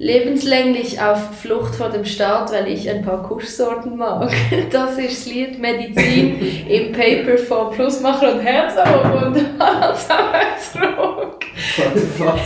Lebenslänglich 0.00 0.98
auf 0.98 1.40
Flucht 1.42 1.74
vor 1.74 1.90
dem 1.90 2.06
Staat, 2.06 2.50
weil 2.52 2.68
ich 2.68 2.88
ein 2.88 3.02
paar 3.02 3.22
Kuschsorten 3.22 3.98
mag. 3.98 4.32
Das 4.72 4.96
ist 4.96 5.26
das 5.26 5.32
Lied 5.34 5.58
Medizin 5.58 6.40
im 6.70 6.92
Paper 6.92 7.36
von 7.36 7.70
Plusmacher 7.70 8.32
und 8.32 8.40
Herzog 8.40 9.26
und 9.26 9.36
Herzog. 9.60 11.44
What 11.76 11.92
the 11.94 12.00
fuck? 12.16 12.38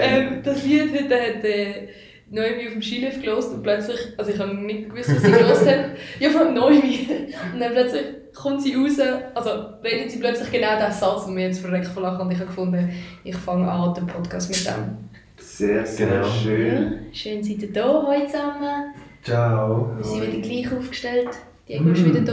ähm, 0.00 0.40
das 0.42 0.64
Lied 0.64 0.94
hat, 0.94 1.10
hat 1.10 1.44
äh, 1.44 1.88
Noemi 2.30 2.68
auf 2.68 2.72
dem 2.72 2.80
Skilift 2.82 3.22
gelost 3.22 3.52
und 3.52 3.62
plötzlich, 3.62 4.00
also 4.16 4.30
ich 4.30 4.38
habe 4.38 4.54
nicht 4.54 4.88
gewusst, 4.88 5.14
was 5.14 5.22
sie 5.24 5.30
gelost 5.30 5.66
hat, 5.66 5.90
ja 6.20 6.30
von 6.30 6.54
Noemi. 6.54 7.06
Und 7.52 7.60
dann 7.60 7.72
plötzlich 7.72 8.02
kommt 8.34 8.62
sie 8.62 8.74
raus, 8.76 8.98
also 9.34 9.50
redet 9.84 10.10
sie 10.10 10.20
plötzlich 10.20 10.50
genau 10.50 10.74
diesen 10.78 11.00
Satz 11.00 11.26
und 11.26 11.34
mir 11.34 11.48
jetzt 11.48 11.60
verreckt 11.60 11.88
von 11.88 12.02
Lachen 12.02 12.22
und 12.22 12.30
ich 12.30 12.38
habe 12.38 12.46
gefunden, 12.46 12.94
ich 13.24 13.36
fange 13.36 13.70
an 13.70 13.92
den 13.92 14.06
Podcast 14.06 14.48
mit 14.48 14.66
dem. 14.66 15.10
Sehr, 15.56 15.86
sehr 15.86 16.08
Genau. 16.08 16.24
schön. 16.26 16.92
Schön 17.12 17.40
seid 17.40 17.62
ihr 17.62 17.72
da 17.72 18.04
heute 18.08 18.26
zusammen. 18.26 18.92
Ciao. 19.22 19.88
Wir 19.96 20.04
sind 20.04 20.22
wieder 20.22 20.40
gleich 20.48 20.76
aufgestellt. 20.76 21.28
Diego 21.68 21.90
ist 21.90 22.04
wieder 22.04 22.22
da. 22.22 22.32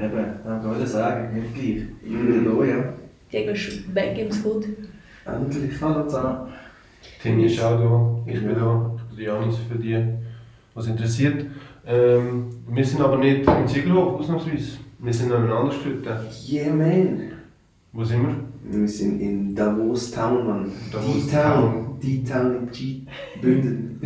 Eben, 0.00 0.24
dann 0.44 0.62
kann 0.62 0.72
ich 0.74 0.78
das 0.82 0.92
sagen, 0.92 1.34
nicht 1.34 1.52
gleich. 1.52 1.82
Ich 2.04 2.12
bin 2.12 2.44
wieder 2.44 2.54
da, 2.54 2.64
ja. 2.64 2.92
Diego 3.32 3.50
ist 3.50 3.92
weg 3.92 4.16
im 4.18 4.44
Hood. 4.44 4.66
Endlich. 5.26 5.80
Hallo 5.80 6.04
zusammen. 6.04 6.52
Timmy 7.20 7.46
ist 7.46 7.60
auch 7.60 7.76
da, 7.76 8.30
ich 8.32 8.38
bin 8.40 8.54
da, 8.54 8.96
ich 9.00 9.16
bin 9.16 9.24
der 9.24 9.34
Janis 9.34 9.56
für 9.68 9.76
die, 9.76 10.04
was 10.72 10.86
interessiert. 10.86 11.46
Ähm, 11.84 12.50
wir 12.68 12.84
sind 12.84 13.00
aber 13.00 13.18
nicht 13.18 13.48
im 13.48 13.66
Ziegelhof, 13.66 14.20
ausnahmsweise. 14.20 14.78
Wir 15.00 15.12
sind 15.12 15.32
an 15.32 15.42
einem 15.42 15.52
anderen 15.52 15.80
Stück. 15.80 16.06
Yeah, 16.48 16.72
man. 16.72 17.32
Wo 17.92 18.04
sind 18.04 18.22
wir? 18.22 18.78
Wir 18.80 18.86
sind 18.86 19.20
in 19.20 19.56
Davos 19.56 20.12
Town, 20.12 20.46
Mann. 20.46 20.72
Davos 20.92 21.26
Die 21.26 21.30
Town. 21.32 21.72
Die 21.74 21.89
Town 22.24 22.56
in 22.56 22.70
G 22.70 23.02
Bünden. 23.40 24.00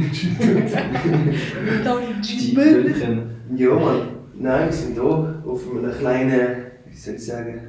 Die 2.23 2.55
Böllchen. 2.55 3.31
ja, 3.57 3.75
Mann. 3.75 4.09
Nein, 4.39 4.67
wir 4.67 4.73
sind 4.73 4.95
hier 4.95 5.03
auf 5.05 5.63
einem 5.71 5.93
kleinen, 5.93 6.57
wie 6.91 6.97
soll 6.97 7.15
ich 7.15 7.25
sagen, 7.25 7.61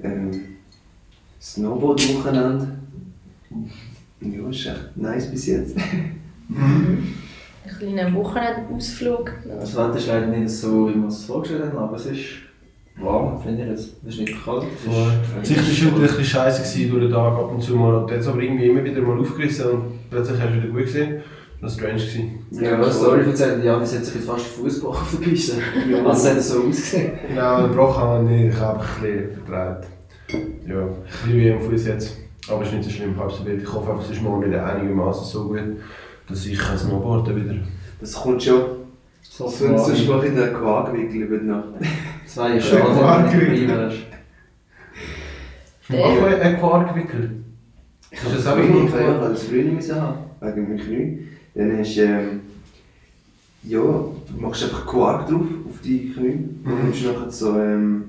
ähm, 0.00 0.30
Snowboard-Wochenende. 1.40 2.68
Ja, 4.20 4.48
ist 4.48 4.66
echt 4.66 4.96
nice 4.96 5.30
bis 5.30 5.46
jetzt. 5.46 5.76
Ein 6.48 7.14
kleiner 7.78 8.12
Wochenendausflug. 8.14 9.32
Das 9.46 9.74
Wetter 9.76 9.96
ist 9.96 10.06
leider 10.06 10.26
nicht 10.28 10.50
so, 10.50 10.88
wie 10.88 10.94
wir 10.94 11.08
es 11.08 11.24
vorgestellt 11.24 11.64
haben, 11.64 11.78
aber 11.78 11.96
es 11.96 12.06
ist 12.06 12.24
warm, 12.96 13.40
finde 13.42 13.62
ich 13.62 13.68
jetzt. 13.70 13.96
Es 14.06 14.14
ist 14.14 14.20
nicht 14.20 14.44
kalt. 14.44 14.64
Es 15.42 15.48
Sicht 15.48 15.84
war 15.84 15.92
heute 15.92 15.96
ein 15.96 16.02
bisschen 16.02 16.24
scheiße 16.24 16.62
gewesen 16.62 16.90
durch 16.90 17.02
den 17.04 17.12
Tag 17.12 17.32
ab 17.34 17.50
und 17.52 17.62
zu 17.62 17.74
mal. 17.76 17.94
Und 17.94 18.10
jetzt 18.10 18.28
aber 18.28 18.40
irgendwie 18.40 18.66
immer 18.66 18.84
wieder 18.84 19.00
mal 19.02 19.18
aufgerissen 19.18 19.70
und 19.70 20.10
plötzlich 20.10 20.40
hast 20.40 20.50
du 20.50 20.56
wieder 20.56 20.68
gut 20.68 20.82
gesehen. 20.82 21.22
Das 21.60 21.80
war 21.80 21.88
strange. 21.88 22.02
Gewesen. 22.02 22.46
Ja, 22.50 22.80
was 22.80 22.98
Story 22.98 23.24
erzählt, 23.24 23.64
Janis 23.64 23.94
hat 23.94 24.04
sich 24.04 24.16
jetzt 24.16 24.26
fast 24.26 24.46
den 24.46 24.64
Fuß 24.64 24.74
gebrochen 24.80 25.02
auf 25.02 25.10
der 25.12 25.30
Piste. 25.30 25.52
Ja. 25.88 26.04
Also 26.04 26.28
hat 26.28 26.36
er 26.36 26.42
so 26.42 26.62
ausgesehen. 26.64 27.12
Genau, 27.28 27.62
den 27.62 27.76
Bruch 27.76 27.96
habe 27.98 28.34
ich, 28.34 28.46
ich 28.48 28.56
habe 28.56 28.80
einfach 28.80 28.96
ein 28.96 29.02
bisschen 29.02 29.44
vertreibt. 29.44 29.86
Ja, 30.66 30.80
ein 30.80 30.94
bisschen 31.22 31.38
wie 31.38 31.52
am 31.52 31.60
Fuß 31.60 31.86
jetzt. 31.86 32.16
Aber 32.48 32.62
es 32.62 32.68
ist 32.68 32.74
nicht 32.74 32.84
so 32.84 32.90
schlimm, 32.90 33.16
halb 33.16 33.30
so 33.30 33.46
wild. 33.46 33.62
Ich 33.62 33.72
hoffe 33.72 33.92
einfach, 33.92 34.04
es 34.04 34.10
ist 34.10 34.22
morgen 34.22 34.44
wieder 34.44 34.66
einigermaßen 34.66 35.24
so 35.24 35.44
gut, 35.44 35.60
dass 36.28 36.44
ich 36.44 36.58
kann 36.58 36.76
Snowboarden 36.76 37.36
wieder. 37.36 37.54
Das 38.00 38.14
kommt 38.14 38.42
schon. 38.42 38.62
So 39.22 39.46
Sonst 39.46 40.08
mache 40.08 40.26
ich 40.26 40.34
den 40.34 40.52
Quarkwickel 40.52 41.22
über 41.22 41.38
die 41.38 41.46
Nacht. 41.46 41.68
Zwei 42.34 42.58
dabei 42.58 43.68
wärst. 43.68 43.98
Der- 45.88 46.04
Auch 46.06 46.22
ein 46.22 46.40
ein 46.40 46.58
Quarkwickel. 46.58 47.30
Ich 48.10 48.22
habe 48.22 48.34
das 48.34 48.44
das 48.44 48.52
auch 48.52 48.56
nicht 48.58 48.68
ich 48.70 48.92
habe 48.94 49.28
das 49.28 49.42
früher 49.42 49.62
nicht 49.64 49.74
müssen 49.74 50.00
haben, 50.00 50.18
wegen 50.40 50.62
meinem 50.68 50.78
Knie. 50.78 51.18
Dann 51.54 51.78
hast 51.78 51.96
du, 51.96 52.00
ähm, 52.02 52.40
ja, 53.64 53.80
du 53.80 54.12
machst 54.40 54.64
einfach 54.64 54.86
Quark 54.86 55.28
drauf, 55.28 55.42
auf 55.68 55.80
die 55.84 56.10
Knie. 56.12 56.38
Dann 56.64 56.74
Mhm. 56.78 56.84
nimmst 56.84 57.04
du 57.04 57.08
nachher 57.12 57.30
so, 57.30 57.58
ähm, 57.58 58.04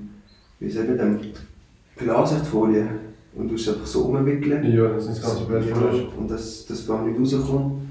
wie 0.60 0.70
sagen 0.70 0.88
wir, 0.88 0.96
Klarsichtfolie 1.96 2.86
und 3.34 3.48
du 3.48 3.54
einfach 3.54 3.86
so 3.86 4.04
umwickeln. 4.06 4.72
Ja, 4.72 4.88
das 4.88 5.06
ist 5.08 5.22
ganz 5.22 5.40
blöd 5.40 5.64
von 5.64 6.08
und 6.18 6.30
dass 6.30 6.64
das 6.66 6.86
gar 6.86 7.04
nicht 7.06 7.18
rauskommt. 7.20 7.83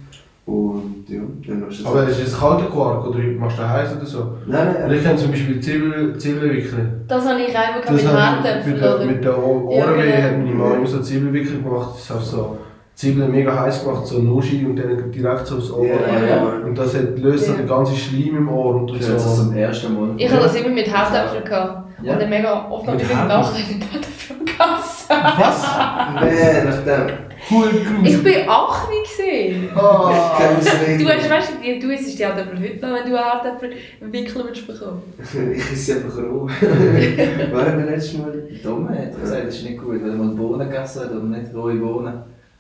Und 0.46 1.06
ja, 1.08 1.22
dann 1.48 1.62
machst 1.62 1.80
du 1.80 1.84
das. 1.84 1.92
Aber 1.94 2.04
ist 2.08 2.20
es 2.22 2.34
ein 2.34 2.40
kalter 2.40 2.66
Quark 2.66 3.08
oder 3.08 3.20
machst 3.40 3.58
du 3.58 3.62
den 3.62 3.70
heiß 3.72 3.96
oder 3.96 4.06
so? 4.06 4.20
Nein, 4.46 4.76
nein, 4.78 4.92
ich 4.92 5.04
kann 5.04 5.18
zum 5.18 5.32
Beispiel 5.32 5.60
Zwiebeln, 5.62 6.20
Zwiebeln 6.20 6.52
wickeln. 6.54 7.06
Das 7.08 7.26
habe 7.26 7.40
ich 7.42 7.48
einmal 7.58 7.82
Das 7.82 7.92
mit 7.92 8.12
habe 8.12 8.48
ich 8.70 8.80
der, 8.80 8.96
oder? 8.96 9.06
mit 9.06 9.24
der 9.24 9.38
Ohr- 9.38 9.72
Ja, 9.74 9.84
Ohrenweh 9.86 10.04
genau. 10.12 10.24
hat 10.24 10.38
meine 10.40 10.54
Mama 10.54 10.76
immer 10.76 10.88
so 10.88 11.00
Zwiebelwickel 11.02 11.62
gemacht. 11.62 11.90
Das 11.96 12.10
hat 12.10 12.24
so 12.24 12.58
Zwiebeln 12.96 13.32
mega 13.32 13.58
heiß 13.58 13.86
gemacht, 13.86 14.06
so 14.06 14.20
Noschi 14.20 14.66
und 14.66 14.76
dann 14.76 15.10
direkt 15.12 15.48
so 15.48 15.56
aufs 15.58 15.72
Ohr. 15.72 15.86
Ja, 15.86 15.94
ja, 16.20 16.26
ja. 16.36 16.44
Und 16.66 16.78
das 16.78 16.94
hat, 16.94 17.18
löst 17.18 17.46
so 17.46 17.54
den 17.54 17.68
ganzen 17.68 17.96
Schleim 17.96 18.36
im 18.38 18.50
Ohr 18.50 18.76
und 18.76 18.92
Ich 18.94 19.08
höre 19.08 19.14
das 19.14 19.38
so. 19.38 19.44
zum 19.46 19.56
ersten 19.56 19.94
Mal. 19.94 20.10
Ich 20.18 20.30
habe 20.30 20.44
das 20.44 20.56
immer 20.56 20.70
mit 20.70 20.94
Handäpfeln 20.94 21.44
gehabt. 21.46 21.90
Ja. 22.04 22.14
Und 22.14 22.22
dann 22.22 22.30
mega 22.30 22.68
oft 22.70 22.86
noch 22.86 22.94
Mit 22.96 23.04
mit 23.08 23.16
Handäpfeln? 23.16 23.40
Nacht 23.40 23.54
mit 23.80 23.94
Handäpfeln 23.94 24.40
gegessen. 24.40 25.10
Was? 25.10 25.68
nein, 26.16 26.66
nach 26.66 27.33
Cool 27.50 27.70
Ich 28.04 28.24
bin 28.24 28.48
acht 28.48 28.88
gesehen. 29.04 29.70
Oh. 29.76 29.80
Du 29.80 31.08
hast, 31.10 31.30
weißt 31.30 31.50
du, 31.62 31.80
du 31.80 31.94
isst 31.94 32.18
die 32.18 32.26
Handäpfel 32.26 32.58
heute 32.60 32.86
noch, 32.88 32.94
wenn 32.96 33.12
du 33.12 33.18
Handäpfel 33.20 33.72
wickeln 34.00 34.44
willst 34.46 34.66
bekommen. 34.68 35.02
Ich 35.56 35.72
esse 35.74 35.96
einfach 35.96 36.18
roh. 36.18 36.46
War 37.52 37.78
wir 37.78 37.86
letztes 37.86 38.18
Mal? 38.18 38.44
Dumme 38.64 38.90
hat 38.98 39.20
gesagt, 39.20 39.48
das 39.48 39.56
ist 39.56 39.64
nicht 39.66 39.78
gut, 39.78 40.02
weil 40.04 40.12
man 40.12 40.36
Bohnen 40.36 40.70
gegessen 40.70 41.02
hat 41.02 41.12
oder 41.12 41.24
nicht 41.24 41.54
rohe 41.54 41.76
Bohnen. 41.76 42.14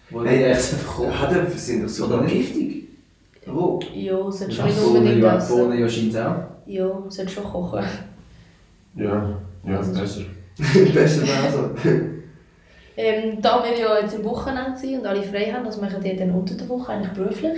Wo 0.09 0.23
Hey, 0.23 0.39
die 0.39 0.43
echt 0.45 0.73
einfach 0.73 0.95
kochen. 0.95 1.22
Handäpfel 1.22 1.59
sind 1.88 2.11
doch 2.11 2.22
nicht? 2.22 2.33
giftig. 2.35 2.83
Roh. 3.47 3.79
Ja, 3.93 4.31
sollte 4.31 4.53
schon 4.53 4.66
nicht 4.66 4.79
Bohnen 4.83 4.97
unbedingt 4.97 5.23
ja, 5.23 5.38
essen. 5.38 5.57
Bohnen 5.57 5.79
ja 5.79 5.89
scheint 5.89 6.17
auch. 6.17 6.35
Ja, 6.66 7.03
sollte 7.09 7.31
schon 7.31 7.43
kochen. 7.43 7.83
Ja, 8.95 9.39
ja, 9.67 9.77
Also- 9.77 9.99
besser. 9.99 10.22
Besser 10.93 11.22
wäre 11.23 11.51
so. 11.51 12.12
Ähm, 12.95 13.41
da 13.41 13.63
wir 13.63 13.77
ja 13.77 13.99
jetzt 13.99 14.15
am 14.15 14.23
Wochenende 14.23 14.77
sind 14.77 14.99
und 14.99 15.05
alle 15.05 15.23
frei 15.23 15.51
haben, 15.51 15.65
das 15.65 15.81
machen 15.81 16.01
die 16.03 16.15
dann 16.15 16.31
unter 16.31 16.55
der 16.55 16.69
Woche 16.69 16.93
eigentlich 16.93 17.13
beruflich. 17.13 17.57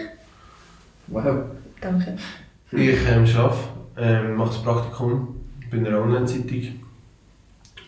Wow. 1.07 1.45
Danke. 1.81 2.15
Ich 2.71 2.97
ähm, 3.07 3.25
arbeite, 3.37 3.57
ähm, 3.97 4.35
mache 4.35 4.49
das 4.49 4.63
Praktikum 4.63 5.35
bei 5.69 5.77
einer 5.77 6.01
Online-Zeitung. 6.01 6.79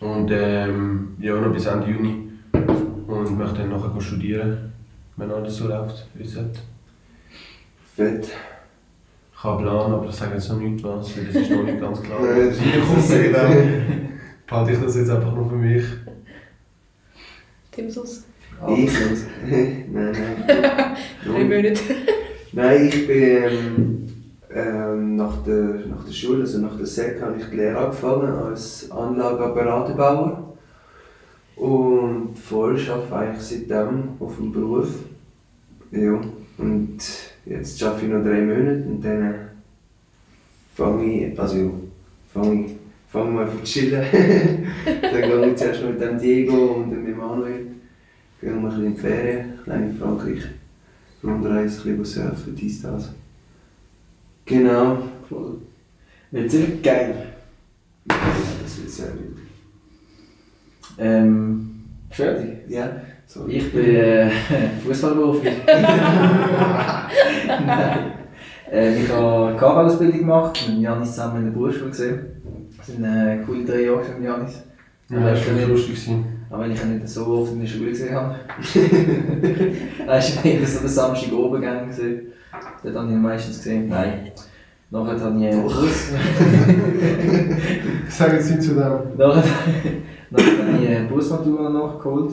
Und 0.00 0.30
ähm, 0.30 1.16
ja, 1.18 1.34
noch 1.34 1.52
bis 1.52 1.66
Ende 1.66 1.90
Juni. 1.90 2.28
Und 2.52 3.38
möchte 3.38 3.60
dann 3.60 3.70
nachher 3.70 4.00
studieren, 4.00 4.72
wenn 5.16 5.30
alles 5.30 5.56
so 5.56 5.68
läuft, 5.68 6.06
wie 6.14 6.24
es. 6.24 6.38
Fett. 7.96 8.28
Ich 9.32 9.44
habe 9.44 9.58
einen 9.58 9.66
Plan, 9.66 9.92
aber 9.92 10.08
ich 10.08 10.14
sage 10.14 10.34
jetzt 10.34 10.48
noch 10.50 10.58
nicht 10.58 10.84
was, 10.84 11.16
weil 11.16 11.24
das 11.24 11.36
ist 11.36 11.50
noch 11.50 11.62
nicht 11.62 11.80
ganz 11.80 12.02
klar. 12.02 12.18
Nein, 12.20 12.48
das 12.48 12.56
ist 12.58 12.64
Ich 12.64 13.32
komme 13.32 13.32
dann 13.32 14.08
behalte 14.46 14.72
ich 14.72 14.80
das 14.80 14.96
jetzt 14.96 15.10
einfach 15.10 15.32
nur 15.34 15.48
für 15.48 15.56
mich. 15.56 15.84
Timsus. 17.78 18.24
Ich 18.76 18.90
sonst. 18.90 19.26
Nein, 19.48 19.86
nein. 19.92 20.16
Drei 21.24 21.44
Monate. 21.44 21.80
Nein, 22.52 22.88
ich 22.88 23.06
bin 23.06 23.18
ähm, 23.20 24.08
ähm, 24.52 25.16
nach, 25.16 25.44
der, 25.44 25.86
nach 25.88 26.04
der 26.04 26.12
Schule, 26.12 26.40
also 26.40 26.58
nach 26.58 26.76
der 26.76 26.86
SEC, 26.86 27.22
habe 27.22 27.36
ich 27.38 27.46
die 27.50 27.56
Lehre 27.56 27.78
angefangen 27.78 28.32
als 28.32 28.90
Anlageapparaterbauer. 28.90 30.56
Und 31.54 32.36
voll 32.36 32.80
arbeite 32.90 33.16
eigentlich 33.16 33.42
seitdem 33.42 34.10
auf 34.18 34.36
dem 34.36 34.52
Beruf. 34.52 34.88
Ja, 35.92 36.20
und 36.58 36.98
jetzt 37.46 37.82
arbeite 37.82 38.06
ich 38.06 38.12
noch 38.12 38.24
drei 38.24 38.40
Monate 38.40 38.84
und 38.88 39.04
dann 39.04 39.34
fange 40.74 41.04
ich, 41.04 41.38
also 41.38 41.74
fange 42.34 42.64
ich, 42.64 42.72
fange 43.08 43.30
mal 43.30 43.44
an 43.48 43.58
zu 43.58 43.62
chillen. 43.64 44.04
dann 44.84 45.22
gehe 45.22 45.50
ich 45.50 45.56
zuerst 45.56 45.84
mit 45.84 46.00
dem 46.00 46.18
Diego 46.18 46.74
und 46.74 46.90
dem 46.90 47.04
Emanuel. 47.28 47.66
Gehen 48.40 48.54
wir 48.54 48.54
ein 48.54 48.64
bisschen 48.64 48.86
in 48.86 48.94
die 48.94 49.00
Ferien, 49.00 49.58
klein 49.64 49.90
in 49.90 49.98
Frankreich. 49.98 50.44
Rundreise, 51.22 51.88
ein 51.88 51.98
bisschen 51.98 52.28
surfen, 52.28 52.54
dies, 52.54 52.82
das. 52.82 53.12
Genau. 54.46 54.98
Cool. 55.30 55.58
Wird 56.30 56.50
ziemlich 56.50 56.82
geil. 56.82 57.26
Ja, 58.08 58.16
das 58.62 58.78
wird 58.78 58.90
sehr 58.90 59.08
gut. 59.08 59.38
Ähm, 60.98 61.84
fertig. 62.10 62.58
Ja, 62.68 62.90
so. 63.26 63.46
Ich 63.48 63.72
bin 63.72 63.94
äh, 63.96 64.30
Fußballprofi. 64.86 65.48
Nein. 67.66 68.12
Äh, 68.70 69.02
ich 69.02 69.10
habe 69.10 69.46
eine 69.48 69.56
KV-Ausbildung 69.56 70.18
gemacht, 70.20 70.64
mit 70.68 70.78
Janis 70.80 71.10
zusammen 71.10 71.38
in 71.38 71.44
der 71.46 71.52
Berufsschule 71.52 71.90
gesehen. 71.90 72.20
Das 72.76 72.86
sind 72.86 73.04
äh, 73.04 73.38
coole 73.44 73.64
drei 73.64 73.82
Jahre 73.82 74.04
mit 74.14 74.24
Janis. 74.24 74.62
Ja, 75.08 75.20
das 75.20 75.46
war 75.46 75.54
schon 75.54 75.68
lustig. 75.70 75.94
gewesen. 75.94 76.37
Auch 76.50 76.60
wenn 76.60 76.72
ich 76.72 76.82
ihn 76.82 76.94
nicht 76.94 77.08
so 77.08 77.26
oft 77.26 77.52
in 77.52 77.60
der 77.60 77.66
Schule 77.66 77.90
gesehen 77.90 78.14
habe. 78.14 78.36
Weißt 80.06 80.44
du, 80.44 80.48
ich 80.48 80.56
habe 80.56 80.66
so 80.66 80.80
den 80.80 80.88
Samstag 80.88 81.32
oben 81.32 81.60
gegangen 81.60 81.88
gesehen. 81.88 82.32
Dort 82.82 82.94
habe 82.94 83.06
ich 83.06 83.12
ihn 83.12 83.22
meistens 83.22 83.58
gesehen. 83.58 83.88
Nein. 83.88 84.32
Nachher 84.90 85.20
habe 85.20 85.38
ich 85.38 85.46
einen 85.46 85.62
Bus. 85.62 86.12
Ich 88.08 88.14
sage 88.14 88.36
jetzt 88.36 88.50
nicht 88.50 88.62
zu 88.62 88.70
dem. 88.70 88.78
Nachher, 89.18 89.44
nachher 90.30 90.72
habe 90.72 90.82
ich 90.82 90.88
eine 90.88 91.08
Busmatur 91.08 91.70
noch 91.70 91.94
nachgeholt. 91.94 92.32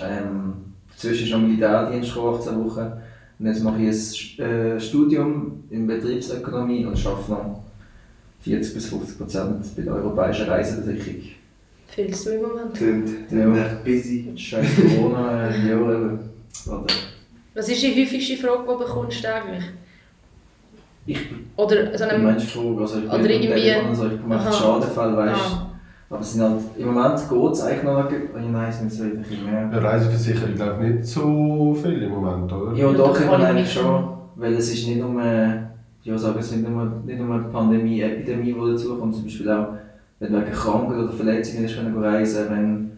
Ähm, 0.00 0.52
dazwischen 0.92 1.30
noch 1.30 1.40
Militärdienst 1.40 2.14
gekommen, 2.14 2.38
18 2.38 2.64
Wochen. 2.64 2.92
Und 3.38 3.46
jetzt 3.46 3.64
mache 3.64 3.82
ich 3.82 4.38
ein 4.38 4.44
äh, 4.44 4.80
Studium 4.80 5.64
in 5.70 5.88
Betriebsökonomie 5.88 6.86
und 6.86 7.04
arbeite 7.04 7.32
noch 7.32 7.64
40 8.42 8.74
bis 8.74 8.86
50 8.86 9.18
Prozent 9.18 9.76
bei 9.76 9.82
der 9.82 9.94
Europäischen 9.94 10.46
Reiseversicherung. 10.46 11.41
Viel 11.94 12.12
zu 12.14 12.34
im 12.36 12.42
Moment. 12.42 12.74
Tönt, 12.76 13.08
Ja. 13.30 13.38
tönt 13.44 13.56
echt 13.58 13.84
busy. 13.84 14.32
Scheiß 14.36 14.66
Corona, 14.96 15.48
äh, 15.48 15.68
ja, 15.68 15.74
eben. 15.74 16.18
Oder 16.66 16.84
Was 17.54 17.68
ist 17.68 17.82
die 17.82 17.88
häufigste 18.02 18.36
Frage, 18.36 18.62
die 18.62 18.68
du 18.68 18.78
bekommst 18.78 19.26
eigentlich? 19.26 19.64
ich 21.06 21.18
Oder 21.56 21.96
so 21.98 22.04
bin 22.04 22.14
einem... 22.14 22.24
Mensch 22.24 22.44
Frage, 22.46 22.80
also 22.80 22.96
ich 22.98 23.02
bin 23.02 23.10
Oder 23.10 23.30
irgendwie- 23.30 23.48
Telefon 23.48 23.88
und 23.90 23.94
so, 23.96 24.06
ich 24.06 24.26
mache 24.26 24.48
Aha. 24.48 24.52
Schadenfall, 24.52 25.16
weißt 25.16 25.34
du. 25.40 25.54
Ah, 25.56 25.66
Aber 26.10 26.20
es 26.20 26.32
sind 26.32 26.42
halt, 26.42 26.60
im 26.78 26.86
Moment 26.94 27.18
geht 27.28 27.52
es 27.52 27.60
eigentlich 27.62 27.82
noch, 27.82 28.04
oh, 28.10 28.38
nein, 28.38 28.68
es 28.70 28.78
sind 28.78 28.92
so 28.92 29.02
ein 29.04 29.18
bisschen 29.22 29.44
mehr. 29.44 29.58
Eine 29.62 29.82
Reiseversicherung 29.82 30.56
läuft 30.56 30.80
nicht 30.80 31.04
so 31.04 31.74
viel 31.82 32.02
im 32.02 32.10
Moment, 32.10 32.52
oder? 32.52 32.72
Ja, 32.76 32.86
Ja, 32.86 32.92
doch, 32.92 33.18
ich 33.20 33.26
meine 33.26 33.42
ich 33.44 33.48
eigentlich 33.50 33.72
schon. 33.72 34.08
Weil 34.36 34.54
es 34.54 34.72
ist 34.72 34.86
nicht 34.86 34.98
nur, 35.00 35.22
äh, 35.22 35.56
ja, 36.04 36.16
sagen 36.16 36.38
es 36.38 36.52
nicht 36.52 36.68
nur, 36.68 36.84
nicht 37.04 37.18
nur 37.20 37.38
die 37.38 37.50
Pandemie, 37.52 38.00
Epidemie, 38.00 38.54
die 38.54 38.72
dazukommt. 38.72 39.14
Zum 39.14 39.24
Beispiel 39.24 39.50
auch, 39.50 39.66
wenn 40.22 40.32
du 40.32 40.40
wegen 40.40 40.52
Krankheit 40.52 40.98
oder 40.98 41.12
Verletzungen 41.12 41.62
nicht 41.62 41.76
können 41.76 41.98
reisen 41.98 42.46
wenn 42.48 42.90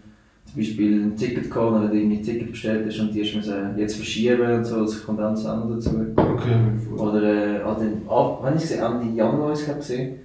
zum 0.44 0.56
Beispiel 0.56 1.02
ein 1.02 1.16
Ticket 1.16 1.50
kam 1.50 1.74
oder 1.74 1.92
irgendwie 1.92 2.18
ein 2.18 2.22
Ticket 2.22 2.50
bestellt 2.50 2.86
hast 2.86 3.00
und 3.00 3.14
die 3.14 3.22
hast 3.22 3.34
müssen 3.34 3.78
jetzt 3.78 3.96
verschieben 3.96 4.58
und 4.58 4.64
so, 4.64 4.82
das 4.82 5.04
kommt 5.04 5.18
dann 5.18 5.34
auch 5.34 5.64
noch 5.64 5.74
dazu. 5.74 5.90
Okay. 6.16 6.56
Oder 6.96 7.22
äh, 7.22 7.62
an 7.62 7.80
den, 7.80 8.08
ab, 8.08 8.40
wenn 8.42 8.54
ich 8.54 8.60
gesehen, 8.60 8.84
Ende 8.84 9.16
Januar 9.16 9.52
ist 9.52 9.66
es 9.66 9.76
gesehen, 9.76 10.16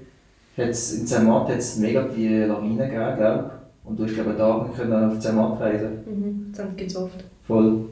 hat's 0.58 0.94
in 0.94 1.08
Zermatt 1.08 1.48
hat's 1.48 1.78
mega 1.78 2.04
die 2.04 2.28
Lawinen 2.28 2.78
gegeben, 2.78 3.18
glaube 3.18 3.52
Und 3.86 3.98
du 3.98 4.04
hast 4.04 4.14
glaube 4.14 4.32
ich 4.34 4.42
einen 4.42 4.52
Tag 4.52 4.68
nicht 4.68 4.78
können 4.78 5.12
auf 5.12 5.20
Zermatt 5.20 5.60
reisen 5.62 5.90
mhm. 6.06 6.52
Das 6.54 6.66
gibt 6.76 6.92
es 6.92 6.98
oft. 6.98 7.24
Voll. 7.48 7.86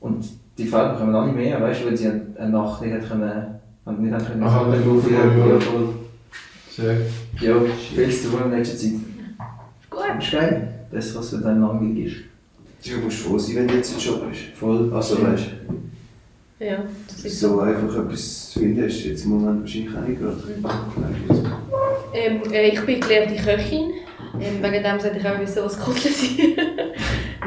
Und 0.00 0.24
die 0.56 0.64
Fälle 0.64 0.94
kommen 0.94 1.14
alle 1.14 1.32
mehr, 1.32 1.60
weißt 1.60 1.82
du, 1.82 1.86
weil 1.86 1.96
sie 1.96 2.08
eine 2.08 2.50
Nacht 2.50 2.82
nicht 2.82 3.08
können, 3.08 3.60
haben 3.84 4.02
nicht 4.02 4.26
können. 4.26 4.42
Aha, 4.42 4.66
ja, 4.68 4.74
ja. 4.74 5.46
ja, 5.52 5.60
voll. 5.60 5.97
Sehr. 6.78 6.96
Ja, 7.40 7.60
viel 7.92 8.10
zu 8.10 8.28
tun 8.30 8.40
in 8.44 8.50
letzter 8.52 8.76
Zeit. 8.76 8.92
Gut. 9.90 10.00
Das 10.16 10.24
ist 10.24 10.30
geil. 10.30 10.74
Das, 10.92 11.16
was 11.16 11.30
für 11.30 11.38
dein 11.38 11.60
langweilig 11.60 12.06
ist. 12.06 12.88
Du 12.88 12.98
musst 13.00 13.18
froh 13.18 13.36
sein, 13.36 13.56
wenn 13.56 13.68
du 13.68 13.74
jetzt 13.74 13.90
einen 13.92 14.00
Job 14.00 14.22
hast. 14.30 14.56
Voll. 14.56 14.92
Also 14.94 15.20
weißt 15.20 15.46
Ja, 16.60 16.84
das 17.08 17.24
ist 17.24 17.40
so. 17.40 17.48
so 17.48 17.60
einfach 17.62 17.96
etwas 17.96 18.50
zu 18.52 18.60
finden 18.60 18.84
ist 18.84 19.04
jetzt 19.04 19.24
im 19.24 19.30
Moment 19.32 19.62
wahrscheinlich 19.62 19.96
auch 19.96 20.06
nicht 20.06 20.20
gerade. 20.20 20.36
Ähm, 22.14 22.42
äh, 22.52 22.68
ich 22.68 22.80
bin 22.82 23.00
gelernte 23.00 23.34
Köchin. 23.42 23.90
Ähm, 24.40 24.62
wegen 24.62 24.84
dem 24.84 25.00
sollte 25.00 25.18
ich 25.18 25.26
auch 25.28 25.40
wissen, 25.40 25.64
was 25.64 25.80
Kochen 25.80 26.12
sind. 26.12 26.38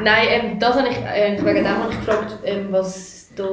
Nein, 0.04 0.26
ähm, 0.28 0.58
das 0.58 0.76
habe 0.76 0.88
ich, 0.90 0.96
äh, 0.98 1.38
wegen 1.42 1.64
dem 1.64 1.68
habe 1.68 1.90
ich 1.90 1.98
gefragt, 2.00 2.38
ähm, 2.44 2.66
was 2.70 3.28
da 3.34 3.44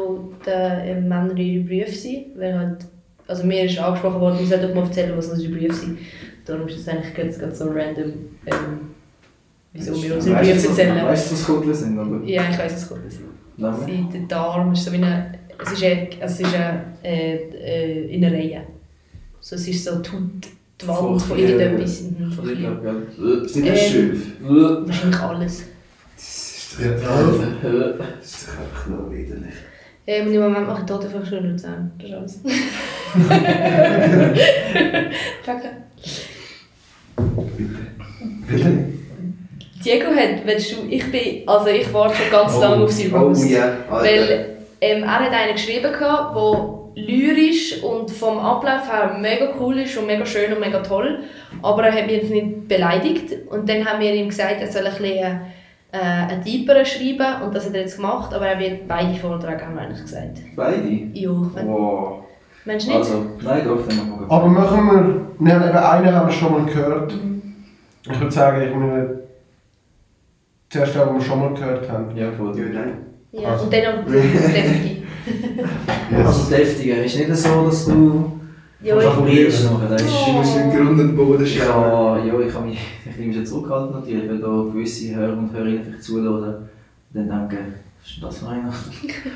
die 0.46 0.50
ähm, 0.90 1.08
Männer 1.08 1.38
ihre 1.38 1.64
Berufe 1.64 1.92
sind. 1.96 2.38
Weil 2.38 2.58
halt, 2.60 2.86
also 3.30 3.44
mir 3.46 3.64
ist 3.66 3.78
angesprochen 3.78 4.20
worden, 4.20 4.40
ich 4.42 4.50
sollte 4.50 4.74
mal 4.74 4.84
erzählen, 4.86 5.14
was 5.16 5.28
unsere 5.28 5.54
Berufe 5.54 5.74
sind. 5.74 6.00
Darum 6.46 6.68
ist 6.68 6.80
das 6.80 6.88
eigentlich 6.88 7.14
ganz, 7.14 7.38
ganz 7.40 7.60
so 7.60 7.66
random, 7.66 8.12
ähm, 8.46 8.80
wieso 9.74 10.02
wir 10.02 10.16
unsere 10.16 10.36
Berufe 10.36 10.56
was- 10.56 10.66
erzählen. 10.66 11.06
Weißt 11.06 11.30
du, 11.31 11.36
was 11.36 11.44
Kotler 11.46 11.74
sind? 11.74 12.00
Oder? 12.00 12.26
Ja, 12.26 12.44
ich 12.50 12.58
weiß, 12.58 12.74
was 12.74 12.90
Kochen 12.90 13.10
sind. 13.10 13.26
Sie, 13.86 14.08
der 14.14 14.22
Darm 14.28 14.72
ist 14.74 14.86
so 14.86 14.92
wie 14.92 14.98
eine, 14.98 15.34
es 15.62 15.72
ist 15.74 15.84
eine, 15.84 16.08
es 16.20 16.40
ist 16.40 16.56
eine, 16.56 16.84
äh, 17.04 17.36
äh, 17.36 18.16
in 18.16 18.24
einer 18.26 18.36
Reihe. 18.36 18.62
So, 19.42 19.56
es 19.56 19.68
ist 19.68 19.84
so 19.86 20.00
die, 20.00 20.10
Haut, 20.10 20.22
die 20.82 20.88
Wand 20.88 21.22
Von 21.22 21.38
irgendetwas. 21.38 22.04
Gell? 22.42 23.44
Ist 23.46 23.56
nicht 23.58 23.70
das 23.70 23.80
Ähm, 23.80 23.92
Schiff? 23.92 24.28
Äh. 24.42 24.88
Wahrscheinlich 24.88 25.20
alles. 25.20 25.64
Das 26.16 26.25
ist. 26.25 26.80
Äh. 26.80 26.96
doch 27.02 28.60
einfach 28.60 28.88
noch 28.88 29.12
widerlich. 29.12 29.54
Ähm, 30.12 30.26
und 30.26 30.34
Im 30.34 30.42
Moment 30.42 30.66
mache 30.66 30.82
ich 30.82 31.30
schon 31.30 31.52
Luzern. 31.52 31.92
Das 32.00 32.10
ist 32.10 32.16
alles. 32.16 32.42
Danke. 35.46 35.70
Bitte? 38.48 38.72
Diego 39.86 40.08
hat, 40.08 40.46
willst 40.46 40.72
du, 40.72 40.78
ich 40.90 41.12
bin, 41.12 41.48
also 41.48 41.68
ich 41.68 41.94
warte 41.94 42.16
schon 42.16 42.32
ganz 42.32 42.56
Oh, 42.56 42.60
lange 42.62 42.84
auf 42.86 42.92
seinen 42.92 43.14
Oh 43.14 43.20
Roast. 43.20 43.48
ja, 43.52 43.78
Alter. 43.88 44.04
Weil 44.04 44.46
ähm, 44.82 45.04
er 45.04 45.20
hat 45.20 45.32
einen 45.32 45.54
geschrieben, 45.54 45.94
gehabt, 45.94 46.36
der 46.36 47.04
lyrisch 47.04 47.84
und 47.84 48.10
vom 48.10 48.40
Ablauf 48.40 48.92
her 48.92 49.16
mega 49.20 49.54
cool 49.60 49.78
ist 49.78 49.96
und 49.96 50.08
mega 50.08 50.26
schön 50.26 50.52
und 50.52 50.60
mega 50.60 50.80
toll. 50.80 51.20
Aber 51.62 51.84
er 51.86 51.94
hat 51.94 52.08
mich 52.08 52.16
jetzt 52.16 52.32
nicht 52.32 52.68
beleidigt. 52.68 53.48
Und 53.52 53.70
dann 53.70 53.86
haben 53.86 54.02
wir 54.02 54.12
ihm 54.12 54.30
gesagt, 54.30 54.60
er 54.60 54.72
soll 54.72 54.88
ein 54.88 54.94
bisschen 54.94 55.40
äh, 55.91 55.97
einen 55.97 56.44
deeperen 56.44 56.86
schreiben. 56.86 57.44
Und 57.44 57.56
das 57.56 57.65
hat 57.65 57.74
er 57.74 57.81
jetzt 57.81 57.95
gemacht. 57.97 58.33
Aber 58.33 58.47
er 58.47 58.59
wird 58.59 58.88
beide 58.88 59.15
Vorträge, 59.19 59.65
haben 59.65 59.75
wir 59.75 59.81
eigentlich 59.81 60.01
gesagt. 60.01 60.39
Beide? 60.56 60.88
Ja, 61.13 61.30
wenn, 61.53 61.68
Wow. 61.68 62.24
meinst 62.65 62.86
du 62.88 62.89
nicht? 62.91 63.00
Also, 63.00 63.25
nein, 63.44 63.62
doch, 63.65 63.88
dann 63.88 63.97
machen 64.09 64.19
wir 64.27 64.31
Aber 64.36 64.47
machen 64.47 64.86
wir. 64.88 65.45
Wir 65.45 65.53
haben 65.56 65.69
eben 65.69 65.77
einen 65.77 66.15
haben 66.15 66.27
wir 66.27 66.33
schon 66.33 66.51
mal 66.51 66.65
gehört. 66.65 67.13
Mhm. 67.13 67.41
Ich 68.12 68.19
würde 68.19 68.31
sagen, 68.31 68.62
ich 68.62 68.75
meine. 68.75 69.19
Zuerst 70.69 70.94
den, 70.95 71.01
den 71.07 71.13
wir 71.15 71.21
schon 71.21 71.39
mal 71.39 71.53
gehört 71.53 71.89
haben. 71.89 72.15
Ja, 72.15 72.31
voll. 72.31 72.56
Ja, 72.57 72.65
nein. 72.71 72.94
Ja, 73.31 73.56
und 73.56 73.71
dann 73.74 74.06
noch 74.06 74.12
deftig. 74.12 75.03
Also 76.15 76.50
deftiger, 76.50 77.03
ist 77.03 77.18
nicht 77.18 77.36
so, 77.36 77.65
dass 77.65 77.86
du 77.86 78.38
Ja, 78.81 78.98
ich, 78.98 79.04
nachher, 79.66 79.90
das 79.90 80.02
ist... 80.04 80.12
Du 80.26 80.31
musst 80.31 80.56
im 80.58 80.72
Grund 80.72 81.00
und 81.02 81.16
Boden 81.18 81.46
schauen. 81.46 82.26
Ja, 82.26 82.26
ja, 82.26 82.40
ich 82.40 82.54
habe 82.54 82.68
mich 82.68 82.80
ein 83.06 83.28
bisschen 83.28 83.46
zurückgehalten 83.46 84.00
natürlich, 84.00 84.30
weil 84.30 84.40
da 84.40 84.48
gewisse 84.72 85.16
Hörer 85.16 85.38
und 85.38 85.52
Hörerinnen 85.52 85.84
vielleicht 85.84 86.04
zuhören 86.04 86.56
und 87.14 87.30
dann 87.30 87.50
denken, 87.50 87.74
was 88.00 88.10
ist 88.10 88.16
denn 88.18 88.24
das 88.24 88.38
für 88.38 88.48
einer? 88.48 88.74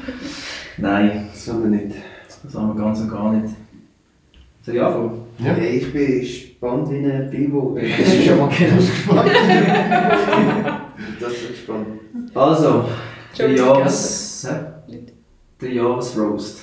Nein, 0.78 1.28
Das 1.34 1.48
wollen 1.50 1.64
wir 1.64 1.82
nicht. 1.82 1.96
das 2.42 2.56
haben 2.56 2.70
wir 2.70 2.84
ganz 2.84 3.02
und 3.02 3.10
gar 3.12 3.34
nicht. 3.34 3.54
Soll 4.62 4.76
ich 4.76 4.82
anfangen? 4.82 5.22
Ja. 5.40 5.58
Ja. 5.58 5.64
Ich 5.64 5.92
bin 5.92 6.20
gespannt 6.22 6.90
wie 6.90 7.06
ein 7.06 7.30
Bibo. 7.30 7.78
Das 8.00 8.14
ist 8.14 8.26
schon 8.26 8.38
mal 8.38 8.50
genau. 8.58 8.76
Das 11.20 11.34
ist 11.34 11.48
gespannt. 11.50 11.88
Also, 12.34 12.86
der 13.38 13.52
Jahres... 13.52 14.48
hä? 14.50 14.98
Der 15.60 15.74
Jahresroast. 15.74 16.60
Äh, 16.60 16.63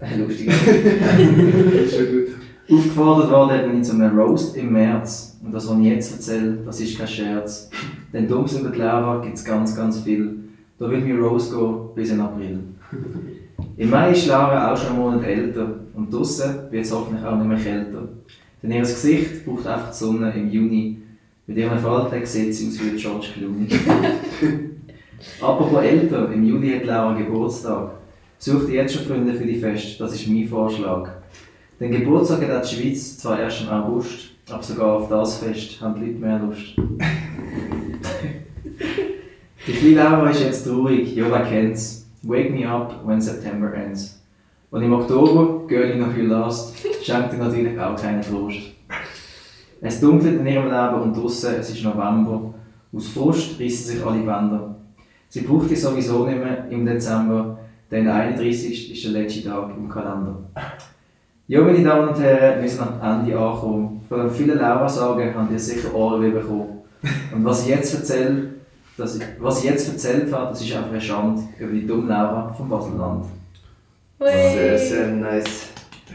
Lustig. 0.00 0.48
Aufgefordert 2.70 3.30
worden 3.30 3.50
hat 3.50 3.66
man 3.66 3.82
zu 3.82 3.94
einem 3.94 4.18
Roast 4.18 4.56
im 4.56 4.72
März. 4.72 5.38
Und 5.42 5.52
das, 5.52 5.68
was 5.68 5.78
ich 5.78 5.86
jetzt 5.86 6.12
erzähle, 6.12 6.58
das 6.64 6.80
ist 6.80 6.98
kein 6.98 7.08
Scherz. 7.08 7.70
Denn 8.12 8.28
Dumms 8.28 8.58
über 8.58 8.70
die 8.70 8.78
Lehrer 8.78 9.22
gibt 9.22 9.36
es 9.36 9.44
ganz, 9.44 9.74
ganz 9.74 10.02
viel. 10.02 10.36
Da 10.78 10.90
wird 10.90 11.06
mein 11.06 11.18
Roast 11.18 11.52
gehen 11.52 11.76
bis 11.94 12.10
in 12.10 12.20
April. 12.20 12.60
Im 13.76 13.90
Mai 13.90 14.12
ist 14.12 14.26
Lara 14.26 14.72
auch 14.72 14.76
schon 14.76 14.90
einen 14.90 14.98
Monat 14.98 15.24
älter 15.24 15.80
und 15.94 16.12
draussen 16.12 16.70
wird 16.70 16.84
es 16.84 16.92
hoffentlich 16.92 17.24
auch 17.24 17.36
nicht 17.36 17.48
mehr 17.48 17.58
kälter. 17.58 18.08
Denn 18.62 18.72
ihr 18.72 18.80
Gesicht 18.80 19.44
braucht 19.44 19.66
einfach 19.66 19.90
die 19.90 19.96
Sonne 19.96 20.32
im 20.34 20.50
Juni. 20.50 20.98
Mit 21.46 21.56
ihrem 21.56 21.78
Faltag 21.78 22.26
sieht 22.26 22.54
sie 22.54 22.68
aus 22.68 22.80
wie 22.80 22.96
George 22.96 23.28
Clooney. 23.34 23.68
Apropos 25.40 25.82
älter, 25.82 26.30
im 26.32 26.44
Juli 26.44 26.72
hat 26.78 26.84
Laura 26.84 27.14
Geburtstag. 27.14 27.97
Such 28.40 28.66
dir 28.66 28.74
jetzt 28.74 28.94
schon 28.94 29.04
Freunde 29.04 29.34
für 29.34 29.44
die 29.44 29.58
Fest, 29.58 30.00
das 30.00 30.14
ist 30.14 30.28
mein 30.28 30.46
Vorschlag. 30.46 31.10
Den 31.80 31.90
Geburtstag 31.90 32.48
hat 32.48 32.70
die 32.70 32.76
Schweiz 32.76 33.18
zwar 33.18 33.40
erst 33.40 33.62
im 33.62 33.68
August, 33.68 34.30
aber 34.48 34.62
sogar 34.62 34.92
auf 34.94 35.08
das 35.08 35.38
Fest 35.38 35.80
haben 35.80 35.96
die 35.96 36.06
Leute 36.06 36.20
mehr 36.20 36.38
Lust. 36.38 36.76
die 39.66 39.72
kleine 39.72 40.30
ist 40.30 40.40
jetzt 40.40 40.64
traurig, 40.64 41.16
wer 41.16 41.42
kennt's. 41.42 42.06
Wake 42.22 42.52
me 42.52 42.68
up 42.68 43.04
when 43.04 43.20
September 43.20 43.74
ends. 43.74 44.22
Und 44.70 44.82
im 44.82 44.92
Oktober, 44.92 45.66
Girlie 45.66 45.96
noch 45.96 46.12
viel 46.12 46.26
last, 46.26 46.76
schenkt 47.02 47.32
ihr 47.32 47.38
natürlich 47.40 47.78
auch 47.78 48.00
keinen 48.00 48.22
Trost. 48.22 48.58
Es 49.80 50.00
dunkelt 50.00 50.38
in 50.38 50.46
ihrem 50.46 50.66
Leben 50.66 51.02
und 51.02 51.16
draussen, 51.16 51.54
es 51.58 51.70
ist 51.70 51.82
November. 51.82 52.54
Aus 52.94 53.08
Frust 53.08 53.58
rissen 53.58 53.94
sich 53.94 54.06
alle 54.06 54.18
Bänder. 54.18 54.76
Sie 55.28 55.40
braucht 55.40 55.70
dich 55.70 55.80
sowieso 55.80 56.24
nicht 56.24 56.38
mehr 56.38 56.68
im 56.70 56.86
Dezember, 56.86 57.57
denn 57.90 58.04
der 58.04 58.14
31. 58.14 58.92
ist 58.92 59.04
der 59.04 59.22
letzte 59.22 59.44
Tag 59.44 59.70
im 59.76 59.88
Kalender. 59.88 60.36
Ja, 61.46 61.62
meine 61.62 61.82
Damen 61.82 62.08
und 62.08 62.20
Herren, 62.20 62.60
wir 62.60 62.68
sind 62.68 62.82
am 62.82 63.00
Ende 63.00 63.38
angekommen. 63.38 64.04
Von 64.08 64.20
den 64.20 64.30
vielen 64.30 64.58
Laura-Sagen 64.58 65.34
habt 65.34 65.50
ihr 65.50 65.58
sicher 65.58 65.94
Ohren 65.94 66.32
bekommen. 66.32 66.82
Und 67.32 67.44
was 67.44 67.62
ich 67.62 67.68
jetzt 67.68 67.94
erzähle, 67.94 68.50
das, 68.98 69.18
was 69.38 69.60
ich 69.60 69.70
jetzt 69.70 69.88
erzählt 69.88 70.30
habe, 70.32 70.50
das 70.50 70.60
ist 70.60 70.74
einfach 70.74 70.90
eine 70.90 71.00
Schande 71.00 71.42
über 71.58 71.72
die 71.72 71.86
dumme 71.86 72.08
Laura 72.08 72.52
vom 72.52 72.68
Baselland. 72.68 73.24
Sehr, 74.20 74.78
sehr 74.78 75.06
nice. 75.08 75.68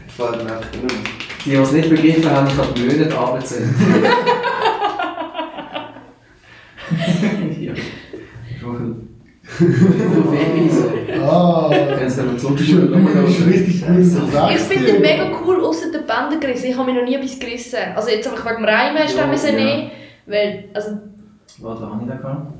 Gefällt 0.06 0.44
mir 0.44 0.52
einfach 0.52 0.70
genug. 0.70 0.90
Die, 1.44 1.50
die 1.50 1.56
es 1.56 1.72
nicht 1.72 1.90
begriffen 1.90 2.30
haben, 2.30 2.46
ich 2.46 2.56
habe 2.56 2.78
Monate 2.78 3.18
abgezählt. 3.18 3.70
ja. 7.60 7.72
Voll. 8.60 8.96
Ah, 11.22 11.70
Kannst 11.98 12.18
du 12.18 12.22
aber 12.22 12.32
das 12.32 12.42
ist, 12.42 12.46
zurückspulen? 12.48 13.08
das 13.14 13.30
ist 13.30 13.46
richtig 13.46 13.86
gesagt. 13.86 14.52
Ich 14.54 14.60
finde 14.60 14.90
ihn 14.96 15.00
mega 15.00 15.30
cool, 15.44 15.64
außer 15.64 15.90
der 15.92 16.00
Bänder 16.00 16.38
gerissen. 16.40 16.66
Ich 16.70 16.76
habe 16.76 16.90
mich 16.90 17.00
noch 17.00 17.06
nie 17.08 17.14
etwas 17.16 17.38
gerissen. 17.38 17.78
Also 17.94 18.10
jetzt 18.10 18.26
einfach 18.28 18.44
wegen 18.46 18.56
dem 18.56 18.64
Reimen 18.64 18.98
hast 18.98 19.14
du 19.14 19.18
Ja, 19.18 19.24
ja, 19.24 19.30
müssen 19.30 19.58
ja. 19.58 19.64
nehmen. 19.64 19.90
Weil, 20.26 20.64
also, 20.74 20.90
Warte, 21.60 21.82
was 21.82 21.90
habe 21.90 22.02
ich 22.02 22.08
da 22.08 22.16
gehabt? 22.16 22.52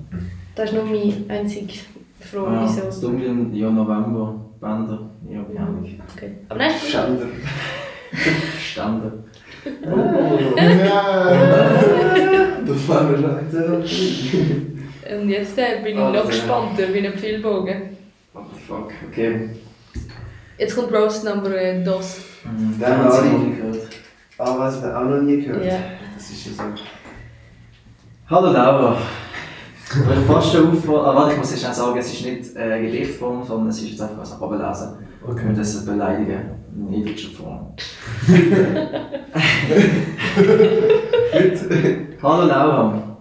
das 0.54 0.64
ist 0.70 0.74
nur 0.76 0.84
mein 0.84 1.24
einziger 1.28 1.72
Froh, 2.20 2.46
Ah, 2.46 2.62
wieso. 2.66 2.82
das 2.86 3.00
Dunkel, 3.00 3.48
ja, 3.52 3.70
November, 3.70 4.34
Bänder, 4.60 5.10
ja, 5.28 5.42
keine 5.42 5.60
Ahnung. 5.66 5.84
Okay. 6.16 6.30
Aber 6.48 6.58
nein, 6.58 6.70
ist 6.70 6.82
gut. 6.82 6.90
Schänder. 6.92 7.26
Ständer. 8.60 9.12
Das 12.66 12.88
war 12.88 13.02
mir 13.04 13.18
schon. 13.86 14.73
Und 15.20 15.28
jetzt 15.28 15.58
äh, 15.58 15.80
bin 15.82 15.94
ich 15.94 15.98
Ah, 15.98 16.08
noch 16.10 16.14
ja. 16.14 16.22
gespannter 16.24 16.92
wie 16.92 17.06
ein 17.06 17.12
Pfeilbogen. 17.14 17.96
What 18.32 18.44
the 18.54 18.60
fuck, 18.66 18.90
okay. 19.10 19.50
Jetzt 20.58 20.76
kommt 20.76 20.92
Roast 20.92 21.24
Number 21.24 21.54
äh, 21.56 21.82
DOS. 21.82 22.18
Mhm, 22.44 22.78
Den 22.78 22.96
habe 22.98 23.26
ich. 23.26 23.32
noch 23.32 23.38
nie 23.38 23.54
gehört. 23.56 23.88
Ah, 24.38 24.54
was 24.58 24.82
wir 24.82 24.96
auch 24.98 25.04
noch 25.04 25.22
nie 25.22 25.42
gehört. 25.42 25.64
Ja. 25.64 25.78
Das 26.14 26.30
ist 26.30 26.46
ja 26.46 26.52
so. 26.52 26.62
Hallo 28.30 28.52
Laura. 28.52 28.96
Ich 29.86 29.94
bin 30.04 30.24
fast 30.26 30.52
schon 30.52 30.70
auffallen. 30.70 31.00
Ah, 31.04 31.14
warte, 31.14 31.32
ich 31.32 31.38
muss 31.38 31.50
jetzt 31.50 31.60
schnell 31.60 31.74
sagen, 31.74 31.98
es 31.98 32.12
ist 32.12 32.24
nicht 32.24 32.56
äh, 32.56 32.80
Gedichtform, 32.82 33.44
sondern 33.44 33.68
es 33.68 33.78
ist 33.82 33.90
jetzt 33.90 34.02
einfach 34.02 34.24
ein 34.24 34.42
Ablesen. 34.42 34.94
Und 35.22 35.32
Okay. 35.32 35.52
das 35.56 35.74
ist 35.74 35.86
Beleidigen 35.86 36.40
in 36.76 36.86
niedrigscher 36.90 37.30
Form. 37.30 37.74
Hallo 42.22 42.46
Laura. 42.46 43.13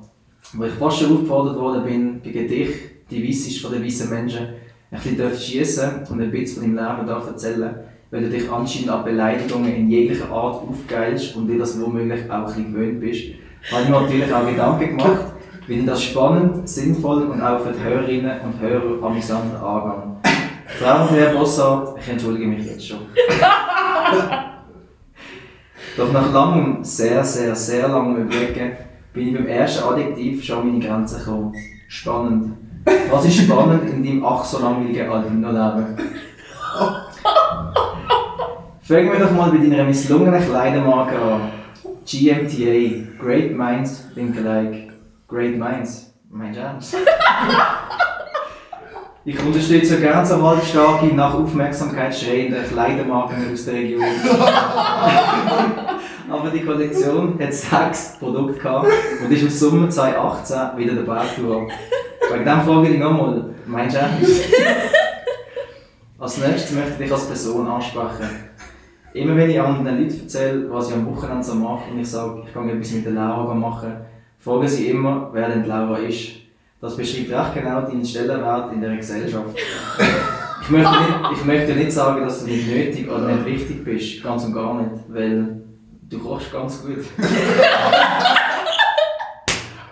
Wo 0.56 0.66
ich 0.66 0.74
fast 0.74 1.00
schon 1.00 1.14
aufgefordert 1.14 1.58
worden 1.58 1.84
bin, 1.84 2.22
bei 2.24 2.30
Gedicht, 2.30 3.10
die 3.10 3.28
weiss 3.28 3.48
ist 3.48 3.60
von 3.60 3.72
den 3.72 3.84
weißen 3.84 4.08
Menschen, 4.10 4.50
ein 4.92 5.00
bisschen 5.00 5.36
schießen 5.36 6.06
und 6.08 6.22
ein 6.22 6.30
bisschen 6.30 6.62
von 6.62 6.76
deinem 6.76 6.96
Leben 6.96 7.08
darf 7.08 7.26
erzählen, 7.26 7.74
weil 8.12 8.22
du 8.22 8.30
dich 8.30 8.52
anscheinend 8.52 8.92
an 8.92 9.04
Beleidigungen 9.04 9.74
in 9.74 9.90
jeglicher 9.90 10.30
Art 10.30 10.62
aufgeilst 10.62 11.36
und 11.36 11.48
dir 11.48 11.58
das 11.58 11.82
womöglich 11.82 12.30
auch 12.30 12.36
ein 12.36 12.46
bisschen 12.46 12.72
gewöhnt 12.72 13.00
bist, 13.02 13.24
habe 13.72 13.82
ich 13.82 13.90
mir 13.90 14.02
natürlich 14.02 14.32
auch 14.32 14.48
Gedanken 14.48 14.98
gemacht, 14.98 15.26
wie 15.66 15.80
ich 15.80 15.86
das 15.86 16.04
spannend, 16.04 16.70
sinnvoll 16.70 17.24
und 17.24 17.42
auch 17.42 17.62
für 17.62 17.72
die 17.72 17.84
Hörerinnen 17.84 18.42
und 18.42 18.60
Hörer 18.62 19.02
amüsant 19.04 19.56
angehe. 19.56 20.18
Frau 20.68 21.02
und 21.04 21.10
Herr 21.12 21.34
Bossart, 21.34 21.98
ich 22.00 22.10
entschuldige 22.10 22.46
mich 22.46 22.64
jetzt 22.66 22.88
schon. 22.88 23.00
Doch 25.98 26.12
nach 26.12 26.32
langem, 26.32 26.84
sehr, 26.84 27.24
sehr, 27.24 27.56
sehr 27.56 27.88
langem 27.88 28.28
Überlegen 28.28 28.93
bin 29.13 29.27
ich 29.27 29.34
beim 29.36 29.48
ersten 29.48 29.84
Adjektiv 29.84 30.43
schon 30.43 30.60
an 30.60 30.67
meine 30.67 30.86
Grenzen 30.86 31.20
gekommen. 31.20 31.55
Spannend. 31.88 32.58
Was 33.12 33.25
ist 33.25 33.43
spannend 33.43 33.89
in 33.89 34.03
deinem 34.03 34.25
ach 34.25 34.43
so 34.43 34.60
langweiligen 34.60 35.10
Albino-Leben? 35.10 35.98
Fangen 38.82 39.12
wir 39.12 39.20
doch 39.20 39.32
mal 39.32 39.51
bei 39.51 39.58
deiner 39.58 39.86
misslungenen 39.86 40.43
Kleidermarke 40.43 41.15
an. 41.17 41.41
GMTA, 42.05 43.13
Great 43.17 43.55
Minds 43.55 44.03
think 44.13 44.36
alike. 44.38 44.91
Great 45.27 45.58
Minds, 45.58 46.13
mein 46.29 46.53
Ernst? 46.53 46.98
Ich 49.25 49.39
unterstütze 49.41 50.01
gerne 50.01 50.25
so 50.25 50.46
halbstarke, 50.46 51.15
nach 51.15 51.34
Aufmerksamkeit 51.34 52.13
schreiende 52.13 52.62
Kleidermarken 52.63 53.53
aus 53.53 53.63
der 53.63 53.75
Region. 53.75 54.03
Aber 56.30 56.50
die 56.50 56.62
Kollektion 56.62 57.38
hat 57.39 57.53
sechs 57.53 58.18
Produkte 58.20 58.60
gehabt 58.60 58.88
und 59.24 59.32
ist 59.32 59.42
im 59.42 59.50
Sommer 59.50 59.89
2018 59.89 60.77
wieder 60.77 60.96
dabei 60.96 61.25
geworden. 61.36 61.70
Wegen 62.32 62.46
dem 62.46 62.62
frage 62.62 62.89
ich 62.89 63.00
nochmal, 63.00 63.46
meinst 63.65 63.96
du 63.96 64.00
ernst? 64.00 64.44
Als 66.20 66.38
nächstes 66.38 66.72
möchte 66.72 66.92
ich 66.92 66.98
dich 67.00 67.12
als 67.12 67.27
Person 67.27 67.68
ansprechen. 67.68 68.30
Immer 69.13 69.36
wenn 69.36 69.50
ich 69.50 69.60
anderen 69.60 70.01
Leuten 70.01 70.22
erzähle, 70.22 70.72
was 70.72 70.89
ich 70.89 70.96
am 70.96 71.06
Wochenende 71.06 71.44
so 71.44 71.56
mache 71.56 71.92
und 71.92 72.00
ich 72.00 72.10
sage, 72.10 72.44
ich 72.48 72.53
gehe 72.53 72.72
etwas 72.72 72.92
mit 72.94 73.06
der 73.06 73.12
Laura 73.12 73.53
machen, 73.53 73.94
fragen 74.39 74.68
sie 74.68 74.88
immer, 74.88 75.30
wer 75.34 75.50
denn 75.50 75.65
Laura 75.65 75.98
ist. 75.98 76.32
Das 76.82 76.98
beschreibt 76.98 77.32
recht 77.32 77.53
genau 77.53 77.82
deinen 77.82 78.06
Stellenwert 78.06 78.74
in 78.74 78.82
der 78.82 78.96
Gesellschaft. 78.96 79.56
Ich 80.62 80.70
möchte, 80.70 80.92
nicht, 80.92 81.32
ich 81.34 81.46
möchte 81.46 81.75
nicht 81.75 81.92
sagen, 81.92 82.22
dass 82.22 82.39
du 82.44 82.50
nicht 82.50 82.68
nötig 82.68 83.10
oder 83.10 83.27
nicht 83.27 83.46
wichtig 83.46 83.84
bist, 83.84 84.24
ganz 84.24 84.46
und 84.46 84.53
gar 84.53 84.82
nicht, 84.82 85.03
weil 85.10 85.62
du 86.13 86.20
kochst 86.20 86.51
ganz 86.51 86.82
gut. 86.82 87.05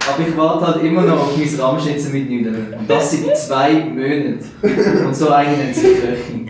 Aber 0.08 0.28
ich 0.28 0.36
warte 0.38 0.68
halt 0.68 0.84
immer 0.84 1.04
noch 1.04 1.22
auf 1.22 1.38
mein 1.38 1.60
Rahmschnitzel 1.60 2.12
mit 2.12 2.30
Nudeln. 2.30 2.74
Und 2.78 2.90
das 2.90 3.12
seit 3.12 3.38
zwei 3.38 3.74
Monaten. 3.86 4.40
Und 5.06 5.16
so 5.16 5.30
eine 5.30 5.56
nennt 5.58 5.76
sich 5.76 6.02
Köchin. 6.02 6.50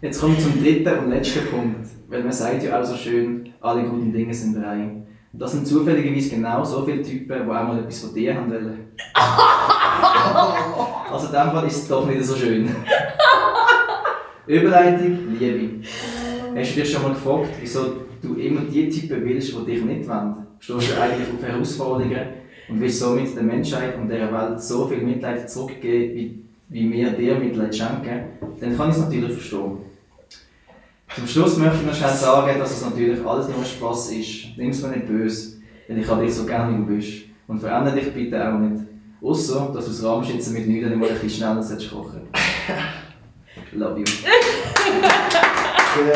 Jetzt 0.00 0.22
wir 0.22 0.38
zum 0.38 0.62
dritten 0.62 0.98
und 0.98 1.10
letzten 1.10 1.46
Punkt. 1.46 1.88
Weil 2.08 2.22
man 2.22 2.32
sagt 2.32 2.62
ja 2.62 2.80
auch 2.80 2.84
so 2.84 2.96
schön, 2.96 3.52
alle 3.60 3.82
guten 3.82 4.12
Dinge 4.12 4.32
sind 4.32 4.56
drei. 4.56 4.82
Und 5.32 5.42
das 5.42 5.52
sind 5.52 5.66
zufälligerweise 5.66 6.30
genau 6.30 6.64
so 6.64 6.86
viele 6.86 7.02
Typen, 7.02 7.26
die 7.26 7.42
auch 7.42 7.46
mal 7.46 7.78
etwas 7.80 8.00
von 8.00 8.14
dir 8.14 8.34
haben 8.34 8.50
wollen. 8.50 8.92
Also 11.12 11.26
in 11.26 11.32
dem 11.32 11.50
Fall 11.50 11.66
ist 11.66 11.82
es 11.82 11.88
doch 11.88 12.06
nicht 12.06 12.24
so 12.24 12.34
schön. 12.36 12.68
Überleitung, 14.46 15.36
Liebe. 15.38 15.86
Hast 16.58 16.74
du 16.74 16.80
dich 16.80 16.92
schon 16.92 17.02
mal 17.02 17.12
gefragt, 17.12 17.50
wieso 17.60 17.98
du 18.20 18.34
immer 18.34 18.62
die 18.62 18.88
Typen 18.88 19.24
willst, 19.24 19.54
die 19.54 19.64
dich 19.64 19.84
nicht 19.84 20.08
wollen? 20.08 20.34
Stehst 20.58 20.90
du 20.90 21.00
eigentlich 21.00 21.28
auf 21.28 21.40
Herausforderungen 21.40 22.26
und 22.68 22.80
willst 22.80 22.98
somit 22.98 23.36
der 23.36 23.44
Menschheit 23.44 23.96
und 23.96 24.08
der 24.08 24.32
Welt 24.32 24.60
so 24.60 24.88
viel 24.88 24.98
Mitleid 24.98 25.48
zurückgeben, 25.48 26.16
wie, 26.16 26.44
wie 26.68 26.92
wir 26.92 27.10
dir 27.12 27.36
Mitleid 27.36 27.76
schenken? 27.76 28.24
Dann 28.60 28.76
kann 28.76 28.90
ich 28.90 28.96
es 28.96 29.02
natürlich 29.02 29.32
verstehen. 29.34 29.78
Zum 31.14 31.26
Schluss 31.28 31.58
möchte 31.58 31.76
ich 31.76 31.86
noch 31.86 31.94
schnell 31.94 32.10
sagen, 32.10 32.58
dass 32.58 32.72
es 32.72 32.84
natürlich 32.84 33.24
alles 33.24 33.48
nur 33.48 33.64
Spass 33.64 34.10
ist. 34.10 34.56
Nimm 34.56 34.70
es 34.70 34.82
mir 34.82 34.88
nicht 34.88 35.06
böse, 35.06 35.58
denn 35.88 36.00
ich 36.00 36.08
habe 36.08 36.24
dich 36.24 36.34
so 36.34 36.44
gerne, 36.44 36.72
wie 36.72 36.78
du 36.78 36.96
bist. 36.96 37.22
Und 37.46 37.60
verändere 37.60 37.94
dich 37.94 38.12
bitte 38.12 38.36
auch 38.36 38.58
nicht. 38.58 38.82
Außer, 39.22 39.70
dass 39.72 39.84
du 39.84 39.90
das 39.92 40.02
Rahmenschützen 40.02 40.54
mit 40.54 40.66
Nudeln 40.68 40.98
mal 40.98 41.08
ein 41.08 41.14
bisschen 41.14 41.30
schneller 41.30 41.64
kochen 41.88 42.22
Love 43.72 44.00
you. 44.00 44.04
Sehr, 45.94 46.04
sehr, 46.04 46.14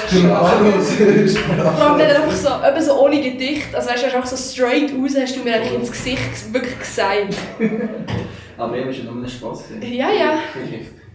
Stimmt 0.08 0.30
alles. 0.32 0.96
Vor 0.96 1.84
allem 1.84 1.98
dann 1.98 2.10
einfach 2.10 2.32
so, 2.32 2.48
eben 2.48 2.82
so 2.82 3.00
ohne 3.00 3.20
Gedicht, 3.20 3.74
also 3.74 3.88
weißt 3.88 4.02
du, 4.02 4.06
einfach 4.06 4.26
so 4.26 4.36
straight 4.36 4.92
raus 4.92 5.16
hast 5.18 5.36
du 5.36 5.40
mir 5.44 5.54
eigentlich 5.54 5.74
ins 5.74 5.90
Gesicht 5.90 6.52
wirklich 6.52 6.78
gesagt. 6.78 7.36
Aber 8.58 8.76
eben 8.76 8.92
schon 8.92 9.06
nur 9.06 9.24
ein 9.24 9.28
Spass. 9.28 9.64
Ja, 9.80 10.10
ja, 10.10 10.38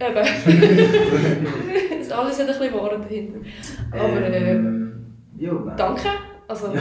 eben. 0.00 0.26
das 1.98 2.10
alles 2.10 2.38
hat 2.38 2.48
ein 2.48 2.58
bisschen 2.58 2.74
Worte 2.74 2.98
dahinter. 2.98 3.38
Aber 3.92 4.22
äh, 4.22 4.50
Ähm, 4.50 5.16
ja, 5.38 5.52
nein. 5.52 5.76
danke. 5.76 6.08
Also... 6.48 6.72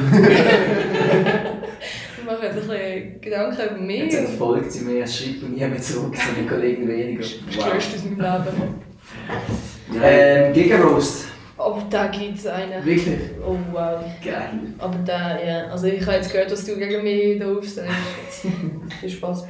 ich 2.28 2.34
mache 2.34 2.46
jetzt 2.46 2.56
ein 2.56 2.68
bisschen 2.68 3.22
Gedanken 3.22 3.76
über 3.76 3.82
mich. 3.86 4.00
Jetzt 4.04 4.16
entfolgt 4.16 4.72
sie 4.72 4.84
mir, 4.84 5.04
es 5.04 5.18
schreibt 5.18 5.44
mir 5.44 5.50
nie 5.50 5.66
mehr 5.66 5.82
zurück, 5.82 6.14
seine 6.16 6.48
Kollegen 6.48 6.88
weniger. 6.88 7.22
das 7.22 7.32
Größte 7.56 7.96
aus 7.96 8.04
meinem 8.04 8.44
Leben. 8.46 8.76
Ähm, 10.04 10.54
Gigaroast. 10.54 11.28
Aber 11.58 11.82
da 11.90 12.08
gibt 12.08 12.38
es 12.38 12.46
einen. 12.48 12.86
Wirklich? 12.86 13.18
Oh 13.46 13.56
wow. 13.72 14.04
Geil. 14.24 14.60
Aber 14.78 14.98
da, 15.06 15.42
ja. 15.42 15.68
Also 15.68 15.88
ich 15.88 16.02
habe 16.06 16.18
jetzt 16.18 16.32
gehört, 16.32 16.52
was 16.52 16.66
du 16.66 16.76
gegen 16.76 17.04
mich 17.04 17.40
da 17.40 17.50
aufstehst. 17.52 17.88
Viel 19.00 19.10
Spaß. 19.10 19.48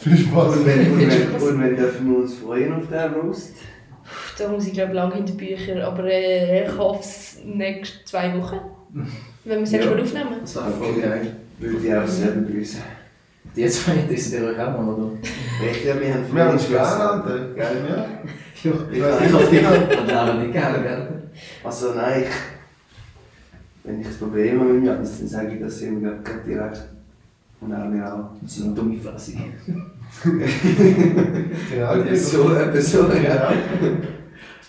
Viel 0.00 0.16
Spaß. 0.16 0.56
Und 0.56 0.66
wenn, 0.66 0.90
und, 0.90 1.00
wenn, 1.00 1.48
und 1.48 1.62
wenn 1.62 1.76
dürfen 1.76 2.10
wir 2.10 2.18
uns 2.18 2.34
freuen 2.38 2.72
auf 2.72 2.88
den 2.88 3.14
Roast? 3.14 3.56
Da 4.38 4.48
muss 4.48 4.66
ich 4.66 4.72
glaube 4.72 4.94
lange 4.94 5.14
hinter 5.14 5.34
Bücher, 5.34 5.86
aber 5.86 6.04
äh, 6.04 6.64
ich 6.64 6.78
hoffe 6.78 7.00
es 7.00 7.38
nächste 7.44 8.04
zwei 8.04 8.36
Wochen. 8.36 8.58
Wenn 9.44 9.58
wir 9.58 9.62
es 9.62 9.70
nächstes 9.70 9.84
Ja. 9.84 9.96
Mal 9.96 10.02
aufnehmen. 10.02 10.40
Das 10.40 10.56
war 10.56 10.70
voll 10.70 11.00
geil. 11.00 11.36
Würde 11.58 11.86
ich 11.86 11.94
auch 11.94 12.06
sehr 12.06 12.32
begrüßen. 12.32 12.80
Die 13.54 13.68
zwei 13.68 13.94
interessiert 13.94 14.42
euch 14.42 14.58
auch 14.58 14.80
mal, 14.80 14.94
oder? 14.94 15.12
Echt, 15.68 15.84
ja, 15.84 16.00
wir 16.00 16.14
haben 16.14 16.24
Wir 16.34 16.44
haben 16.44 16.52
uns 16.54 16.74
Alter. 16.74 17.54
Gell? 17.54 17.84
Ja. 17.88 18.06
Ja, 18.64 18.72
Ich 18.90 18.98
ich 19.26 19.32
hoffe, 19.32 19.48
die 19.50 19.64
hat 19.64 20.08
Laura 20.08 20.34
nicht 20.34 20.52
gerne, 20.52 20.82
gell? 20.82 21.22
Also 21.62 21.92
nein, 21.94 22.22
ich, 22.22 22.28
wenn 23.84 24.00
ich 24.00 24.06
ein 24.06 24.14
Problem 24.18 24.60
habe 24.60 24.72
mit 24.72 24.82
mir, 24.82 24.94
dann 24.94 25.04
sage 25.04 25.54
ich 25.54 25.60
das 25.60 25.82
ihm 25.82 26.02
gerade 26.02 26.22
gerade 26.22 26.40
direkt. 26.46 26.82
Und 27.60 27.72
er 27.72 27.84
mir 27.84 28.12
auch. 28.12 28.30
Das 28.42 28.54
sind 28.56 28.76
dumme 28.76 28.98
Fresse. 28.98 29.32
Genau. 31.70 31.94
Etwas 31.94 32.30
so, 32.30 32.54
etwas 32.54 32.92
so, 32.92 33.08
ja. 33.12 33.22
Ja. 33.22 33.52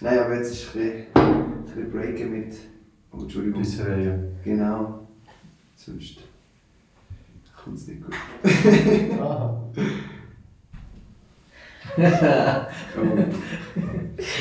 Nein, 0.01 0.19
aber 0.19 0.35
jetzt 0.35 0.51
ist 0.51 0.75
ein 0.75 0.81
bisschen, 0.81 1.05
ein 1.15 1.63
bisschen 1.65 1.91
breaken 1.91 2.31
mit. 2.31 2.55
Oh, 3.11 3.21
Entschuldigung. 3.21 3.61
Bisher, 3.61 4.19
Genau. 4.43 5.07
Sonst 5.75 6.19
es 7.73 7.87
nicht 7.87 8.03
gut. 8.03 8.13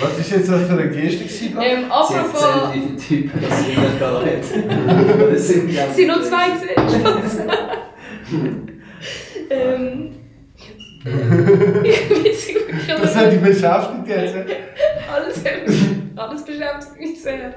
Was 0.01 0.19
ist 0.19 0.31
jetzt 0.31 0.49
das 0.51 0.63
für 0.67 0.73
eine 0.73 0.91
Geste? 0.91 1.25
Ähm, 1.61 1.91
apropos. 1.91 2.43
wie 2.73 2.81
viele 2.81 2.97
Typen 2.97 3.41
das 3.41 3.67
nicht 3.67 3.79
da 4.01 4.21
hat. 4.21 5.33
Das 5.33 5.49
sind 5.49 5.69
glaub 5.69 5.89
Es 5.91 5.97
sind 5.97 6.07
nur 6.07 6.23
zwei 6.23 6.51
gesehen. 6.51 6.77
ähm. 9.51 10.11
nicht, 11.83 12.57
Das 13.03 13.15
hat 13.17 13.33
dich 13.33 13.41
beschäftigt 13.41 14.09
jetzt. 14.09 14.35
alles, 15.13 15.43
alles 16.17 16.45
beschäftigt 16.45 16.99
mich 16.99 17.23
sehr. 17.23 17.55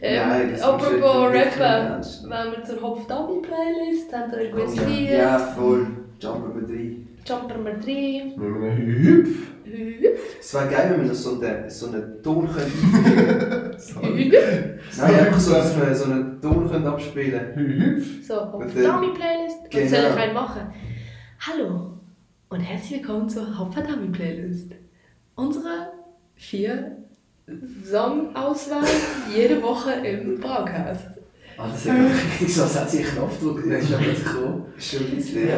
Ähm, 0.00 0.28
Nein, 0.28 0.60
apropos 0.62 1.32
Rappen, 1.34 2.30
wenn 2.30 2.52
wir 2.52 2.64
zur 2.64 2.80
Hopf-Dummy-Playlist 2.82 4.12
haben, 4.12 4.30
wir 4.30 4.38
eine 4.38 4.50
gewisse 4.50 4.82
Oh 4.84 4.88
Lieder. 4.88 5.16
Ja, 5.18 5.38
voll. 5.38 5.86
Jumper 6.20 6.54
mit 6.54 6.68
drei. 6.68 6.96
Jumper 7.26 7.54
Nummer 7.58 7.72
3. 7.72 8.32
Mit 8.36 8.38
einem 8.38 8.76
Hüpf. 8.86 9.48
Es 10.40 10.54
wäre 10.54 10.68
geil, 10.70 10.90
wenn 10.92 11.02
wir 11.02 11.08
das 11.10 11.22
so 11.22 11.38
einen 11.40 11.68
so 11.68 11.86
einen 11.88 12.22
Ton 12.22 12.48
können. 12.48 12.72
Nein, 14.98 15.14
einfach 15.14 15.40
so, 15.40 15.52
dass 15.52 15.76
wir 15.78 15.94
so 15.94 16.04
einen 16.04 16.40
Ton 16.40 16.70
können 16.70 16.86
abspielen 16.86 17.54
Hüpf. 17.54 18.26
So, 18.26 18.40
Und 18.40 18.60
dann- 18.74 18.94
Hopf-Dummy-Playlist. 18.94 19.56
Was 19.64 19.70
Genau. 19.70 19.88
soll 19.90 19.98
ich 20.10 20.16
rein 20.16 20.32
machen? 20.34 20.60
Hallo 21.40 21.92
und 22.48 22.60
herzlich 22.60 23.00
willkommen 23.00 23.28
zur 23.28 23.58
Hopf-Dummy-Playlist. 23.58 24.72
Unsere 25.34 25.92
vier 26.36 26.97
Songauswahl 27.84 28.84
jede 29.34 29.62
Woche 29.62 29.92
im 29.92 30.40
Podcast. 30.40 31.06
Ah, 31.56 31.66
das 31.68 31.76
ist 31.78 31.86
ja 31.86 31.94
richtig 31.94 32.54
so, 32.54 32.62
als 32.62 32.78
hätte 32.80 32.90
sie 32.90 32.98
einen 33.04 33.08
Knopfdruck, 33.16 33.64
der 33.68 33.78
ist 33.78 33.90
ja 33.90 33.98
plötzlich 33.98 34.24
gekommen. 34.24 34.64
Ist 34.76 34.90
schon 34.92 35.06
ein 35.06 35.16
bisschen, 35.16 35.48
ja. 35.48 35.56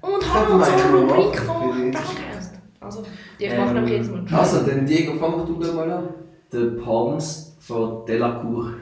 Und 0.00 0.34
hallo 0.34 0.62
zur 0.62 1.00
Rubrik 1.00 1.38
von. 1.40 1.90
Podcast. 1.92 2.52
Also, 2.80 3.04
die 3.38 3.44
ich 3.44 3.52
Ähm, 3.52 3.58
mache 3.60 3.74
nämlich 3.74 3.92
jetzt 3.94 4.10
mal. 4.12 4.24
Also, 4.38 4.60
dann 4.66 4.84
Diego, 4.86 5.14
fang 5.18 5.46
du 5.46 5.54
doch 5.54 5.74
mal 5.74 5.90
an. 5.90 6.08
The 6.50 6.66
Palms 6.82 7.56
von 7.60 8.04
Delacour. 8.06 8.72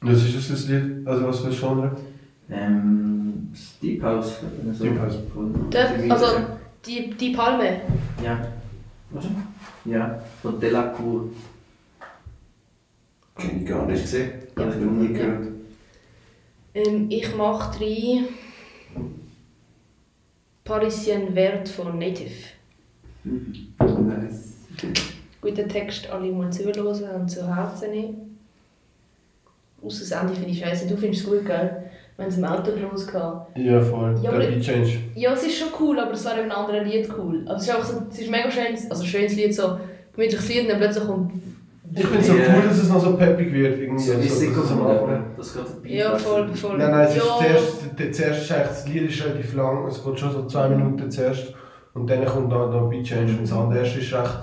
Was 0.00 0.22
ist 0.24 0.50
das 0.50 0.62
für 0.64 0.74
ein 0.74 0.96
Lied? 0.98 1.06
Also 1.08 1.26
was 1.26 1.40
für 1.40 1.46
ein 1.48 1.52
Genre? 1.54 1.96
Ähm, 2.50 3.52
Deep 3.82 4.02
House. 4.02 4.40
oder 4.62 4.74
so. 4.74 4.84
Deep 4.84 5.00
House. 5.00 5.18
Dort, 5.70 6.10
also, 6.10 6.26
die, 6.84 7.10
die 7.10 7.30
Palme. 7.32 7.80
Ja. 8.24 8.38
Was? 9.10 9.24
Ja, 9.84 10.18
von 10.42 10.60
Delacour. 10.60 11.24
Kenn 13.38 13.62
ich 13.62 13.66
gar 13.68 13.86
nicht 13.86 14.02
gesehen. 14.02 14.30
Ja. 14.56 14.64
Habe 14.64 14.74
ich 14.74 14.80
noch 14.80 14.92
nie 14.92 15.12
gehört. 15.12 15.48
Ähm, 16.74 17.06
ich 17.10 17.34
mache 17.36 17.78
drei 17.78 18.22
Parisien 20.64 21.34
Wert 21.34 21.68
von 21.68 21.98
Native. 21.98 22.30
Nice. 23.24 24.54
Guten 25.40 25.68
Text 25.68 26.10
alle 26.10 26.32
mal 26.32 26.52
zuhören 26.52 27.20
und 27.20 27.28
zu 27.28 27.46
Herzen 27.46 27.90
nehmen. 27.90 28.38
Ausser 29.82 30.00
das 30.00 30.10
Ende 30.10 30.34
finde 30.34 30.50
ich 30.50 30.58
scheiße. 30.58 30.88
Du 30.88 30.96
findest 30.96 31.24
es 31.24 31.28
gut, 31.28 31.46
gell? 31.46 31.90
Wenn 32.16 32.28
es 32.28 32.38
im 32.38 32.44
Auto 32.44 32.70
losgeht. 32.72 33.14
Ja, 33.56 33.80
voll. 33.80 34.18
Ja, 34.22 34.38
der 34.38 34.60
Change. 34.60 34.98
Ja, 35.14 35.34
es 35.34 35.42
ist 35.42 35.58
schon 35.58 35.68
cool, 35.78 35.98
aber 36.00 36.12
es 36.12 36.24
wäre 36.24 36.40
in 36.40 36.50
einem 36.50 36.52
anderen 36.52 36.86
Lied 36.86 37.08
cool. 37.16 37.46
Also 37.46 37.56
es 37.56 37.68
ist 37.68 37.74
einfach 37.74 37.88
so, 37.88 38.06
es 38.10 38.18
ist 38.18 38.30
mega 38.30 38.50
schön, 38.50 38.74
also 38.88 39.02
ein 39.02 39.08
schönes 39.08 39.36
Lied, 39.36 39.54
so 39.54 39.78
gemütliches 40.14 40.48
Lied 40.48 40.62
und 40.62 40.68
dann 40.70 40.78
plötzlich 40.78 41.04
kommt... 41.04 41.32
Ich 41.98 42.04
finde 42.04 42.20
es 42.20 42.26
so 42.26 42.32
cool, 42.34 42.62
dass 42.68 42.78
es 42.78 42.88
noch 42.90 43.00
so 43.00 43.16
peppig 43.16 43.52
wird. 43.52 43.78
Irgendwie 43.78 44.04
So 44.04 44.20
wie 44.20 44.28
so, 44.28 44.62
es 44.62 44.70
am. 44.70 45.24
Das 45.36 45.54
geht 45.54 45.92
Ja, 45.92 46.18
voll, 46.18 46.48
voll. 46.54 46.76
Nein, 46.76 46.90
nein, 46.90 47.06
es 47.08 47.16
ist 47.16 47.24
zuerst, 47.24 47.98
der, 47.98 48.12
zuerst 48.12 48.42
ist 48.42 48.52
eigentlich, 48.52 48.68
das 48.68 48.88
Lied 48.88 49.10
ist 49.10 49.24
relativ 49.24 49.54
lang, 49.54 49.86
es 49.86 50.04
geht 50.04 50.20
schon 50.20 50.32
so 50.32 50.46
zwei 50.46 50.68
Minuten 50.68 51.10
zuerst 51.10 51.54
und 51.94 52.10
dann 52.10 52.24
kommt 52.26 52.52
dann 52.52 52.70
noch 52.70 52.82
ein 52.82 52.90
Beat 52.90 53.06
Change 53.06 53.32
und 53.32 53.42
das 53.42 53.52
andere 53.52 53.86
ist 53.86 53.96
recht 53.96 54.38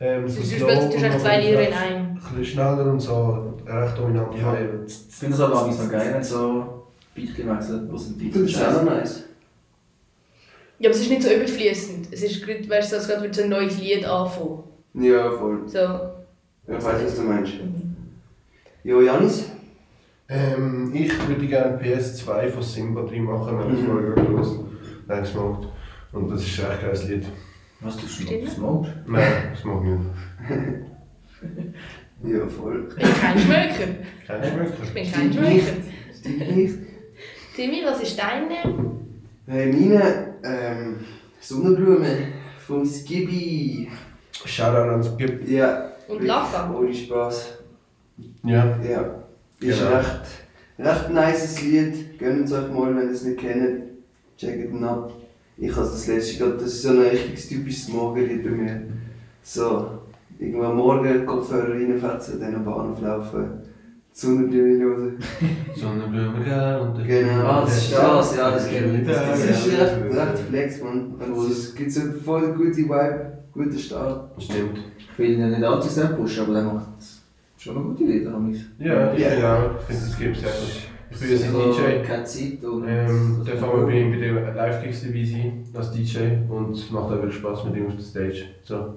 ähm, 0.00 0.28
so 0.28 0.40
Du 0.40 0.46
slow 0.46 0.70
spielst, 0.70 0.94
du 0.94 1.08
hast 1.08 1.20
zwei 1.20 1.40
Lieder 1.40 1.68
in 1.68 1.74
einem. 1.74 2.06
Ein 2.06 2.14
bisschen 2.14 2.44
schneller 2.44 2.92
und 2.92 3.00
so, 3.00 3.54
recht 3.66 3.98
dominant. 3.98 4.34
Ja, 4.34 4.54
ich 4.86 4.92
finde 5.10 5.34
es 5.34 5.40
aber 5.40 5.62
auch 5.62 5.72
so 5.72 5.88
geil, 5.88 6.10
wenn 6.12 6.22
so 6.22 6.84
Beat 7.14 7.38
wechselt, 7.38 7.90
wo 7.90 7.96
es 7.96 8.08
ein 8.08 8.18
Beat 8.18 8.34
Das 8.34 8.42
ist 8.42 8.62
auch 8.62 8.72
noch 8.72 8.84
nice. 8.84 9.24
Ja, 10.78 10.90
aber 10.90 10.96
es 10.96 11.02
ist 11.02 11.10
nicht 11.10 11.22
so 11.22 11.30
überfließend. 11.30 12.08
Es 12.12 12.22
ist 12.22 12.44
gerade, 12.44 12.68
weißt 12.68 12.92
du, 12.92 12.96
als 12.96 13.08
wird 13.08 13.34
so 13.34 13.42
ein 13.42 13.48
neues 13.48 13.80
Lied 13.80 14.04
anfangen. 14.04 14.62
Ja, 14.94 15.30
voll. 15.30 15.62
So. 15.66 16.17
Ich 16.68 16.84
weiß, 16.84 17.04
was 17.04 17.16
du 17.16 17.22
meinst. 17.22 17.54
Jo, 18.84 19.00
Janis? 19.00 19.50
Ähm, 20.28 20.92
ich 20.94 21.10
würde 21.26 21.46
gerne 21.46 21.78
PS2 21.82 22.48
von 22.50 22.62
Simba 22.62 23.02
3 23.02 23.20
machen, 23.20 23.58
wenn 23.58 23.78
ich 23.78 23.84
vorher 23.84 24.10
gehört 24.12 24.60
Nein, 25.06 25.20
gesmoked. 25.22 25.68
Und 26.12 26.30
das 26.30 26.42
ist 26.42 26.60
ein 26.60 26.70
echt 26.72 26.82
geiles 26.82 27.08
Lied. 27.08 27.24
Was 27.80 27.96
du 27.96 28.06
Stimmt. 28.06 28.50
smoked? 28.50 28.90
Nein, 29.06 29.32
das 29.52 29.64
mag 29.64 29.82
ich 29.84 29.90
nicht. 29.90 30.88
Ja, 32.24 32.46
voll. 32.48 32.88
Ich 32.90 32.96
bin 32.96 33.14
kein 33.14 33.38
Schmöker. 33.38 33.94
Kein 34.26 34.42
Schmecker. 34.42 34.82
Ich 34.82 34.92
bin 34.94 35.12
kein 35.12 35.32
Schmöker. 35.32 35.76
Stimmt 36.18 36.56
nicht. 36.56 36.74
Timmy, 37.54 37.82
was 37.84 38.02
ist 38.02 38.18
deine? 38.18 38.56
Hey, 39.46 39.72
meine 39.72 40.34
ähm, 40.42 40.96
Sonnenblume 41.40 42.08
vom 42.58 42.84
Skibi. 42.84 43.88
Shoutout 44.44 44.90
an 44.90 45.02
Skip. 45.02 45.48
Ja. 45.48 45.87
Und 46.08 46.24
Lava? 46.24 46.74
Ohne 46.76 46.92
Spaß. 46.94 47.58
Ja. 48.44 48.76
Ja. 48.88 49.14
Ist 49.60 49.78
Genau. 49.80 49.96
recht, 49.96 50.20
recht 50.78 51.10
nices 51.10 51.62
Lied. 51.62 52.18
Gönnt 52.18 52.44
es 52.46 52.52
euch 52.52 52.70
mal, 52.72 52.96
wenn 52.96 53.08
ihr 53.08 53.12
es 53.12 53.24
nicht 53.24 53.38
kennt. 53.38 53.82
Checkt 54.36 54.70
ihn 54.72 54.84
ab. 54.84 55.12
Ich 55.56 55.70
habe 55.72 55.82
das 55.86 56.06
letzte 56.06 56.38
gerade, 56.38 56.52
das 56.58 56.66
ist 56.66 56.82
so 56.82 56.90
ein 56.90 57.00
richtig 57.00 57.48
typisches 57.48 57.88
Morgenlied 57.88 58.44
bei 58.44 58.50
mir. 58.50 58.82
So, 59.42 59.90
irgendwann 60.38 60.76
Morgen 60.76 61.26
Kopfhörer 61.26 61.72
reinfetzen, 61.74 62.40
dann 62.40 62.54
am 62.54 62.64
Bahnhof 62.64 63.00
laufen, 63.00 63.62
die 64.14 64.16
Sonnenblume 64.20 64.78
hören. 64.78 65.18
Sonnenblume, 65.76 66.44
gell? 66.44 66.76
Und 66.80 67.04
Genau. 67.04 67.44
Ah, 67.44 67.60
das 67.62 67.76
ist 67.78 67.92
das, 67.92 68.36
ja, 68.36 68.50
das 68.52 68.68
kenne 68.68 69.00
ich. 69.00 69.06
Das 69.08 69.16
Das 69.16 69.44
ist 69.44 69.66
ist 69.66 69.80
recht, 69.80 70.16
recht 70.16 70.38
flex, 70.48 70.82
man. 70.82 71.14
Und 71.16 71.50
es 71.50 71.74
gibt 71.74 71.90
so 71.90 72.00
voll 72.24 72.54
gute 72.54 72.76
Vibe, 72.78 73.38
guter 73.52 73.78
Start. 73.78 74.40
Stimmt. 74.40 74.78
Ich 75.18 75.24
will 75.24 75.32
ihn 75.32 75.40
ja 75.40 75.46
nicht 75.48 75.64
allzu 75.64 75.88
sehr 75.88 76.06
pushen, 76.10 76.44
aber 76.44 76.54
der 76.54 76.62
macht 76.62 76.86
schon 77.58 77.76
eine 77.76 77.84
gute 77.86 78.04
Lieder, 78.04 78.32
habe 78.32 78.52
ich. 78.52 78.60
Ja, 78.78 79.12
ich 79.12 79.24
finde 79.24 79.48
auch. 79.52 79.70
Ich 79.80 79.86
finde, 79.86 80.04
es 80.04 80.18
gibt 80.18 80.36
sehr 80.36 80.48
gut. 80.50 80.82
Ich 81.10 81.18
bin 81.18 81.30
jetzt 81.30 81.44
ein 81.44 81.52
DJ. 81.54 82.06
Keine 82.06 82.24
Zeit 82.24 82.64
und... 82.64 82.86
Ähm, 82.86 83.42
dann 83.44 83.58
fangen 83.58 83.80
wir 83.80 83.86
bei 83.86 83.92
ihm 83.98 84.12
bei 84.12 84.18
den 84.18 84.54
Live-Gigs 84.54 85.02
dabei 85.02 85.24
sein, 85.24 85.64
als 85.74 85.90
DJ 85.90 86.18
und 86.48 86.70
es 86.72 86.88
macht 86.92 87.06
auch 87.06 87.10
wirklich 87.10 87.34
Spaß 87.34 87.64
mit 87.64 87.76
ihm 87.76 87.86
auf 87.88 87.96
der 87.96 88.04
Stage. 88.04 88.44
So. 88.62 88.94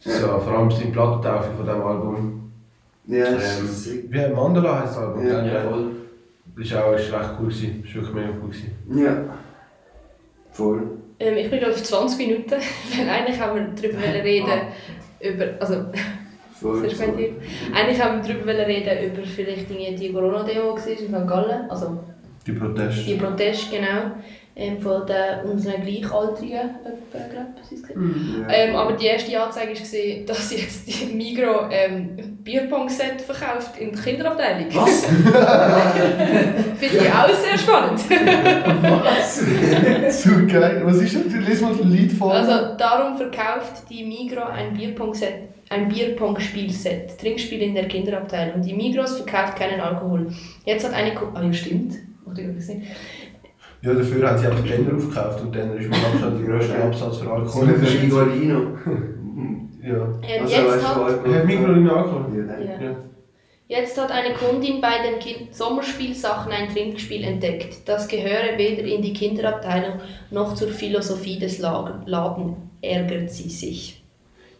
So, 0.00 0.26
vor 0.26 0.58
allem 0.58 0.70
seine 0.72 0.90
Plattentaufe 0.90 1.50
von 1.56 1.64
diesem 1.66 1.82
Album. 1.82 2.52
Ja, 3.06 3.26
Ähm, 3.26 3.36
ist 3.36 3.84
sick. 3.84 4.04
Wie 4.10 4.34
Mandala 4.34 4.80
heisst 4.82 4.96
das 4.96 5.04
Album, 5.04 5.24
Ja, 5.24 5.40
gell? 5.42 5.54
Ja, 5.54 5.60
voll. 5.70 5.86
Das 6.58 6.72
war 6.72 6.84
auch 6.86 6.94
ist 6.94 7.12
recht 7.12 7.30
cool. 7.38 7.46
Gewesen. 7.46 7.84
Das 7.84 7.94
war 7.94 8.02
wirklich 8.02 8.14
mega 8.14 8.28
cool. 8.42 8.50
Gewesen. 8.50 9.04
Ja. 9.04 9.34
Voll. 10.50 10.82
Ähm, 11.20 11.36
ich 11.36 11.50
bin 11.50 11.60
gerade 11.60 11.72
auf 11.72 11.82
20 11.82 12.18
Minuten, 12.18 12.50
weil 12.96 13.08
eigentlich 13.08 13.40
haben 13.40 13.56
wir 13.56 13.66
darüber 13.90 13.98
reden, 14.24 14.46
über, 15.20 15.46
also 15.60 15.86
ist 16.82 17.00
Tipp. 17.16 17.40
Eigentlich 17.74 18.02
haben 18.02 18.22
wir 18.26 18.34
darüber 18.34 18.66
reden, 18.66 19.12
über 19.14 19.26
vielleicht 19.26 19.70
die, 19.70 19.94
die 19.94 20.12
Corona-Demo 20.12 20.74
in 20.76 20.78
St. 20.80 21.26
Gallen. 21.26 21.70
Also 21.70 21.98
Die 22.46 22.52
Proteste. 22.52 23.04
die 23.04 23.14
Proteste, 23.14 23.76
genau. 23.76 24.12
Ähm, 24.60 24.80
von 24.80 25.06
den, 25.06 25.48
unseren 25.52 25.82
Gleichaltrigen, 25.82 26.58
etwa, 26.82 27.46
ich, 27.62 27.68
sie 27.68 27.80
gesehen. 27.80 28.44
Ja. 28.48 28.52
Ähm, 28.52 28.74
aber 28.74 28.94
die 28.94 29.06
erste 29.06 29.40
Anzeige 29.40 29.72
war, 29.72 30.26
dass 30.26 30.50
jetzt 30.50 30.88
die 30.88 31.14
Migro 31.14 31.68
ähm, 31.70 32.38
Bierpong-Set 32.42 33.20
verkauft 33.20 33.78
in 33.78 33.92
der 33.92 34.02
Kinderabteilung. 34.02 34.66
Was? 34.74 35.04
Finde 36.76 36.96
ich 36.96 37.12
auch 37.12 37.28
sehr 37.28 37.56
spannend. 37.56 38.00
so 40.10 40.30
geil. 40.52 40.82
Was 40.84 41.02
ist 41.02 41.14
das? 41.14 41.32
Lies 41.34 41.60
mal 41.60 41.72
ein 41.80 41.92
Lied 41.92 42.10
vor. 42.10 42.34
Also 42.34 42.76
darum 42.76 43.16
verkauft 43.16 43.88
die 43.88 44.04
Migro 44.04 44.42
ein 44.42 44.74
Bierpong-Set, 44.74 45.34
ein 45.68 45.88
Bierpong-Spielset, 45.88 47.16
Trinkspiel 47.20 47.62
in 47.62 47.76
der 47.76 47.86
Kinderabteilung. 47.86 48.60
Die 48.62 48.74
Migros 48.74 49.18
verkauft 49.18 49.54
keinen 49.54 49.80
Alkohol. 49.80 50.32
Jetzt 50.64 50.84
hat 50.84 50.94
eine 50.94 51.14
Ko 51.14 51.28
Ah 51.32 51.44
ja, 51.44 51.52
stimmt. 51.52 51.94
Macht 52.26 52.38
übrigens 52.38 52.68
nicht. 52.68 52.88
Ja, 53.82 53.94
dafür 53.94 54.28
haben 54.28 54.38
sie 54.38 54.46
einfach 54.46 54.64
Denner 54.64 54.96
aufgekauft 54.96 55.40
und 55.42 55.54
Denner 55.54 55.74
ist 55.74 55.88
mit 55.88 55.98
Abstand 56.04 56.40
der 56.40 56.46
grösste 56.46 56.82
Absatz 56.82 57.18
für 57.18 57.30
Alkohol. 57.30 57.66
mit 57.66 57.88
dem 57.88 58.02
Migolino. 58.02 58.60
Ja. 59.82 60.18
Ähm, 60.22 60.42
Also, 60.42 60.54
jetzt, 60.54 60.88
hat, 60.88 61.26
Hat 61.26 61.44
Mikrolin 61.46 61.88
Alkohol? 61.88 62.46
Ja, 62.46 62.84
ja. 62.84 62.96
Jetzt 63.68 64.00
hat 64.00 64.10
eine 64.10 64.34
Kundin 64.34 64.80
bei 64.80 65.02
den 65.06 65.18
kind 65.18 65.54
Sommerspielsachen 65.54 66.50
ein 66.50 66.70
Trinkspiel 66.72 67.22
entdeckt. 67.22 67.86
Das 67.86 68.08
gehöre 68.08 68.56
weder 68.56 68.82
in 68.82 69.02
die 69.02 69.12
Kinderabteilung 69.12 70.00
noch 70.30 70.54
zur 70.54 70.68
Philosophie 70.68 71.38
des 71.38 71.58
Laden. 71.58 72.56
Ärgert 72.80 73.30
sie 73.30 73.50
sich. 73.50 73.97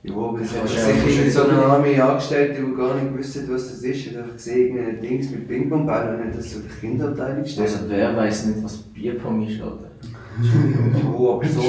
Ja, 0.05 0.15
aber 0.15 0.41
es 0.41 0.53
Ja, 0.55 0.61
hat 0.63 0.71
ja, 0.71 1.09
sicher 1.11 1.31
so 1.31 1.43
eine 1.49 1.53
nicht. 1.55 1.65
arme 1.99 2.05
Angestellte, 2.05 2.63
die 2.63 2.75
gar 2.77 2.95
nicht 2.95 3.19
wussten, 3.19 3.53
was 3.53 3.69
das 3.71 3.83
ist. 3.83 4.07
Ich 4.07 4.17
habe 4.17 4.33
gesehen, 4.33 4.77
irgendein 4.77 5.01
Dings 5.01 5.31
mit 5.31 5.49
Ping-Pong-Ball 5.49 6.15
und 6.15 6.25
hat 6.29 6.39
das 6.39 6.53
so 6.53 6.61
der 6.61 6.71
Kinderabteilung 6.81 7.43
gestellt. 7.43 7.69
Also 7.69 7.85
wer 7.89 8.17
weiß 8.17 8.47
nicht, 8.47 8.65
was 8.65 8.77
Bierpong 8.77 9.47
ist, 9.47 9.61
Alter. 9.61 9.91
Oh, 11.19 11.33
aber 11.35 11.47
so. 11.49 11.61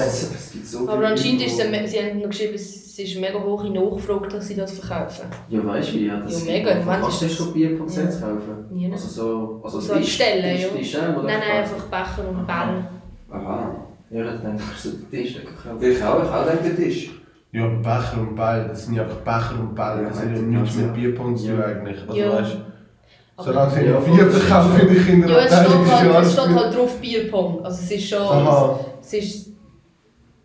Es 0.00 0.50
gibt 0.52 0.64
so 0.66 0.88
Aber 0.88 1.08
anscheinend 1.08 1.42
ist 1.44 1.56
sie, 1.56 1.68
me- 1.68 1.86
sie 1.88 1.98
haben 1.98 2.20
noch 2.20 2.28
geschrieben, 2.28 2.54
es 2.54 2.96
ist 2.96 3.20
mega 3.20 3.42
hohe 3.42 3.68
Nachfrage, 3.70 4.28
dass 4.28 4.46
sie 4.46 4.54
das 4.54 4.78
verkaufen. 4.78 5.26
Ja, 5.48 5.66
weißt 5.66 5.92
du 5.92 5.94
wie? 5.96 6.06
Ja, 6.06 6.20
das 6.20 6.46
Ja, 6.46 6.52
mega. 6.52 6.76
Wann 6.84 7.00
kannst 7.00 7.22
du 7.22 7.26
ist 7.26 7.34
schon 7.36 7.52
Bierpong-Sets 7.52 8.20
kaufen? 8.20 8.64
Nie. 8.70 8.92
Also 8.92 9.08
so... 9.08 9.60
Also 9.64 9.80
So 9.80 10.00
Stellen, 10.00 10.60
ja. 10.60 10.68
Tisch, 10.68 10.94
ja, 10.94 11.16
oder? 11.16 11.24
Nein, 11.24 11.40
nein, 11.40 11.62
einfach 11.62 11.82
Becher 11.86 12.28
und 12.28 12.46
Bälle. 12.46 12.86
Aha. 13.28 13.74
Ja, 14.08 14.20
ich 14.34 14.40
denke, 14.40 14.56
du 14.56 14.62
kannst 14.64 14.82
so 14.84 14.90
den 14.90 15.10
Tisch 15.10 15.36
kaufen. 15.62 15.82
Ich 15.82 16.04
auch, 16.04 16.22
ich 16.22 16.28
auch 16.30 16.46
denke, 16.46 16.62
der 16.62 16.76
Tisch. 16.76 17.10
Ja, 17.56 17.64
aber 17.64 17.76
Becher 17.76 18.20
und 18.20 18.34
Ball, 18.36 18.66
das 18.68 18.84
sind 18.84 18.94
ja 18.96 19.02
einfach 19.04 19.16
Becher 19.20 19.60
und 19.60 19.74
Ball, 19.74 20.04
das 20.04 20.20
hat 20.20 20.30
ja 20.34 20.42
nichts 20.42 20.76
mit 20.76 20.86
ja. 20.86 20.92
Bierpong 20.92 21.36
zu 21.36 21.46
tun 21.48 21.58
Ja. 21.58 21.64
eigentlich. 21.64 21.98
Also 22.06 22.20
Ja. 22.20 22.32
weißt 22.32 22.56
Aber- 23.36 23.44
solange 23.48 23.70
sie 23.70 23.80
Ja, 23.80 23.86
ja, 23.92 23.98
Bier 24.00 24.30
verkaufen 24.30 24.80
in 24.80 24.94
den 24.94 25.06
Kindern, 25.06 25.30
Ja, 25.30 25.38
es 25.38 25.46
steht, 25.46 25.68
halt, 25.68 26.24
es 26.26 26.32
steht 26.32 26.48
halt 26.54 26.76
drauf 26.76 27.00
Bierpong. 27.00 27.64
Also 27.64 27.80
es 27.82 27.90
ist 27.90 28.08
schon. 28.08 28.18
Aha. 28.22 28.80
Es 29.00 29.12
ist. 29.14 29.50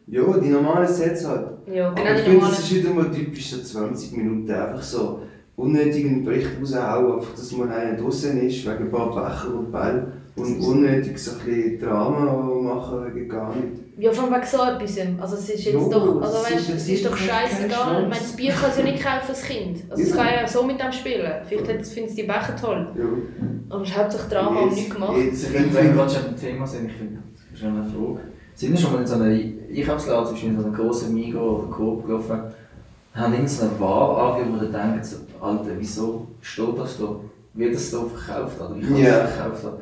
Ja, 0.07 0.21
die 0.37 0.49
normalen 0.49 0.87
Sets 0.87 1.27
halt. 1.27 1.47
Ja, 1.67 1.87
Aber 1.89 1.95
genau 1.95 2.09
ich 2.15 2.23
die 2.23 2.29
finde, 2.31 2.45
es 2.47 2.59
ist 2.59 2.75
wieder 2.75 2.89
mal 2.93 3.11
typisch 3.11 3.49
so 3.51 3.61
20 3.61 4.17
Minuten 4.17 4.51
einfach 4.51 4.81
so 4.81 5.21
unnötigen 5.55 6.23
Bericht 6.25 6.47
raushauen, 6.59 7.13
einfach, 7.19 7.33
dass 7.33 7.51
mal 7.53 7.69
einer 7.69 7.97
draußen 7.97 8.41
ist, 8.41 8.65
wegen 8.65 8.85
ein 8.85 8.91
paar 8.91 9.09
Becher 9.13 9.53
und 9.53 9.71
Ball. 9.71 10.07
Und 10.35 10.59
unnötig 10.61 11.17
so 11.19 11.31
ein 11.31 11.45
bisschen 11.45 11.79
Drama 11.81 12.25
machen 12.61 13.13
wegen 13.13 13.27
gar 13.29 13.53
nicht. 13.55 13.80
Ja, 14.01 14.11
vor 14.11 14.23
allem 14.23 14.33
wegen 14.33 14.45
so 14.47 14.57
etwas. 14.63 15.21
Also 15.21 15.35
es 15.35 15.49
ist 15.49 15.63
jetzt 15.65 15.73
Jo, 15.75 15.89
doch, 15.91 16.21
es 16.21 16.27
also 16.35 16.55
weißt, 16.55 16.69
es 16.71 16.89
ist 16.89 17.05
doch 17.05 17.15
scheißegal. 17.15 18.01
Ich 18.01 18.09
meine, 18.09 18.21
das 18.21 18.35
Bier 18.35 18.51
kann 18.51 18.71
es 18.71 18.77
ja 18.77 18.83
nicht 18.83 19.03
kaufen, 19.03 19.25
das 19.27 19.43
Kind. 19.43 19.83
Also 19.91 20.01
es 20.01 20.09
Ja. 20.09 20.15
kann 20.15 20.25
ja 20.41 20.47
so 20.47 20.63
mit 20.63 20.81
dem 20.81 20.91
spielen. 20.91 21.31
Vielleicht 21.47 21.67
hat- 21.69 21.85
findet 21.85 22.09
es 22.09 22.15
die 22.15 22.23
Becher 22.23 22.55
toll. 22.59 22.87
Ja. 22.97 23.03
Aber 23.69 23.83
es 23.83 23.89
ist 23.89 23.97
hauptsächlich 23.97 24.29
Drama 24.31 24.61
und 24.61 24.73
nichts 24.73 24.93
gemacht. 24.95 25.13
Finde, 25.15 25.73
wenn 25.75 25.85
wir 25.85 25.93
gerade 25.93 26.09
schon 26.13 26.23
beim 26.23 26.35
Thema 26.35 26.65
sind, 26.65 26.87
ich 26.87 26.93
finde, 26.97 27.19
das 27.51 27.59
ist 27.59 27.63
eine 27.65 27.83
Frage. 27.83 28.19
Sind 28.55 28.71
wir 28.71 28.79
schon 28.79 28.93
mal 28.93 29.01
in 29.01 29.07
so 29.07 29.15
einer 29.15 29.25
Einkaufsladen, 29.25 30.25
zum 30.25 30.33
Beispiel 30.33 30.49
in 30.49 30.59
so 30.59 30.65
einer 30.67 30.75
grossen 30.77 31.13
Migros 31.13 31.59
oder 31.63 31.71
Coop 31.71 32.07
gelaufen, 32.07 32.41
haben 33.13 33.33
irgend 33.33 33.49
so 33.51 33.65
eine 33.65 33.79
Ware 33.79 34.33
angegeben, 34.33 34.55
wo 34.59 34.65
denkt, 34.65 35.05
so, 35.05 35.17
Alter, 35.39 35.71
wieso 35.77 36.27
steht 36.41 36.77
das 36.79 36.97
da? 36.97 37.15
Wird 37.53 37.75
das 37.75 37.91
da 37.91 37.99
verkauft? 37.99 38.59
Oder 38.59 38.75
wie 38.77 38.81
kann 38.81 38.97
Ja. 38.97 39.19
das 39.19 39.31
verkauft 39.35 39.63
werden? 39.63 39.79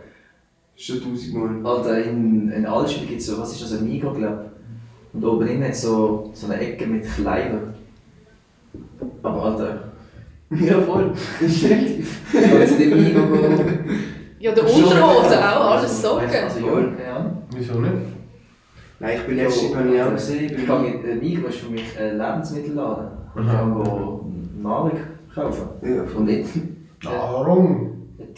Schon 0.80 1.04
tausendmal. 1.04 1.66
Alter, 1.66 2.06
in, 2.06 2.50
in 2.52 2.66
Allspiel 2.66 3.06
gibt 3.06 3.20
es 3.20 3.28
so, 3.28 3.38
was 3.38 3.52
ist 3.52 3.64
das, 3.64 3.78
ein 3.78 3.86
Migros, 3.86 4.18
glaube 4.18 4.46
Und 5.12 5.26
oben 5.26 5.46
drin 5.46 5.62
hat 5.62 5.72
es 5.72 5.82
so, 5.82 6.32
so 6.34 6.48
eine 6.48 6.62
Ecke 6.62 6.88
mit 6.88 7.04
Kleidern. 7.04 7.74
Aber 9.22 9.44
Alter, 9.44 9.92
Ja, 10.52 10.80
voll. 10.80 11.12
Definitiv. 11.42 12.22
also 12.34 12.76
in 12.76 12.90
dem 12.90 13.04
Migros... 13.04 13.60
Ja, 14.40 14.54
der 14.54 14.64
Unterhose 14.64 15.38
auch, 15.38 15.72
alles 15.72 16.02
Socken. 16.02 16.30
Also, 16.30 16.60
ja, 16.60 16.74
keine 16.74 17.14
Ahnung. 17.14 17.44
Wieso 17.54 17.74
nicht? 17.74 17.94
Nein, 19.02 19.18
ich 19.18 19.28
bin 19.28 19.36
letztens 19.36 19.74
bei 19.74 19.84
mir 19.84 20.08
auch 20.08 20.14
gesehen. 20.14 20.58
Ich 20.58 20.66
kann 20.66 20.82
mit 20.82 21.04
äh, 21.04 21.16
Migros 21.16 21.56
ist 21.56 21.60
für 21.60 21.72
mich 21.72 22.00
ein 22.00 22.18
Lebensmittelladen. 22.18 23.08
Ich 23.36 23.48
kann 23.48 23.74
go 23.74 24.32
Nahrung 24.62 24.92
kaufen. 25.36 25.68
Ja, 25.82 26.04
Und 26.16 26.26
nicht 26.26 26.50
Warum? 27.04 27.89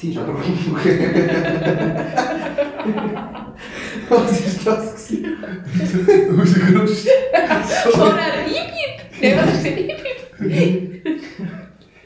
Ein 0.04 0.10
T-Shirt. 0.14 0.28
Was 4.10 4.40
ist 4.40 4.66
das? 4.68 5.02
gewesen? 5.12 6.40
Rausgerutscht. 6.40 7.08
Vorher 7.92 8.44
Hip 8.46 8.72
Hip! 8.72 8.98
Nein, 9.22 9.38
was 9.38 9.54
ist 9.56 9.64
denn 9.66 9.76
Hip 9.76 10.00
Hip? 10.40 11.06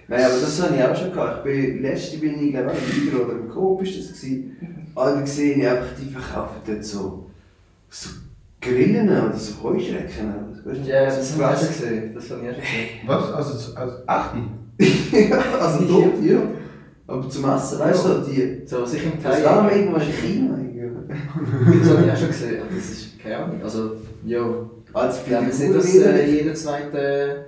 Nein, 0.08 0.24
aber 0.24 0.40
das 0.40 0.62
habe 0.62 0.76
ich 0.76 0.84
auch 0.84 0.96
schon 0.96 1.12
gehabt. 1.12 1.46
Ich 1.46 1.52
bin, 1.52 1.82
letzte 1.82 2.18
bin 2.18 2.40
ich 2.44 2.52
glaube 2.52 2.72
ich 2.74 2.80
im 2.98 3.06
Migros 3.06 3.26
oder 3.26 3.34
im 3.40 3.50
Coop 3.50 3.82
ist 3.82 3.98
das 3.98 4.08
gewesen. 4.20 4.56
Alle 4.96 5.22
gesehen, 5.22 5.62
ich 5.62 5.68
einfach, 5.68 5.88
die 6.00 6.10
verkaufen 6.10 6.62
dort 6.66 6.86
so, 6.86 7.30
so 7.90 8.10
Grillen 8.62 9.10
oder 9.10 9.34
so 9.36 9.64
Heuschrecken. 9.64 10.62
Weißt 10.64 10.86
du, 10.86 10.90
Ja, 10.90 11.10
so 11.10 11.18
das 11.18 11.34
habe 11.34 11.42
ich 11.42 11.48
auch 11.48 11.60
gesehen. 11.68 12.14
Das 12.14 12.30
habe 12.30 12.42
ich 12.42 12.48
auch 12.50 12.54
schon 12.54 12.62
gesehen. 12.62 12.90
Was? 13.06 13.34
Also, 13.34 13.76
also 13.76 13.96
achte? 14.06 14.38
ja, 15.30 15.40
also 15.60 15.80
dort, 15.86 16.24
ja. 16.24 16.38
Aber 17.08 17.30
zum 17.30 17.50
Essen, 17.50 17.80
weißt 17.80 18.06
du, 18.06 18.10
die. 18.30 18.62
So, 18.66 18.82
was 18.82 18.94
ich 18.94 19.04
im 19.04 19.12
Das 19.22 19.36
Teil. 19.36 19.46
war 19.46 19.64
mir 19.64 19.76
irgendwo 19.76 19.98
in 19.98 20.12
China. 20.12 20.58
ja. 20.76 20.86
Das 21.08 21.90
habe 21.92 22.06
ich 22.06 22.12
auch 22.12 22.18
schon 22.18 22.28
gesehen. 22.28 22.62
Das 22.76 22.86
ist 22.90 23.20
keine 23.20 23.38
Ahnung. 23.38 23.62
Also, 23.64 23.92
ja. 24.26 24.42
Als 24.94 25.20
Ich 25.20 25.26
glaube 25.26 25.46
jetzt 25.46 25.60
nicht, 25.60 25.76
dass 25.76 25.94
äh, 25.96 26.26
jeder 26.32 26.54
zweite 26.56 27.46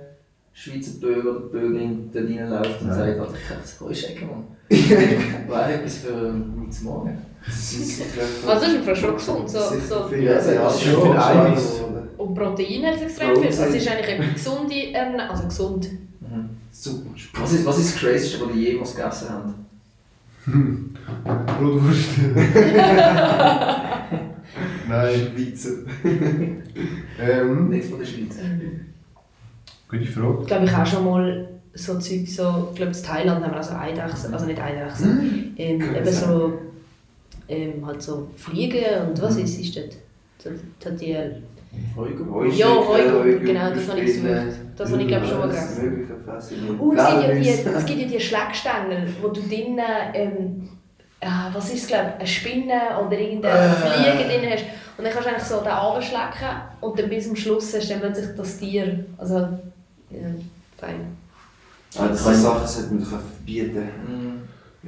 Schweizer 0.52 1.00
Bürger 1.00 1.30
oder 1.30 1.40
Bürgerin 1.40 2.10
da 2.12 2.20
reinläuft 2.20 2.80
und 2.82 2.88
Nein. 2.88 2.96
sagt, 2.98 3.18
Alter, 3.20 3.34
ich 3.34 3.48
kaufe 3.48 3.60
das 3.62 3.80
Heuschrecken, 3.80 4.28
Mann. 4.28 4.44
Wäre 5.48 5.72
etwas 5.74 5.94
für 5.98 6.30
mich 6.32 6.70
zu 6.70 6.84
morgen. 6.84 7.18
Also 7.46 8.44
das 8.44 8.72
ist 8.74 8.84
Fall 8.84 8.96
schon 8.96 9.14
gesund. 9.14 9.48
So, 9.48 9.58
so. 9.88 10.14
Ja, 10.16 10.34
das 10.34 10.46
ist 10.48 10.82
schon 10.82 11.02
viel 11.02 11.12
Eiweiß. 11.12 11.80
Und 12.18 12.34
Protein 12.34 12.84
hat 12.86 12.96
es 12.96 13.02
extrem 13.02 13.36
viel. 13.36 13.46
Also 13.46 13.62
es 13.62 13.74
ist 13.76 13.88
eigentlich 13.88 14.20
eine 14.20 14.32
gesunde 14.32 14.92
Ernährung. 14.92 15.30
Also 15.30 15.44
gesund. 15.44 15.88
Super. 16.80 17.10
Was 17.40 17.52
ist, 17.52 17.66
was 17.66 17.78
ist 17.78 17.94
das 17.94 18.00
Crazyste, 18.00 18.40
was 18.46 18.54
ihr 18.54 18.70
jemals 18.72 18.94
gegessen 18.94 19.26
habt? 19.30 19.54
Brotwurst. 21.58 22.08
Nein. 24.88 25.32
Schweizer. 25.34 25.70
Ähm, 27.20 27.68
Nichts 27.68 27.90
von 27.90 27.98
der 27.98 28.06
Schweiz. 28.06 28.36
gute 29.88 30.06
Frage. 30.06 30.38
Ich 30.42 30.46
glaube, 30.46 30.64
ich 30.66 30.72
auch 30.72 30.86
schon 30.86 31.04
mal 31.04 31.48
so 31.74 31.98
Zeug, 31.98 32.28
so, 32.28 32.68
ich 32.70 32.76
glaube, 32.76 32.92
in 32.96 33.02
Thailand 33.02 33.44
haben 33.44 33.50
wir 33.50 33.56
also 33.56 33.74
Eidechsen, 33.74 34.32
also 34.32 34.46
nicht 34.46 34.60
Eidechsen, 34.60 35.52
ähm, 35.56 35.80
Kann 35.80 35.96
eben 35.96 36.04
sein. 36.04 36.28
so, 36.28 36.52
ähm, 37.48 37.84
halt 37.84 38.00
so 38.00 38.30
Fliegen 38.36 39.08
und 39.08 39.20
was 39.20 39.34
ist, 39.36 39.58
ist 39.58 39.76
das? 39.76 39.96
So, 40.38 40.50
so 40.78 40.90
die, 40.90 41.16
Heuschrecken, 41.96 42.52
ja, 42.52 42.66
Heugur, 42.68 43.24
genau, 43.40 43.70
das 43.70 43.88
habe 43.88 44.00
ich 44.00 44.06
gesucht. 44.06 44.58
Das 44.76 44.92
habe 44.92 45.02
ich 45.02 45.08
glaube 45.08 45.26
schon 45.26 45.38
mal 45.38 45.48
gegessen. 45.48 46.08
Und 46.78 46.96
es 46.98 47.06
gibt, 47.08 47.22
ja 47.22 47.34
die, 47.34 47.48
es 47.48 47.86
gibt 47.86 48.00
ja 48.00 48.06
die 48.08 48.20
Schlägstängel, 48.20 49.14
wo 49.20 49.28
du 49.28 49.40
drinnen, 49.40 49.84
ähm, 50.14 50.68
ah, 51.20 51.50
was 51.52 51.72
ist 51.72 51.82
es, 51.82 51.86
glaube 51.88 52.14
eine 52.18 52.26
Spinne 52.26 52.80
oder 53.04 53.18
irgendeine 53.18 53.66
Äh. 53.66 53.70
Fliege 53.70 54.28
drin 54.28 54.50
hast. 54.52 54.64
Und 54.96 55.04
dann 55.04 55.12
kannst 55.12 55.26
du 55.26 55.30
eigentlich 55.30 55.44
so 55.44 55.58
den 55.60 55.68
anschlecken 55.68 56.48
und 56.80 56.98
dann 56.98 57.08
bis 57.08 57.26
zum 57.26 57.36
Schluss 57.36 57.74
hast 57.74 57.88
du 57.88 57.92
dann 57.92 58.00
plötzlich 58.00 58.36
das 58.36 58.58
Tier. 58.58 59.04
Also, 59.16 59.34
ja, 59.36 60.18
fein. 60.76 61.16
Ah, 61.98 62.08
das 62.08 62.24
sind 62.24 62.34
Sachen, 62.34 62.66
sollte 62.66 62.94
man 62.94 63.02
doch 63.02 63.10
verbieten. 63.10 63.88
Mhm. 64.06 64.38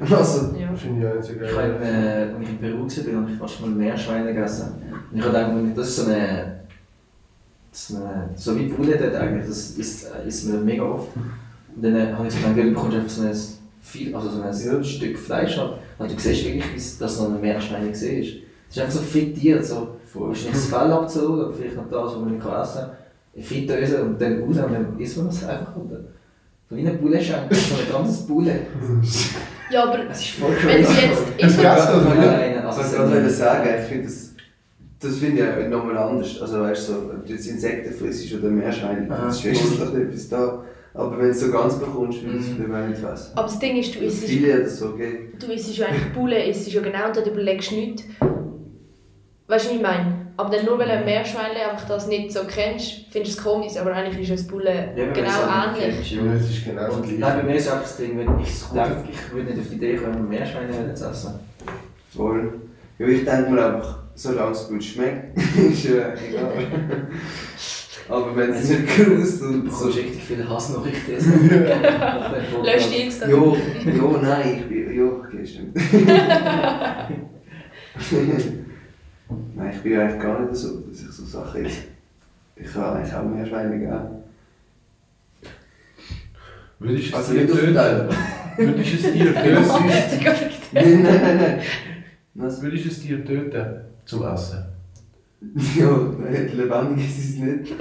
Also, 0.10 0.54
Ja. 0.56 0.72
Finde 0.74 1.00
ich 1.04 1.12
auch 1.12 1.16
nicht 1.16 1.26
so 1.26 1.32
Ich 1.34 1.52
habe, 1.56 1.84
äh, 1.84 2.32
als 2.32 2.42
ich 2.42 2.48
in 2.48 2.58
Peru 2.58 2.78
war, 2.78 3.22
habe 3.22 3.32
ich 3.32 3.38
fast 3.38 3.60
mal 3.60 3.70
Meerschweine 3.70 4.32
gegessen. 4.32 4.68
Und 5.10 5.18
ich 5.18 5.24
habe 5.24 5.32
gedacht, 5.36 5.76
das 5.78 5.88
ist 5.88 5.96
so 5.96 6.10
eine, 6.10 6.59
das 7.70 7.90
ist 7.90 8.44
so 8.44 8.58
wie 8.58 8.66
Bulle 8.66 8.96
dort 8.96 9.14
eigentlich, 9.14 9.46
das 9.46 9.70
isst, 9.72 10.06
äh, 10.06 10.26
isst 10.28 10.48
man 10.48 10.64
mega 10.64 10.82
oft. 10.82 11.08
Und 11.74 11.82
dann 11.84 11.94
äh, 11.96 12.12
habe 12.12 12.26
ich 12.26 12.34
so 12.34 12.40
gedacht, 12.40 12.56
du 12.56 12.62
bekommst 12.70 12.96
einfach 12.96 13.08
so 13.10 13.22
ein, 13.22 13.36
viel, 13.80 14.14
also 14.14 14.28
so 14.30 14.42
ein 14.42 14.52
Ja. 14.78 14.82
Stück 14.84 15.18
Fleisch 15.18 15.58
ab. 15.58 15.78
Und 15.98 16.10
du 16.10 16.18
siehst 16.18 16.44
wirklich, 16.44 16.64
es- 16.76 16.98
dass 16.98 17.16
so 17.16 17.26
ein 17.26 17.40
Meerschwein 17.40 17.84
war. 17.86 17.90
Es 17.90 18.02
ist 18.02 18.78
einfach 18.78 18.92
so 18.92 19.00
frittiert, 19.00 19.64
so, 19.64 19.96
du 20.12 20.28
hast 20.30 20.42
nicht 20.44 20.54
das 20.54 20.66
Fell 20.66 20.92
abgezogen, 20.92 21.34
oder 21.40 21.52
vielleicht 21.52 21.76
noch 21.76 21.88
das, 21.90 22.12
was 22.12 22.16
man 22.20 22.30
nicht 22.32 22.42
kann 22.42 22.62
essen 22.62 22.80
kann. 23.34 23.42
Fritteuse 23.42 24.02
und 24.04 24.20
dann 24.20 24.42
raus 24.42 24.56
und 24.56 24.72
dann 24.72 24.98
isst 24.98 25.16
man 25.16 25.26
das 25.26 25.44
einfach. 25.48 25.76
Und 25.76 25.92
dann, 25.92 26.04
so 26.68 26.76
wie 26.76 26.80
eine 26.86 26.98
Bullenschenkel, 26.98 27.56
so 27.56 27.74
ein 27.76 27.92
ganzes 27.92 28.26
Bulle. 28.26 28.60
Ja, 29.70 29.84
aber 29.84 30.04
Das 30.04 30.20
ist 30.20 30.30
voll 30.30 30.50
wenn 30.66 30.82
du 30.82 30.88
crazy. 30.88 31.06
jetzt 31.06 31.18
Hast 31.42 31.58
du 31.58 31.62
was 31.64 31.80
also 31.88 32.80
ich 32.80 32.86
es 32.86 32.92
gerade 32.92 33.04
hat- 33.04 33.10
wollte 33.12 33.30
sagen, 33.30 33.68
ich 33.80 33.88
finde 33.88 34.04
das, 34.04 34.29
das 35.00 35.16
finde 35.16 35.42
ich 35.42 35.46
ja 35.62 35.68
nochmal 35.68 35.96
anders. 35.98 36.40
Also 36.40 36.60
weißt 36.60 36.88
du, 36.88 36.92
so, 36.92 36.98
ob 36.98 37.26
du 37.26 37.32
jetzt 37.32 37.46
Insekten 37.46 37.92
frisst 37.94 38.32
oder 38.34 38.48
Meerschweine, 38.48 39.06
Ah, 39.10 39.26
das 39.26 39.36
ist 39.38 39.44
wenigstens 39.44 39.78
doch 39.78 39.92
bis 39.92 40.28
da. 40.28 40.64
Aber 40.92 41.12
wenn 41.18 41.26
du 41.26 41.30
es 41.30 41.40
so 41.40 41.50
ganz 41.52 41.74
bekommst, 41.78 42.24
will 42.24 42.34
ich 42.36 42.50
es 42.50 42.58
Mhm. 42.58 42.74
auch 42.74 42.86
nicht 42.88 43.00
fressen. 43.00 43.32
aber 43.36 43.46
das 43.46 43.58
Ding 43.60 43.76
ist, 43.76 43.94
du 43.94 44.00
isst, 44.00 44.24
Viele 44.24 44.58
oder 44.60 44.68
so, 44.68 44.86
okay. 44.88 45.30
du 45.38 45.46
isst 45.52 45.76
ja 45.76 45.86
eigentlich 45.86 46.12
Bulle, 46.12 46.44
isst 46.46 46.70
ja 46.72 46.80
genau 46.80 47.08
und 47.08 47.26
überlegst 47.26 47.70
du 47.70 47.74
nichts. 47.76 48.02
Weißt 49.46 49.64
du, 49.66 49.68
was 49.70 49.76
ich 49.76 49.82
meine? 49.82 50.16
Aber 50.36 50.56
dann 50.56 50.64
nur 50.64 50.78
weil 50.78 50.90
ein 50.90 51.04
Meerschwein 51.04 51.50
einfach 51.70 51.86
das 51.86 52.06
nicht 52.08 52.32
so 52.32 52.40
kennst, 52.48 53.04
findest 53.10 53.36
du 53.36 53.40
es 53.40 53.44
komisch, 53.44 53.76
aber 53.78 53.92
eigentlich 53.92 54.30
ist 54.30 54.42
ein 54.44 54.50
Bulle 54.50 54.92
Ja, 54.96 55.12
genau 55.12 55.28
es 55.28 55.82
ähnlich. 55.84 56.12
Ja, 56.12 56.32
es 56.34 56.50
ist 56.50 56.64
genau 56.64 56.92
Und 56.94 57.18
nein, 57.18 57.36
bei 57.38 57.42
mir 57.42 57.54
ist 57.56 57.68
einfach 57.68 57.82
das 57.82 57.96
Ding, 57.98 58.18
wenn 58.18 58.40
ich 58.40 58.48
denke, 58.72 59.04
ich 59.12 59.32
würde 59.34 59.50
nicht 59.50 59.60
auf 59.60 59.68
die 59.68 59.74
Idee 59.76 59.96
kommen, 59.96 60.28
Meerschweine 60.28 60.94
zu 60.94 61.04
essen. 61.08 61.40
Voll. 62.16 62.54
Ja, 62.98 63.06
ich 63.06 63.24
denke 63.24 63.50
mir 63.50 63.64
einfach, 63.66 63.98
solange 64.22 64.52
es 64.52 64.68
gut 64.68 64.84
schmeckt, 64.84 65.36
ist 65.56 65.84
ja 65.84 66.14
egal. 66.14 67.08
Aber 68.08 68.36
wenn 68.36 68.50
es 68.50 68.68
nicht 68.68 68.86
grusst 68.88 69.40
Du 69.40 69.46
und 69.46 69.70
so. 69.70 69.86
bekommst 69.86 69.98
richtig 69.98 70.24
viel 70.24 70.48
Hassnachrichten. 70.48 71.14
Löscht 72.64 72.90
die 72.92 73.02
Insta. 73.02 73.28
Jo, 73.28 73.56
jo, 73.84 74.18
nein, 74.20 74.56
ich 74.58 74.64
bin. 74.68 74.92
Jo, 74.94 75.22
okay, 75.24 75.46
stimmt. 75.46 75.76
nein, 79.54 79.70
ich 79.74 79.80
bin 79.82 79.98
eigentlich 79.98 80.20
gar 80.22 80.40
nicht 80.40 80.56
so, 80.56 80.80
dass 80.80 81.00
ich 81.02 81.10
so 81.10 81.24
Sachen. 81.24 81.66
Ich 82.56 82.72
kann 82.72 82.96
eigentlich 82.96 83.14
auch 83.14 83.24
mehr 83.24 83.46
Schweine 83.46 83.78
geben. 83.78 84.22
Würdest 86.78 87.04
du 87.04 87.08
es 87.08 87.14
Also 87.14 87.32
dir 87.34 87.40
nicht 87.42 87.54
töten? 87.54 88.08
Würdest 88.56 88.92
du 88.92 88.96
es 88.96 89.12
dir 89.12 89.34
töten? 89.34 89.64
Nein, 90.72 91.02
nein, 91.02 91.20
nein, 91.22 91.36
nein. 91.36 91.60
Was? 92.34 92.60
Würdest 92.62 92.84
du 92.84 92.88
es 92.88 93.00
dir 93.02 93.24
töten? 93.24 93.89
Zum 94.10 94.26
Essen? 94.26 94.64
Ja, 95.78 95.88
nein, 96.18 96.50
lebendig 96.54 97.08
ist 97.08 97.18
es 97.18 97.36
nicht. 97.36 97.74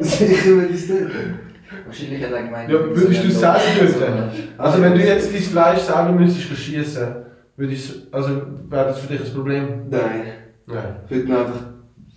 Sicher 0.00 0.46
würde 0.46 0.74
ich 0.74 0.82
es 0.82 0.88
nicht. 0.88 1.10
Wahrscheinlich 1.86 2.22
hat 2.24 2.32
er 2.32 2.42
gemeint, 2.42 2.70
Ja, 2.70 2.84
würdest 2.84 3.24
du 3.24 3.28
es 3.28 3.38
selber 3.38 3.60
töten? 3.78 4.48
Also 4.58 4.82
wenn 4.82 4.94
du 4.94 5.06
jetzt 5.06 5.32
dein 5.32 5.40
Fleisch 5.40 5.80
selber 5.80 6.12
müsstest 6.12 6.60
schießen, 6.60 7.06
würdest 7.56 7.90
du, 7.90 7.94
also 8.10 8.42
wäre 8.68 8.86
das 8.88 8.98
für 8.98 9.06
dich 9.06 9.24
ein 9.24 9.32
Problem? 9.32 9.88
Nein, 9.88 10.22
Nein. 10.66 10.96
ich 11.04 11.10
würde 11.12 11.28
mir 11.28 11.38
einfach 11.38 11.62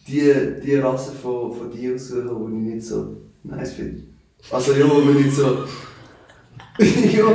die, 0.08 0.34
die 0.66 0.76
Rasse 0.76 1.14
von, 1.14 1.54
von 1.54 1.72
Tieren 1.72 2.00
suchen, 2.00 2.64
die 2.64 2.70
ich 2.70 2.76
nicht 2.76 2.88
so 2.88 3.16
nice 3.44 3.74
finde. 3.74 4.02
Also 4.52 4.74
ja, 4.74 4.90
wo 4.90 5.02
man 5.02 5.16
nicht 5.16 5.32
so... 5.32 5.46
ja, 6.80 7.26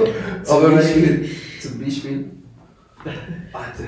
Zum 0.43 0.57
aber 0.57 0.71
wenn 0.73 0.79
ich... 0.79 0.85
Beispiel, 0.85 1.31
zum 1.61 1.81
Beispiel, 1.81 2.31
Alter... 3.53 3.85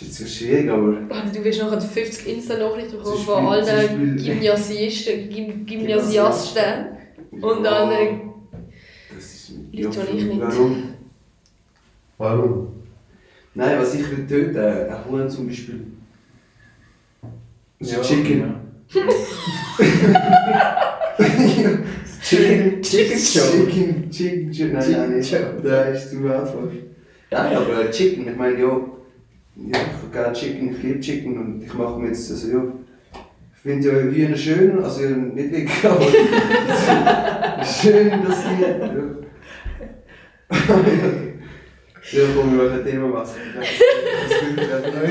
Ist 0.00 0.02
jetzt 0.02 0.18
so 0.18 0.26
schwierig, 0.26 0.70
aber... 0.70 0.98
Alter, 1.08 1.30
Du 1.34 1.44
wirst 1.44 1.60
nachher 1.60 1.80
50 1.80 2.28
Insta-Nachrichten 2.28 2.98
bekommen 2.98 3.18
von 3.18 3.46
allen 3.46 4.16
Gymnasiisten, 4.16 5.28
Gym 5.28 5.66
Gymnasiasten. 5.66 6.62
Und 7.32 7.64
dann, 7.64 7.90
äh, 7.90 8.20
Das 9.12 9.24
ist... 9.24 9.52
Leute, 9.72 10.06
die 10.12 10.18
ich 10.18 10.24
nicht. 10.24 10.40
Warum? 10.40 10.94
Warum? 12.16 12.68
Nein, 13.54 13.78
was 13.80 13.94
ich 13.94 14.08
will 14.08 14.24
töten, 14.26 14.56
äh, 14.56 14.88
ein 14.88 15.04
Huhn 15.10 15.28
zum 15.28 15.48
Beispiel. 15.48 15.80
Also 17.80 18.00
Chicken. 18.02 18.54
Chicken, 22.22 22.82
Chicken 22.82 23.18
Show. 23.18 23.40
Chicken, 23.66 24.10
Chicken, 24.10 24.52
Chicken. 24.52 24.72
Nein, 24.74 24.82
Chicken 24.82 25.00
nein, 25.00 25.16
nicht. 25.18 25.30
Show. 25.30 25.60
Da 25.62 25.82
ist 25.82 26.10
zu 26.10 26.16
einfach. 26.18 26.54
Nein, 27.30 27.56
aber 27.56 27.84
äh, 27.84 27.90
Chicken, 27.90 28.28
ich 28.28 28.36
meine, 28.36 28.60
ja, 28.60 28.80
ja, 29.66 29.78
ich 29.78 29.78
habe 29.78 30.12
gerne 30.12 30.32
Chicken, 30.32 30.70
ich 30.74 30.82
liebe 30.82 31.00
Chicken 31.00 31.38
und 31.38 31.62
ich 31.64 31.74
mache 31.74 31.98
mir 31.98 32.08
jetzt, 32.08 32.30
also 32.30 32.48
ja, 32.48 32.62
ich 33.54 33.60
finde 33.60 33.88
ja 33.88 33.94
Hühner 33.94 34.36
schön, 34.36 34.82
also 34.82 35.02
ja, 35.02 35.10
nicht 35.10 35.50
wirklich, 35.52 35.84
aber 35.84 37.64
schön, 37.64 38.10
dass 38.24 38.42
sie, 38.44 38.62
ja. 38.62 38.90
Ja, 42.10 42.22
komm, 42.34 42.56
wir 42.56 42.64
machen 42.64 42.78
ein 42.78 42.84
Thema 42.86 43.12
was. 43.12 43.34
Ich 44.30 44.36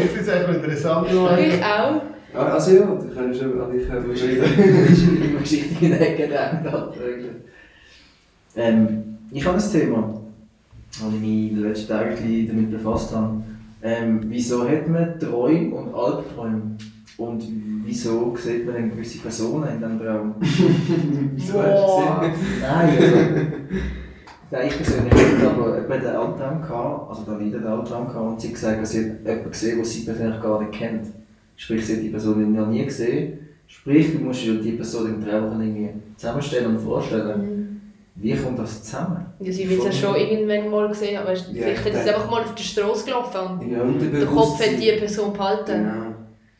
finde 0.09 0.21
es 0.21 0.27
echt 0.27 0.49
interessant. 0.49 1.07
ich 1.09 1.63
auch. 1.63 2.01
Ah, 2.33 2.53
Also 2.53 2.71
ja, 2.75 2.85
da 2.85 3.21
können 3.21 3.33
schon, 3.33 3.59
also 3.61 3.73
ich 3.73 3.85
Du 3.85 3.91
habe 3.93 4.05
immer 4.05 5.39
Geschichte 5.39 5.85
in 5.85 5.91
der 5.91 6.01
Ecke 6.13 6.27
gedacht. 6.27 6.97
Ähm, 8.55 9.03
ich 9.31 9.45
habe 9.45 9.57
ein 9.57 9.71
Thema, 9.71 10.21
wo 10.99 11.07
ich 11.09 11.21
mich 11.21 11.51
in 11.51 11.55
den 11.55 11.63
letzten 11.67 11.87
Tagen 11.87 12.47
damit 12.47 12.71
befasst 12.71 13.15
habe. 13.15 13.43
Ähm, 13.81 14.21
wieso 14.27 14.67
hat 14.67 14.87
man 14.87 15.19
Träume 15.19 15.75
und 15.75 15.93
Albträume? 15.93 16.77
Und 17.17 17.43
wieso 17.83 18.35
sieht 18.35 18.65
man 18.65 18.75
eine 18.75 18.89
gewisse 18.89 19.19
Personen 19.19 19.67
in 19.69 19.77
diesem 19.79 19.99
Traum? 19.99 20.35
Wieso 20.39 21.61
hast 21.63 22.21
du 22.23 22.29
gesehen? 22.29 22.61
Nein, 22.61 22.89
also, 22.89 23.15
nein, 24.51 24.67
ich 24.67 24.75
persönlich 24.75 25.13
nicht, 25.13 25.43
aber 25.43 25.81
jemand 25.81 25.89
hat 25.89 26.05
einen 26.05 26.15
Albtraum 26.15 26.61
gehabt, 26.61 27.09
also 27.09 27.23
da 27.23 27.39
wieder 27.39 27.57
einen 27.57 27.67
Albtraum 27.67 28.07
gehabt 28.07 28.27
und 28.27 28.41
sie 28.41 28.47
hat 28.49 28.53
gesagt, 28.53 28.87
sie 28.87 28.99
hat 28.99 29.25
jemanden 29.25 29.49
gesehen, 29.49 29.77
den 29.77 29.85
sie 29.85 30.05
persönlich 30.05 30.41
gar 30.41 30.61
nicht 30.61 30.73
kennt. 30.73 31.07
Sprich, 31.55 31.87
sie 31.87 31.95
hat 31.95 32.03
die 32.03 32.09
Person 32.09 32.53
noch 32.53 32.67
nie 32.67 32.85
gesehen. 32.85 33.39
Sprich, 33.65 34.13
du 34.13 34.19
musst 34.19 34.43
dir 34.43 34.61
die 34.61 34.73
Person 34.73 35.15
im 35.15 35.25
Traum 35.25 35.59
irgendwie 35.59 35.89
zusammenstellen 36.17 36.75
und 36.75 36.79
vorstellen. 36.79 37.76
Wie 38.19 38.35
kommt 38.35 38.57
das 38.57 38.83
zusammen? 38.83 39.25
Ja, 39.39 39.51
sie 39.51 39.69
wird 39.69 39.79
es 39.79 39.85
ja 39.85 39.91
schon 39.91 40.15
irgendwann 40.15 40.69
mal 40.71 40.87
gesehen, 40.87 41.17
aber 41.17 41.29
weißt, 41.29 41.49
Ja, 41.53 41.63
vielleicht 41.63 41.85
hat 41.85 42.03
sie 42.03 42.09
einfach 42.09 42.31
mal 42.31 42.41
auf 42.41 42.55
der 42.55 42.63
Straße 42.63 43.05
gelaufen 43.05 43.39
und 43.59 43.61
In 44.01 44.11
der 44.11 44.25
Kopf 44.25 44.59
hat 44.59 44.81
die 44.81 44.91
Person 44.93 45.33
behalten. 45.33 45.65
Genau. 45.65 46.15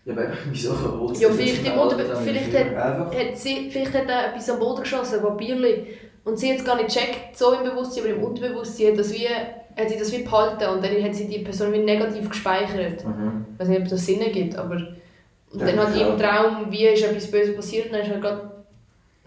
Ja, 0.05 0.13
aber 0.13 0.31
wieso 0.51 0.73
rot? 0.73 1.17
Ja, 1.19 1.29
vielleicht 1.29 1.67
im 1.67 1.79
Unterbe 1.79 2.05
vielleicht 2.23 2.57
hat, 2.57 2.75
hat 2.75 3.37
sie, 3.37 3.69
vielleicht 3.69 3.93
hat 3.93 4.07
er 4.07 4.29
etwas 4.29 4.49
am 4.49 4.59
Boden 4.59 4.81
geschossen, 4.81 5.19
ein. 5.25 5.87
Und 6.23 6.37
sie 6.37 6.51
hat 6.51 6.59
es 6.59 6.65
gar 6.65 6.75
nicht 6.75 6.93
gecheckt, 6.93 7.37
so 7.37 7.53
im 7.53 7.63
Bewusstsein, 7.63 8.03
aber 8.03 8.13
im 8.13 8.23
Unterbewusstsein 8.23 8.91
hat, 8.91 8.99
das 8.99 9.13
wie, 9.13 9.27
hat 9.27 9.89
sie 9.89 9.97
das 9.97 10.11
wie 10.11 10.23
behalten 10.23 10.69
und 10.69 10.83
dann 10.83 11.03
hat 11.03 11.15
sie 11.15 11.27
die 11.27 11.39
Person 11.39 11.73
wie 11.73 11.79
negativ 11.79 12.29
gespeichert. 12.29 13.05
Mhm. 13.05 13.45
Ich 13.53 13.59
weiß 13.59 13.67
nicht, 13.69 13.81
ob 13.81 13.87
das 13.89 14.05
Sinn 14.05 14.21
ergibt, 14.21 14.55
aber... 14.55 14.75
Und 15.53 15.61
dann 15.61 15.77
hat 15.77 15.95
ich 15.95 16.01
im. 16.01 16.17
Traum, 16.17 16.69
wie 16.69 16.85
ist 16.87 17.03
etwas 17.03 17.31
Böses 17.31 17.55
passiert, 17.55 17.87
und 17.87 17.93
dann 17.93 18.01
ist 18.01 18.09
halt 18.09 18.21
grad, 18.21 18.56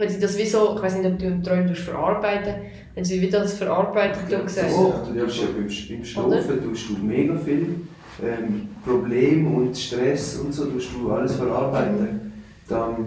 wenn 0.00 0.08
sie 0.08 0.18
das 0.18 0.36
wie 0.38 0.46
so, 0.46 0.74
ich 0.76 0.82
weiß 0.82 0.96
nicht, 0.96 1.06
ob 1.06 1.18
du 1.18 1.26
im 1.26 1.42
tust 1.42 1.82
verarbeiten, 1.82 2.54
wenn 2.94 3.04
sie 3.04 3.20
wie 3.20 3.28
das 3.28 3.54
verarbeitet 3.54 4.32
und 4.32 4.46
gesagt. 4.46 4.70
Doch, 4.72 5.06
du 5.06 5.20
tust 5.24 5.38
ja 5.38 5.46
beim, 5.54 5.66
beim 5.66 6.04
Schlafen 6.04 6.62
tust 6.64 6.88
du 6.88 6.96
mega 7.04 7.36
viel 7.36 7.76
ähm, 8.22 8.68
Probleme 8.84 9.48
und 9.48 9.76
Stress 9.76 10.38
und 10.38 10.52
so 10.52 10.66
tust 10.66 10.88
du 10.94 11.12
alles 11.12 11.36
verarbeiten. 11.36 12.32
Dann, 12.68 13.06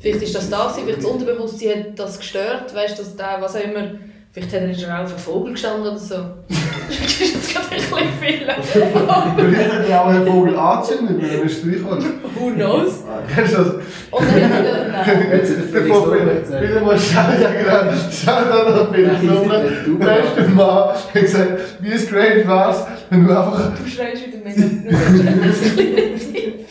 Vielleicht 0.00 0.22
ist 0.22 0.34
das 0.34 0.48
da, 0.48 0.68
vielleicht 0.68 0.98
das 0.98 1.04
Unterbewusstsein 1.04 1.80
hat 1.80 1.98
das 1.98 2.18
gestört, 2.18 2.74
weißt 2.74 2.98
du, 2.98 3.02
dass 3.02 3.16
der, 3.16 3.38
was 3.40 3.56
auch 3.56 3.64
immer, 3.64 3.90
vielleicht 4.32 4.52
hat 4.54 4.62
er 4.62 4.74
schon 4.74 4.90
auf 4.90 5.10
einen 5.10 5.18
Vogel 5.18 5.52
gestanden 5.52 5.88
oder 5.88 5.98
so. 5.98 6.14
das 6.88 6.98
ist 6.98 7.20
jetzt 7.20 7.54
gerade 7.54 7.66
ein 7.70 7.76
bisschen 7.76 8.08
viel. 8.20 8.48
Vielleicht 9.36 9.72
hat 9.72 9.88
ja 9.88 10.02
auch 10.02 10.06
einen 10.08 10.26
Vogel 10.26 10.56
angezündet 10.56 11.20
mit 11.22 11.30
einem 11.30 11.48
Strichwort. 11.48 12.02
Who 12.34 12.50
knows? 12.50 13.04
Kennst 13.34 13.52
du 13.54 13.58
das? 13.58 13.68
Und 14.10 14.26
dann 14.28 14.52
hat 14.52 14.64
er 14.64 14.88
nein. 14.88 15.28
Jetzt 15.32 15.50
hat 15.50 15.58
er 15.58 15.62
Der 15.72 15.82
Felix 15.82 15.96
Vogel, 15.96 16.18
Lobrecht 16.18 16.42
gesagt. 16.44 16.62
wieder 16.68 16.80
mal 16.80 16.98
schauen, 16.98 17.42
ja 17.42 17.50
genau, 17.50 17.92
schau 18.10 18.44
da 18.44 18.70
noch 18.70 18.94
Felix 18.94 19.22
Nein, 19.22 19.26
Lobrecht. 19.36 19.86
du 19.86 19.98
Der 19.98 20.18
erste 20.18 20.42
Mann 20.48 20.88
hat 20.88 21.12
gesagt, 21.14 21.60
wie 21.80 21.98
strange 21.98 22.48
wär's, 22.48 22.86
wenn 23.10 23.26
du 23.26 23.30
einfach... 23.38 23.72
Du 23.76 23.86
schreist 23.90 24.26
wieder 24.26 24.38
mega. 24.44 24.60
Du 24.62 24.96
hast 24.96 25.62
ein 25.62 25.76
kleiner 25.76 26.18
Tipp. 26.18 26.68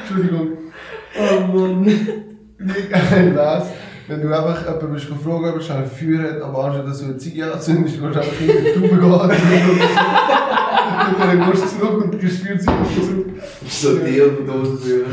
Entschuldigung. 0.00 0.48
Oh 1.18 1.40
Mann. 1.52 1.86
Wie 2.64 2.88
geil 2.88 3.34
wär's, 3.34 3.64
wenn 4.08 4.20
du 4.20 4.28
einfach 4.36 4.64
jemanden 4.66 4.92
bist 4.94 5.08
gefragt, 5.08 5.44
ob 5.44 5.54
er 5.56 5.60
schon 5.60 5.76
ein 5.76 5.86
Feuer 5.90 6.22
hat, 6.32 6.42
aber 6.42 6.64
anstatt 6.64 6.86
dass 6.88 6.98
du 6.98 7.04
eine 7.06 7.16
Ziege 7.18 7.52
anzündest, 7.52 8.00
gehst 8.00 8.14
du 8.14 8.18
einfach 8.18 8.40
in 8.40 8.46
die 8.64 8.72
Tube 8.72 8.90
gehen. 8.90 9.12
Und 11.02 11.18
dann 11.20 11.50
gehst 11.50 11.62
du 11.64 11.68
zurück 11.78 12.04
und 12.04 12.20
gehst 12.20 12.42
Feuer 12.46 12.58
zurück. 12.58 13.26
so 13.68 13.96
Deodose 13.96 14.76
für 14.78 15.04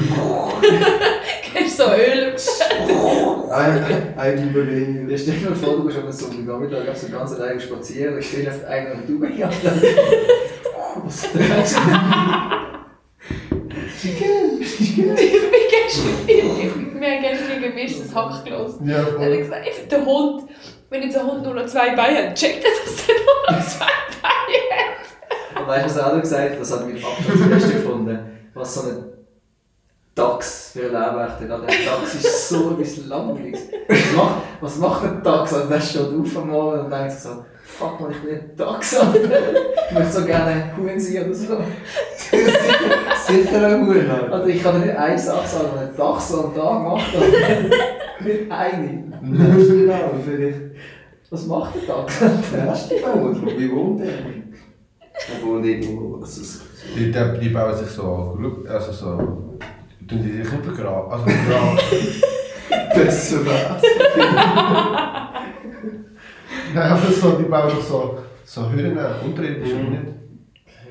Kennst 1.54 1.80
du 1.80 1.84
so 1.84 1.90
Öl? 1.92 2.36
ein, 3.52 3.84
ein 4.18 4.50
Überlegen. 4.50 5.10
Ja, 5.10 5.18
stell 5.18 5.36
dir 5.36 5.50
mal 5.50 5.56
vor, 5.56 5.78
du 5.78 5.86
bist 5.86 5.98
am 5.98 6.12
Sonntagnachmittag 6.12 6.90
auf 6.90 6.98
so 6.98 7.08
ganz 7.12 7.34
alleine 7.34 7.60
spazieren, 7.60 8.16
da 8.16 8.22
steht 8.22 8.48
auf 8.48 8.66
einer 8.68 8.94
und 8.94 9.08
du 9.08 9.20
bist 9.20 9.34
Was 11.06 11.24
ist 11.24 11.36
das? 11.36 11.76
Wir 17.10 17.16
haben 17.16 17.22
gestern 17.38 17.62
gemischtes 17.62 18.14
Hack 18.16 18.44
gelesen. 18.46 18.88
Ja, 18.88 18.98
Er 18.98 19.04
hat 19.06 19.14
voll. 19.16 19.38
gesagt, 19.38 19.92
der 19.92 20.06
Hund, 20.06 20.44
wenn 20.92 21.02
jetzt 21.04 21.18
ein 21.18 21.26
Hund 21.26 21.44
nur 21.44 21.54
noch 21.56 21.66
zwei 21.66 21.96
Beine 21.96 22.28
hat, 22.30 22.36
checkt 22.36 22.64
er, 22.64 22.70
dass 22.70 23.08
er 23.10 23.16
nur 23.16 23.58
noch 23.60 23.68
zwei 23.68 23.86
Beine 24.22 24.70
hat. 24.76 25.62
Und 25.62 25.68
weißt 25.68 25.86
du, 25.86 25.90
was 25.90 25.98
er 25.98 26.08
auch 26.08 26.14
noch 26.14 26.22
gesagt 26.22 26.52
hat? 26.52 26.60
Das 26.62 26.72
hat 26.72 26.88
mich 26.88 27.04
absolut 27.06 27.42
das 27.42 27.50
Beste 27.50 27.74
gefunden. 27.74 28.20
Was 28.54 28.74
so 28.76 28.82
ein 28.82 29.04
Dachs 30.14 30.72
für 30.74 30.86
ein 30.86 30.92
Lehrwächter 30.92 31.50
hat. 31.54 31.70
Der 31.70 31.86
Dachs 31.86 32.14
ist 32.16 32.50
so 32.50 32.72
etwas 32.72 32.98
Langweiliges. 33.08 33.62
Was 33.88 34.16
macht, 34.16 34.36
was 34.62 34.78
macht 34.78 35.04
ein 35.06 35.24
Dachs? 35.24 35.54
Also 35.54 35.68
der 35.70 35.82
steht 35.82 36.02
auf 36.02 36.38
einmal 36.38 36.80
und 36.82 36.92
denkt 36.92 37.12
sich 37.12 37.22
so, 37.22 37.46
fuck 37.80 38.00
man, 38.02 38.12
ich 38.12 38.18
bin 38.22 38.36
ein 38.36 38.52
Dachs, 38.58 38.96
Alter. 38.98 39.20
Ich 39.90 39.94
möchte 39.98 40.12
so 40.12 40.26
gerne 40.26 40.72
Huhn 40.78 41.00
sein 41.00 41.24
oder 41.26 41.34
so. 41.34 41.58
Sicher 43.28 43.68
ein 43.68 43.88
Huhn. 43.88 44.10
Also 44.32 44.48
ich 44.48 44.62
kann 44.62 44.82
nicht 44.82 44.96
eine 44.96 45.18
Sache 45.18 45.48
sagen, 45.48 45.68
wenn 45.76 45.88
ein 45.90 45.96
Dachs 45.98 46.30
so 46.30 46.44
am 46.46 46.56
Tag 46.56 46.84
macht. 46.84 47.16
aber 47.16 47.26
Nicht 48.28 48.52
eine. 48.52 49.04
Genau, 49.22 50.12
vielleicht. 50.26 50.60
Was 51.32 51.46
macht 51.46 51.76
der 51.76 51.96
Dachs? 51.96 52.20
Der 52.54 52.66
erste 52.66 52.96
Bauer, 52.96 53.36
wie 53.58 53.72
wohnt 53.72 54.02
er? 54.02 54.08
Er 54.08 55.46
wohnt 55.46 55.66
irgendwo. 55.66 56.20
Also, 56.22 56.44
so- 56.44 56.60
Die, 56.96 57.12
die, 57.12 57.40
die 57.40 57.50
bauen 57.50 57.76
sich 57.78 57.88
so, 57.90 58.38
also 58.68 58.92
so, 58.92 59.06
tun 59.08 59.60
die 60.10 60.32
sich 60.42 60.52
nicht 60.52 60.64
vergraben, 60.66 61.12
also 61.12 61.26
vergraben. 61.26 61.78
Besser 62.96 63.46
wär's. 63.46 63.82
Nein, 66.74 66.92
aber 66.92 67.12
so, 67.12 67.32
die 67.32 67.44
bauen 67.44 67.70
doch 67.70 67.82
so, 67.82 68.18
so 68.46 68.70
Höhlen 68.70 68.98
unterirdisch, 69.26 69.74
Mhm. 69.74 69.90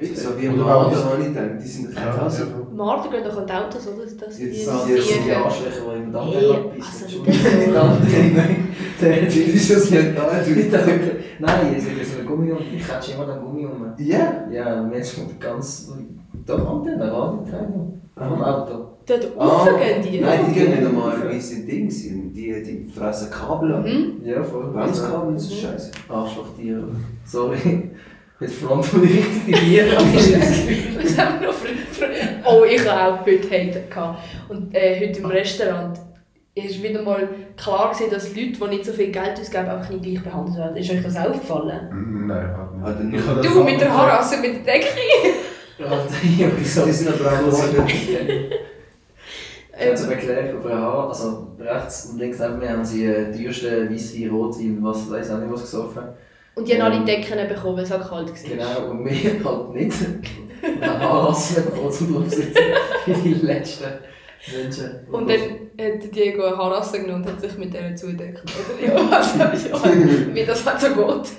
nicht? 0.01 0.17
So 0.17 0.39
wie 0.39 0.47
im 0.47 0.63
auch 0.63 0.87
Auto 0.87 0.91
das- 0.95 1.05
habe 1.07 1.21
ich 1.23 1.29
gedacht, 1.29 1.51
die 1.61 1.67
sind 1.69 1.97
doch 1.97 2.01
Ja, 2.01 2.13
krass. 2.13 2.39
ja. 2.39 2.45
Marder 2.73 3.11
gehen 3.11 3.25
doch 3.25 3.37
an 3.37 3.47
die 3.47 3.53
Autos, 3.53 3.89
oder? 3.89 4.05
Das 4.07 4.37
sind 4.37 4.53
die. 4.55 4.69
Arschlöcher, 4.69 5.91
die 5.93 6.03
im 6.05 6.13
Dach 6.13 6.27
Hey, 6.33 6.51
abbissen. 6.51 7.05
also 7.05 7.17
Entschuldigung, 7.17 7.35
das- 9.01 9.55
ist 9.55 9.71
das 9.71 9.91
nicht 9.91 10.17
da, 10.17 10.79
du. 10.79 10.91
Nein, 11.41 11.75
es 11.77 11.85
ist 11.85 12.13
so 12.15 12.21
ein 12.21 12.27
Gummi 12.27 12.53
um. 12.53 12.59
Ich 12.77 12.87
catch 12.87 13.15
immer 13.15 13.27
den 13.27 13.41
Gummi 13.45 13.67
um. 13.67 13.87
Ja? 13.99 14.45
Ja, 14.53 14.81
und 14.83 14.93
jetzt 14.95 15.17
kommt 15.17 15.41
ganz. 15.41 15.91
Doch, 16.47 16.69
Antenne, 16.77 17.05
Radioträger. 17.13 17.93
Vom 18.29 18.43
Auto. 18.43 18.85
Dort 19.07 19.27
Ah, 19.39 19.45
rauf 19.47 19.69
gehen 19.79 20.03
die. 20.03 20.21
Nein, 20.21 20.41
die 20.49 20.53
gehen 20.55 20.71
nicht 20.71 20.83
normalerweise 20.83 21.55
in 21.57 21.67
Dings. 21.67 22.03
Die, 22.03 22.23
die 22.35 22.91
fressen 22.95 23.31
Kabel 23.31 23.75
an. 23.75 23.83
Mhm. 23.83 24.21
Ja, 24.25 24.43
voll. 24.43 24.67
Bremskabel, 24.73 25.35
das 25.35 25.45
ist 25.45 25.61
scheiße. 25.61 25.91
Arschlochtiere. 26.09 26.85
Sorry. 27.25 27.91
Jetzt 28.41 28.55
front 28.57 28.87
die 28.93 28.99
richtige 28.99 29.53
Tiere. 29.59 29.97
Das 31.03 31.19
haben 31.19 31.41
wir 31.41 31.49
noch. 31.49 31.55
Oh, 32.45 32.65
ich 32.65 32.89
habe 32.89 33.15
auch 33.21 33.27
heute 33.27 33.51
Hater 33.51 33.81
gehabt. 33.89 34.19
Und 34.49 34.75
äh, 34.75 35.01
heute 35.09 35.19
im 35.21 35.27
Restaurant 35.27 35.99
ist 36.55 36.83
wieder 36.83 37.03
mal 37.03 37.29
klar 37.57 37.91
gewesen, 37.93 38.11
dass 38.11 38.29
Leute, 38.37 38.53
die 38.53 38.69
nicht 38.69 38.85
so 38.85 38.93
viel 38.93 39.11
Geld 39.11 39.39
ausgeben, 39.41 39.69
einfach 39.69 39.91
nicht 39.91 40.03
gleich 40.05 40.23
behandelt 40.23 40.57
werden. 40.59 40.77
Ist 40.77 40.91
euch 40.91 41.03
das 41.03 41.17
aufgefallen? 41.17 42.27
Nein, 42.27 42.51
Ah, 42.85 42.91
nicht. 43.03 43.21
Ich 43.21 43.27
habe 43.27 43.41
das 43.43 43.53
Du 43.53 43.63
mit 43.65 43.81
der 43.81 43.97
Harasse, 43.97 44.41
mit 44.41 44.55
der 44.67 44.75
Decke. 44.75 44.87
ja, 46.39 46.51
wieso? 46.57 46.85
Die 46.85 46.93
sind 46.93 47.09
aber 47.09 47.31
auch 47.31 47.89
Ich 47.89 49.87
habe 49.87 49.95
zum 49.95 50.11
Erklären 50.11 50.59
auf 50.59 50.67
einer 50.67 50.81
Haar, 50.81 51.09
also 51.09 51.49
rechts 51.61 52.07
und 52.07 52.19
links 52.19 52.41
neben 52.41 52.59
mir 52.59 52.71
haben 52.71 52.85
sie 52.85 53.05
äh, 53.07 53.31
die 53.33 53.45
teuersten 53.45 53.95
Weisswein, 53.95 54.31
Rotwein, 54.31 54.79
was 54.83 55.11
weiß 55.11 55.31
auch 55.31 55.39
nicht 55.39 55.53
was 55.53 55.61
gesoffen. 55.63 56.03
Und 56.57 56.67
die 56.67 56.75
haben 56.75 56.83
alle 56.83 56.97
Ähm, 56.97 57.07
Decken 57.07 57.49
bekommen, 57.49 57.77
weil 57.77 57.85
es 57.85 57.93
auch 57.93 58.09
kalt 58.09 58.29
war. 58.29 58.51
Genau, 58.51 58.91
und 58.91 59.05
wir 59.05 59.45
halt 59.45 59.75
nicht. 59.75 59.97
Haarrassen 60.81 61.65
bekommen 61.67 61.93
zum 61.93 62.15
draufsitzen. 62.15 62.65
Wie 63.07 63.13
die 63.15 63.35
letzten 63.35 63.85
Menschen. 64.53 65.07
Und 65.13 65.31
dann 65.31 65.41
hat 65.41 66.15
Diego 66.17 66.43
eine 66.45 66.57
Haarrasse 66.57 67.01
genommen 67.01 67.23
und 67.25 67.31
hat 67.31 67.41
sich 67.41 67.57
mit 67.57 67.73
der 67.73 67.95
zugedeckt. 67.95 68.43
Oder? 68.43 68.95
Ja, 68.95 69.09
also, 69.09 69.39
ja, 69.39 70.35
wie 70.35 70.45
das 70.45 70.67
halt 70.67 70.81
so 70.81 70.89
geht. 70.89 71.33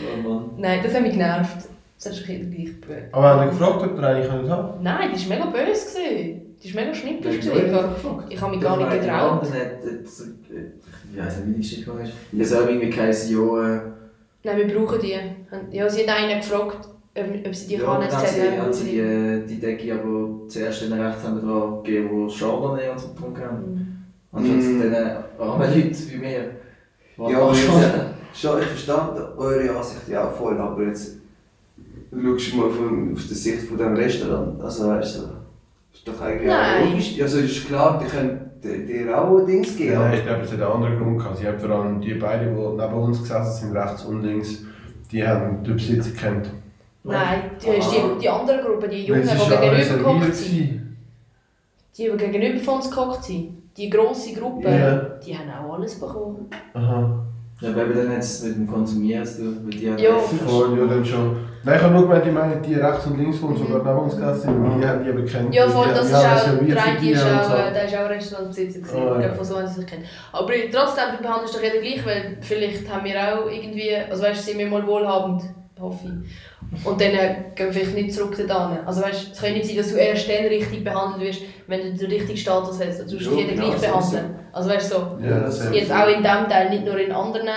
Oh 0.00 0.28
Mann. 0.28 0.50
Nein, 0.56 0.80
das 0.82 0.94
hat 0.94 1.02
mich 1.02 1.12
genervt. 1.12 1.68
Das 1.98 2.12
hast 2.12 2.28
du 2.28 2.32
ein 2.32 2.50
gleich 2.50 2.80
böse. 2.80 3.08
Aber 3.12 3.28
haben 3.30 3.40
wir 3.40 3.50
gefragt, 3.50 3.82
ob 3.82 3.98
ihr 3.98 4.06
eine 4.06 4.26
können 4.28 4.50
haben? 4.50 4.82
Nein, 4.82 5.10
die 5.14 5.30
war 5.30 5.38
mega 5.38 5.50
böse. 5.50 5.86
gewesen. 5.86 6.56
Die 6.62 6.74
war 6.74 6.82
mega 6.82 6.94
schnippisch. 6.94 7.44
Ja. 7.44 7.52
Ich 8.28 8.40
habe 8.40 8.50
mich 8.54 8.60
gar 8.60 8.76
nicht 8.76 8.90
getraut. 9.00 9.42
Und 9.42 9.50
dann 9.54 9.60
hat, 9.60 9.84
äh, 9.84 10.02
ich 11.12 11.18
weiß 11.18 11.36
nicht, 11.38 11.46
wie 11.48 11.52
die 11.52 11.60
Geschichte 11.60 11.90
ist. 12.02 12.12
Es 12.52 12.54
hat 12.58 12.68
irgendwie 12.68 12.90
geheißen, 12.90 13.32
ja, 13.32 13.76
äh, 13.76 13.80
Nein, 14.44 14.56
wir 14.58 14.76
brauchen 14.78 15.00
die. 15.00 15.16
Ja, 15.76 15.88
sie 15.88 16.06
hat 16.06 16.16
einen 16.16 16.40
gefragt, 16.40 16.88
ob, 17.16 17.46
ob 17.46 17.54
sie 17.54 17.66
die 17.68 17.74
ja, 17.74 17.80
kann. 17.84 18.00
dann 18.02 18.12
haben 18.12 18.26
sie, 18.26 18.42
haben 18.42 18.60
haben 18.62 18.72
sie 18.72 18.84
die, 18.90 18.98
äh, 19.00 19.46
die 19.46 19.58
Decke 19.58 19.94
aber 19.94 20.48
zuerst 20.48 20.82
dann 20.90 21.00
rechts 21.00 21.24
haben 21.24 21.36
wir 21.36 21.42
dran 21.48 21.82
gegeben, 21.82 22.08
wo 22.12 22.28
Chardonnay 22.28 22.88
und 22.90 23.00
so 23.00 23.08
getrunken 23.08 23.42
haben. 23.44 24.04
Anstatt 24.32 24.56
Mm. 24.56 24.80
den 24.82 24.94
armen 25.38 25.74
Leuten 25.74 25.96
wie 26.10 26.16
mir. 26.18 26.50
Ja, 27.16 27.54
schon, 28.34 28.60
ich 28.60 28.66
verstand 28.66 29.18
eure 29.38 29.76
Ansicht 29.76 30.08
ja 30.08 30.28
auch 30.28 30.32
voll, 30.32 30.58
aber 30.58 30.82
jetzt 30.84 31.16
schaust 32.22 32.52
du 32.52 32.56
mal 32.56 32.70
von, 32.70 33.14
aus 33.14 33.28
der 33.28 33.36
Sicht 33.36 33.62
von 33.62 33.76
diesem 33.76 33.94
Restaurant. 33.94 34.60
Also 34.62 34.88
weißt 34.88 35.16
du, 35.18 35.22
ist 35.94 36.08
doch 36.08 36.20
eigentlich 36.20 36.48
Nein. 36.48 36.90
logisch. 36.90 37.20
Also 37.22 37.38
ist 37.38 37.66
klar, 37.66 38.00
die 38.02 38.08
können 38.08 38.40
dir- 38.62 39.20
auch 39.22 39.38
ein 39.38 39.46
Dings 39.46 39.76
geben. 39.76 39.96
Aber- 39.96 40.14
ich 40.14 40.24
glaube, 40.24 40.42
es 40.42 40.52
hat 40.52 40.60
einen 40.62 40.72
anderen 40.72 40.98
Grund 40.98 41.18
gehabt. 41.18 41.36
Sie 41.38 41.46
haben 41.46 41.58
vor 41.58 41.70
allem 41.70 42.00
die 42.00 42.14
beiden, 42.14 42.54
die 42.56 42.60
neben 42.62 42.94
uns 42.94 43.20
gesessen 43.22 43.66
sind, 43.68 43.76
rechts 43.76 44.04
und 44.04 44.22
links, 44.22 44.64
die 45.12 45.26
haben 45.26 45.62
die 45.62 45.72
Besitzer 45.72 46.10
gekannt. 46.10 46.50
Nein, 47.04 47.42
die, 47.62 47.66
die, 47.70 48.20
die 48.20 48.28
andere 48.28 48.62
Gruppe, 48.62 48.88
die 48.88 49.04
Jungen, 49.06 49.22
die 49.22 49.28
gegenüber 49.28 49.98
gehockt 49.98 50.34
sind. 50.34 50.96
Die, 51.96 52.10
die 52.10 52.16
gegenüber 52.16 52.58
von 52.64 52.74
uns 52.76 52.90
gehockt 52.90 53.24
sind. 53.24 53.50
Die 53.76 53.88
grosse 53.90 54.32
Gruppe, 54.34 54.68
Ja. 54.68 54.96
die 55.24 55.36
haben 55.36 55.48
auch 55.50 55.74
alles 55.74 55.94
bekommen. 56.00 56.46
Aha. 56.74 57.22
Ja, 57.60 57.76
weil 57.76 57.92
dann 57.94 58.10
hat 58.10 58.18
es 58.18 58.42
mit 58.42 58.56
dem 58.56 58.66
Konsumieren 58.66 59.24
zu 59.24 59.42
tun, 59.44 59.58
weil 59.64 59.70
die 59.78 59.90
haben 59.90 59.98
Ja. 59.98 60.10
Ja, 60.16 60.86
dann 60.86 61.04
schon. 61.04 61.36
Nein, 61.66 61.76
ich 61.78 61.82
habe 61.82 61.94
nur 61.94 62.02
gemeint, 62.02 62.24
ich 62.24 62.32
meine, 62.32 62.56
die 62.62 62.74
rechts 62.74 63.06
und 63.06 63.18
links 63.18 63.38
von 63.38 63.48
uns, 63.48 63.58
die 63.58 63.64
Mhm. 63.66 63.78
neben 63.78 63.98
uns 63.98 64.14
gesessen 64.14 64.40
sind, 64.40 64.80
die 64.80 64.86
haben 64.86 65.02
die 65.02 65.10
eben 65.10 65.26
gekannt. 65.26 65.52
Ja, 65.52 65.68
voll, 65.68 65.88
das 65.88 65.98
haben 65.98 66.04
ist 66.04 66.12
ja 66.12 66.18
auch, 66.30 66.36
reserviert 66.36 66.78
der 66.78 66.84
eine 66.84 67.10
ist 67.10 67.24
auch, 67.24 67.50
so. 67.50 67.56
äh, 67.56 67.72
der 67.72 67.84
ist 67.86 67.96
auch 67.96 68.08
Restaurantbesitzer 68.08 68.78
gewesen. 68.78 69.20
Ich 69.20 69.26
ja. 69.26 69.34
von 69.34 69.44
so 69.44 69.58
haben 69.58 69.66
sie 69.66 69.74
sich 69.80 69.86
kennt. 69.86 70.04
Aber 70.32 70.52
trotzdem, 70.72 71.04
du 71.16 71.22
behandelst 71.24 71.54
doch 71.56 71.62
jeden 71.64 71.80
gleich, 71.82 72.06
weil 72.06 72.38
vielleicht 72.40 72.88
haben 72.88 73.04
wir 73.04 73.16
auch 73.18 73.50
irgendwie, 73.50 73.96
also 74.08 74.22
weißt 74.22 74.38
du, 74.40 74.50
sind 74.50 74.58
wir 74.60 74.68
mal 74.68 74.86
wohlhabend, 74.86 75.42
hoffe 75.80 76.06
ich. 76.06 76.86
Und 76.86 77.00
dann 77.00 77.10
äh, 77.10 77.34
gehen 77.56 77.66
wir 77.66 77.72
vielleicht 77.72 77.94
nicht 77.96 78.12
zurück 78.14 78.36
dorthin. 78.36 78.78
Also 78.86 79.02
weißt, 79.02 79.32
es 79.32 79.40
kann 79.40 79.52
nicht 79.52 79.66
sein, 79.66 79.76
dass 79.76 79.90
du 79.90 79.96
erst 79.96 80.28
dann 80.28 80.46
richtig 80.46 80.84
behandelt 80.84 81.20
wirst, 81.28 81.42
wenn 81.66 81.80
du 81.80 81.96
den 81.96 82.10
richtigen 82.12 82.36
Status 82.38 82.78
hast. 82.80 83.10
Du 83.10 83.14
musst 83.14 83.26
Ja, 83.26 83.32
jeden 83.38 83.56
genau, 83.56 83.70
gleich 83.70 83.80
behandeln. 83.80 84.34
Also 84.52 84.70
weißt 84.70 84.92
du, 84.92 84.94
so. 84.96 85.18
Ja, 85.20 85.40
das 85.40 85.68
Jetzt 85.72 85.90
auch 85.92 86.06
in 86.08 86.22
diesem 86.22 86.48
Teil, 86.48 86.70
nicht 86.70 86.84
nur 86.84 86.96
in 86.98 87.10
anderen 87.10 87.48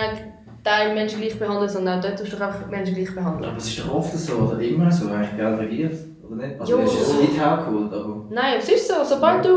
Teilen 0.69 0.93
Menschen 0.93 1.19
gleich 1.19 1.39
behandeln, 1.39 1.67
sondern 1.67 1.97
auch 1.97 2.03
dort 2.03 2.19
tust 2.19 2.33
du 2.33 2.37
einfach 2.45 2.67
Menschen 2.67 2.93
gleich 2.93 3.15
behandeln. 3.15 3.49
Aber 3.49 3.57
es 3.57 3.67
ist 3.67 3.79
doch 3.79 3.91
oft 3.95 4.13
so, 4.15 4.33
oder 4.35 4.59
immer 4.61 4.91
so, 4.91 5.09
eigentlich 5.09 5.35
Geld 5.35 5.59
regiert, 5.59 5.95
oder 6.27 6.35
nicht? 6.47 6.59
Also 6.61 6.77
Ja. 6.77 6.83
du 6.85 6.91
hast 6.91 7.01
es 7.01 7.13
nicht 7.21 7.37
hergeholt, 7.39 7.91
aber... 7.93 8.25
Nein, 8.29 8.55
es 8.59 8.69
ist 8.69 8.87
so. 8.87 9.03
Sobald 9.03 9.43
du, 9.45 9.49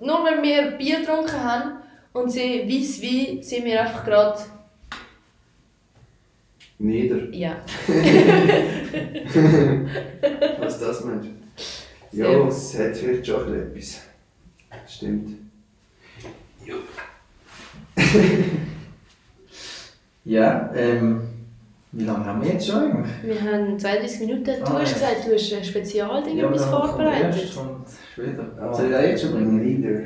nur 0.00 0.24
wenn 0.24 0.42
wir 0.42 0.70
Bier 0.78 1.00
getrunken 1.00 1.42
haben 1.44 1.72
und 2.14 2.30
sie 2.30 2.64
weiss 2.66 3.02
wie, 3.02 3.42
sind 3.42 3.66
wir 3.66 3.82
einfach 3.82 4.02
gerade, 4.04 4.38
Nieder. 6.78 7.34
ja. 7.34 7.56
Was 10.58 10.78
das 10.80 11.04
meinst? 11.04 11.28
Sehr. 12.12 12.30
Ja, 12.30 12.46
es 12.48 12.78
hat 12.78 12.96
vielleicht 12.96 13.26
schon 13.26 13.54
etwas. 13.54 14.02
Stimmt. 14.86 15.38
Ja, 16.64 16.74
ähm... 20.26 21.20
Wie 21.92 22.04
lange 22.04 22.26
haben 22.26 22.42
wir 22.42 22.50
jetzt 22.52 22.66
schon 22.66 22.76
eigentlich? 22.92 23.10
Wir 23.22 23.40
haben 23.52 23.78
32 23.78 24.20
Minuten. 24.20 24.44
Du 24.44 24.52
Ah, 24.66 24.80
hast 24.80 25.00
ja. 25.00 25.08
gesagt, 25.08 25.26
du 25.28 25.32
hast 25.34 25.52
ein 25.54 25.64
Spezialding 25.64 26.36
Ja, 26.36 26.46
etwas 26.48 26.70
kommt 26.70 26.86
vorbereitet. 26.90 27.40
erst 27.42 27.56
und 27.56 27.76
später. 28.12 28.44
Ah. 28.60 28.74
Soll 28.74 28.86
ich 28.86 28.92
das 28.92 29.02
jetzt 29.06 29.22
schon 29.22 29.32
bringen? 29.32 29.64
Nieder. 29.64 30.00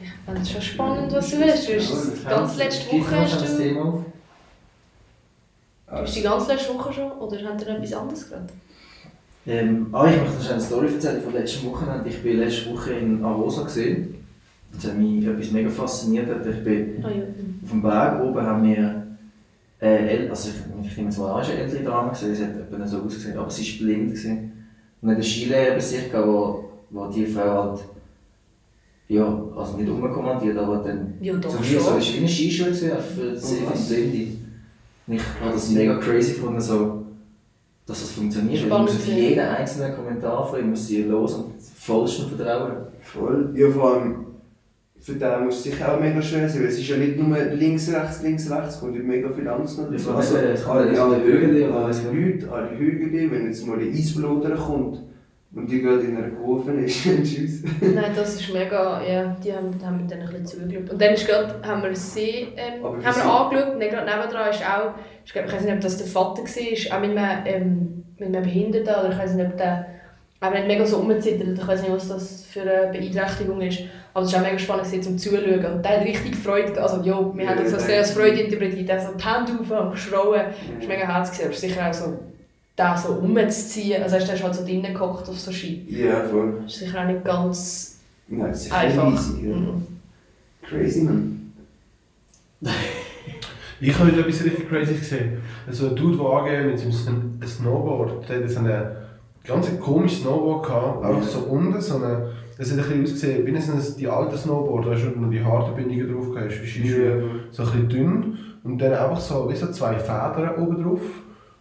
Ich 0.00 0.10
fand 0.26 0.38
es 0.40 0.50
schon 0.50 0.62
spannend, 0.62 1.12
was 1.12 1.30
du 1.30 1.36
hast. 1.44 1.68
Du 1.68 1.74
hast 1.74 2.24
Ja, 2.24 2.30
ganz 2.30 2.56
letzte 2.56 2.92
Woche 2.92 3.16
hast 3.20 3.40
das 3.40 3.56
du... 3.56 3.62
Thema 3.62 3.84
auf. 3.84 4.00
Du 5.88 5.92
hast 5.94 6.16
die 6.16 6.22
ganze 6.22 6.52
letzte 6.52 6.74
Woche 6.74 6.92
schon? 6.92 7.12
Oder 7.12 7.36
habt 7.48 7.62
ihr 7.62 7.68
noch 7.68 7.76
etwas 7.78 7.92
anderes 7.92 8.28
gerade? 8.28 8.46
Ähm, 9.46 9.86
ah, 9.92 10.06
ich 10.10 10.20
möchte 10.20 10.42
noch 10.42 10.50
eine 10.50 10.60
Story 10.60 10.86
erzählen 10.94 11.22
von 11.22 11.32
letzten 11.32 11.66
Wochenende. 11.70 12.08
Ich 12.08 12.22
bin 12.22 12.38
letzte 12.38 12.72
Woche 12.72 12.92
in 12.94 13.24
Arosa 13.24 13.62
gesehen. 13.62 14.14
Das 14.72 14.84
hat 14.90 14.98
mich 14.98 15.24
etwas 15.24 15.50
mega 15.52 15.70
fasziniert. 15.70 16.28
Ich 16.44 16.64
bin 16.64 17.04
Ah 17.04 17.08
ja. 17.10 17.22
auf 17.62 17.70
dem 17.70 17.82
Berg 17.82 18.22
oben 18.22 18.42
haben 18.44 18.64
wir 18.64 19.06
äh, 19.80 20.28
also 20.28 20.50
ich, 20.50 20.86
ich 20.90 20.96
nehme 20.96 21.08
jetzt 21.08 21.18
mal 21.18 21.32
an, 21.32 21.40
es 21.42 21.48
war 21.48 21.54
eine 21.54 21.62
ältere 21.62 21.84
Dame, 21.84 22.14
sie 22.14 22.44
hat 22.44 22.56
etwa 22.56 22.86
so 22.86 22.98
ausgesehen, 23.02 23.38
aber 23.38 23.50
sie 23.50 23.80
war 23.80 23.86
blind. 23.86 24.10
Gewesen. 24.10 24.52
Und 25.00 25.08
hat 25.10 25.14
einen 25.16 25.24
Skilehrer 25.24 25.74
bei 25.74 25.80
sich 25.80 26.12
wo, 26.12 26.70
wo 26.90 27.06
die 27.06 27.26
Frau 27.26 27.70
halt, 27.70 27.80
ja, 29.08 29.42
also 29.56 29.76
nicht 29.76 29.88
umkommandiert, 29.88 30.58
aber 30.58 30.78
dann 30.78 31.14
Ja, 31.20 31.34
doch 31.36 31.50
so 31.50 31.58
es 31.62 31.86
war 31.86 32.00
wie 32.00 32.18
eine 32.18 32.28
Skischule 32.28 32.70
gewesen, 32.70 32.90
für 33.16 33.36
sehr 33.36 33.70
was? 33.70 33.88
viele 33.88 34.08
Blinde. 34.08 34.36
Und 35.06 35.14
ich 35.14 35.22
habe 35.40 35.52
das 35.52 35.70
mega 35.70 35.96
crazy 35.96 36.32
gefunden, 36.34 36.60
so, 36.60 37.04
dass 37.86 38.00
das 38.00 38.10
funktioniert. 38.10 38.60
Weil 38.62 38.66
Spannend, 38.68 38.90
ich 38.90 38.94
muss 38.96 39.08
auf 39.08 39.12
jeden 39.14 39.40
einzelnen 39.40 39.96
Kommentar 39.96 40.46
von 40.46 40.60
ihm 40.60 40.70
muss 40.70 40.86
sie 40.86 41.04
los 41.04 41.34
und 41.34 41.54
vollsten 41.62 42.28
vertrauen. 42.28 42.72
Voll. 43.00 43.52
Ja, 43.54 43.70
vor 43.70 43.94
allem 43.94 44.27
für 45.08 45.14
den 45.18 45.44
muss 45.44 45.56
es 45.56 45.62
sicher 45.64 45.92
auch 45.94 46.00
mega 46.00 46.20
schwer 46.22 46.48
sein, 46.48 46.60
weil 46.62 46.68
es 46.68 46.78
ist 46.78 46.88
ja 46.88 46.96
nicht 46.96 47.18
nur 47.18 47.36
links, 47.38 47.90
rechts, 47.92 48.22
links, 48.22 48.50
rechts, 48.50 48.74
es 48.74 48.80
kommt 48.80 49.02
mega 49.04 49.28
viel 49.32 49.48
anderes 49.48 49.76
noch. 49.78 49.90
Dazu. 49.90 50.12
Also, 50.14 50.36
alle, 50.70 50.94
ja 50.94 51.04
alle 51.04 51.16
die 51.18 51.32
Hügel, 51.32 51.72
alle? 51.72 51.94
Leute, 52.12 52.52
alle 52.52 52.78
Hügel, 52.78 53.30
wenn 53.30 53.46
jetzt 53.46 53.66
mal 53.66 53.78
ein 53.78 53.90
Eisbloder 53.92 54.54
kommt 54.56 55.02
und 55.54 55.70
die 55.70 55.80
gerade 55.80 56.02
in 56.02 56.16
einer 56.16 56.28
Kurve 56.28 56.72
ist, 56.84 57.02
tschüss. 57.02 57.62
Nein, 57.80 58.12
das 58.14 58.34
ist 58.40 58.52
mega, 58.52 59.02
ja, 59.02 59.36
die 59.42 59.52
haben, 59.52 59.70
haben 59.84 60.06
dann 60.06 60.20
ein 60.20 60.28
bisschen 60.28 60.46
zugeschaut. 60.46 60.90
Und 60.90 61.00
dann 61.02 61.14
ist 61.14 61.26
grad, 61.26 61.66
haben 61.66 61.82
wir 61.82 61.96
See, 61.96 62.48
ähm, 62.56 62.84
haben 62.84 63.02
wir 63.02 63.12
sie- 63.12 63.20
angeschaut 63.22 63.72
und 63.74 63.80
dann 63.80 63.88
gerade 63.90 64.06
nebendran 64.10 64.50
ist 64.50 64.62
auch, 64.62 64.94
ich, 65.24 65.32
glaub, 65.32 65.46
ich 65.46 65.52
weiß 65.52 65.64
nicht, 65.64 65.74
ob 65.74 65.80
das 65.80 65.96
der 65.96 66.06
Vater 66.06 66.42
war, 66.42 66.96
auch 66.96 67.00
mit 67.00 67.16
einem, 67.16 67.46
ähm, 67.46 68.04
mit 68.18 68.28
einem 68.28 68.42
Behinderten 68.42 68.94
oder 68.94 69.10
ich 69.12 69.18
weiß 69.18 69.34
nicht, 69.34 69.46
ob 69.46 69.56
der 69.56 69.86
auch 70.40 70.52
nicht 70.52 70.66
mega 70.68 70.86
so 70.86 70.98
rumzittert, 70.98 71.58
ich 71.58 71.66
weiß 71.66 71.82
nicht, 71.82 71.92
was 71.92 72.08
das 72.08 72.44
für 72.44 72.60
eine 72.62 72.92
Beeinträchtigung 72.92 73.60
ist. 73.60 73.80
Aber 74.14 74.24
es 74.24 74.32
war 74.32 74.40
auch 74.40 74.44
mega 74.46 74.58
spannend 74.58 75.04
zum 75.04 75.18
Zuschauen. 75.18 75.64
Und 75.64 75.84
der 75.84 75.98
hat 76.00 76.04
richtig 76.06 76.36
Freude 76.36 76.72
gehabt. 76.72 76.78
Also, 76.92 77.04
ja, 77.04 77.34
wir 77.36 77.44
Ja, 77.44 77.50
haben 77.50 77.64
das 77.64 77.74
als 77.74 77.86
sehr 77.86 77.98
als 77.98 78.12
Freude 78.12 78.40
interpretiert. 78.40 78.90
Hat 78.90 79.02
so 79.02 79.08
die 79.16 79.24
Hände 79.24 79.52
auf 79.60 79.84
und 79.86 79.92
geschrauen. 79.92 80.40
Das 80.78 80.88
war 80.88 80.96
mega 80.96 81.06
herzig. 81.06 81.44
Aber 81.44 81.54
sicher 81.54 81.88
auch 81.88 81.92
so, 81.94 82.18
den 82.78 82.96
so 82.96 83.08
umzuziehen. 83.14 84.02
Also, 84.02 84.16
der 84.18 84.34
ist 84.34 84.42
halt 84.42 84.54
so 84.54 84.64
drinnen 84.64 84.94
gehockt 84.94 85.28
auf 85.28 85.38
so 85.38 85.50
Ski. 85.52 85.84
Ja, 85.88 86.22
voll. 86.24 86.60
Das 86.64 86.72
ist 86.74 86.78
sicher 86.80 87.00
auch 87.02 87.06
nicht 87.06 87.24
ganz 87.24 87.98
Nein, 88.28 88.48
das 88.50 88.66
ist 88.66 88.72
einfach. 88.72 89.12
riesig. 89.12 89.42
Ja. 89.44 89.56
Mhm. 89.56 89.86
Crazy, 90.62 91.00
man. 91.02 91.52
Ich 93.80 93.96
habe 93.96 94.10
heute 94.10 94.20
etwas 94.22 94.42
richtig 94.44 94.68
crazy 94.68 94.94
gesehen. 94.94 95.40
Also 95.64 95.90
ein 95.90 95.94
Dude, 95.96 96.16
der 96.50 96.62
mit 96.64 96.78
seinem 96.80 96.90
Sn- 96.90 97.46
Snowboard, 97.46 98.28
der 98.28 98.42
hat 98.42 98.50
so 98.50 98.58
ein 98.58 98.66
ganz 99.48 99.80
komisches 99.80 100.20
Snowboard 100.20 100.66
gehabt, 100.66 101.04
einfach 101.04 101.22
so 101.22 101.38
unten, 101.40 101.80
so 101.80 101.96
eine, 101.96 102.30
das 102.56 102.70
hat 102.72 102.78
ein 102.78 102.84
bisschen 102.84 103.02
ausgesehen, 103.04 103.46
wie 103.46 103.56
ein, 103.56 103.62
die 103.98 104.08
alten 104.08 104.36
Snowboard, 104.36 104.86
da 104.86 104.90
hast 104.92 105.04
du 105.04 105.18
noch 105.20 105.30
die 105.30 105.42
harten 105.44 105.74
Bindungen 105.74 106.12
drauf 106.12 106.30
gehabt, 106.34 106.50
hast, 106.50 106.62
wie 106.62 106.66
Skischuhe, 106.66 107.22
so 107.50 107.62
ein 107.62 107.68
bisschen 107.70 107.88
dünn 107.88 108.38
und 108.64 108.78
dann 108.78 108.92
einfach 108.92 109.20
so, 109.20 109.48
wie 109.50 109.56
so 109.56 109.66
zwei 109.70 109.98
Federn 109.98 110.56
oben 110.62 110.82
drauf 110.82 111.00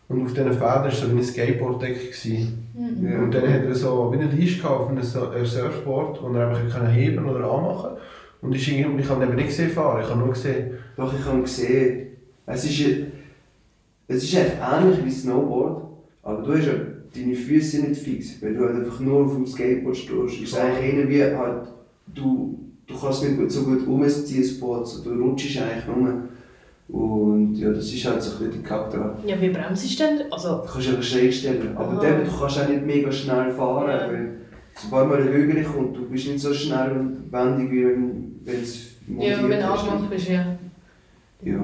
und 0.09 0.23
auf 0.25 0.33
diesen 0.33 0.53
Federn 0.53 0.83
war 0.83 0.91
so 0.91 1.07
wie 1.11 1.17
ein 1.17 1.23
Skateboard-Deck. 1.23 2.11
gewesen. 2.11 2.63
Ja. 3.01 3.19
Und 3.19 3.33
dann 3.33 3.51
hat 3.53 3.63
er 3.63 3.73
so 3.75 4.11
wie 4.11 4.17
eine 4.19 4.29
Leiste 4.31 4.61
gehabt 4.61 4.81
auf 4.81 4.89
einem 4.89 5.01
So- 5.03 5.31
äh, 5.31 5.43
Surfboard, 5.45 6.21
wo 6.21 6.33
er 6.33 6.47
einfach 6.49 6.61
können 6.79 6.89
heben 6.91 7.25
oder 7.27 7.39
anmachen 7.51 7.91
und 8.41 8.53
ich, 8.55 8.77
irgendwie- 8.79 9.01
ich 9.01 9.09
habe 9.09 9.23
ihn 9.23 9.27
eben 9.29 9.35
nicht 9.38 9.47
gesehen 9.47 9.69
fahren, 9.71 10.01
ich 10.03 10.09
habe 10.09 10.19
nur 10.19 10.29
gesehen, 10.29 10.71
Doch, 10.95 11.11
ich 11.13 11.25
habe 11.25 11.41
gesehen, 11.41 12.07
es 12.45 12.63
ist, 12.65 12.79
ja- 12.79 13.05
es 14.07 14.23
ist 14.23 14.33
echt 14.35 14.53
ähnlich 14.61 15.03
wie 15.05 15.11
Snowboard, 15.11 15.83
aber 16.23 16.41
du 16.43 16.53
hast 16.53 16.65
ja 16.65 16.73
deine 17.18 17.36
Füße 17.36 17.82
nicht 17.82 18.01
fix, 18.01 18.41
weil 18.41 18.53
du 18.55 18.63
halt 18.65 18.76
einfach 18.78 18.99
nur 18.99 19.26
auf 19.26 19.34
dem 19.36 19.45
Skateboard 19.45 19.97
stehst. 19.97 20.41
Ist 20.41 20.57
eigentlich 20.57 20.93
eher 20.93 21.09
wie 21.09 21.36
halt, 21.38 21.68
du, 22.13 22.59
du 22.88 22.99
kannst 22.99 23.24
nicht 23.24 23.38
gut- 23.38 23.51
so 23.51 23.63
gut 23.63 23.86
umziehen, 23.88 24.41
das 24.41 24.59
Board, 24.59 24.88
so, 24.88 25.03
du 25.03 25.11
rutschst 25.22 25.59
eigentlich 25.61 25.86
nur. 25.88 26.24
Und 26.89 27.55
ja, 27.55 27.70
das 27.72 27.91
ist 27.93 28.05
halt 28.05 28.22
so 28.22 28.38
ein 28.38 28.47
bisschen 28.49 28.63
die 28.63 28.68
dran. 28.68 29.11
Ja, 29.26 29.41
wie 29.41 29.49
bremst 29.49 29.99
du 29.99 30.03
denn? 30.03 30.32
Also, 30.32 30.61
Du 30.65 30.72
kannst 30.72 30.88
einfach 30.88 31.03
schräg 31.03 31.34
stellen. 31.34 31.76
Aber 31.76 31.91
Aha. 31.93 32.01
dann, 32.01 32.24
du 32.26 32.32
kannst 32.39 32.59
auch 32.61 32.70
nicht 32.70 32.86
mega 32.86 33.11
schnell 33.11 33.51
fahren, 33.51 33.89
Ja. 33.89 34.07
weil 34.07 34.30
sobald 34.76 35.09
mal 35.09 35.22
eine 35.22 35.32
Höhe 35.32 35.63
kommt, 35.63 35.97
du 35.97 36.07
bist 36.09 36.28
nicht 36.28 36.39
so 36.39 36.53
schnell 36.53 36.91
und 36.91 37.32
wendig, 37.32 37.72
wie 37.72 37.86
wenn 37.86 38.24
wenn 38.45 38.61
es 38.61 38.91
ja, 39.20 39.38
wenn 39.43 39.49
du 39.59 39.65
angemacht 39.68 40.09
bist, 40.09 40.30
ja. 40.30 40.57
Ja. 41.43 41.57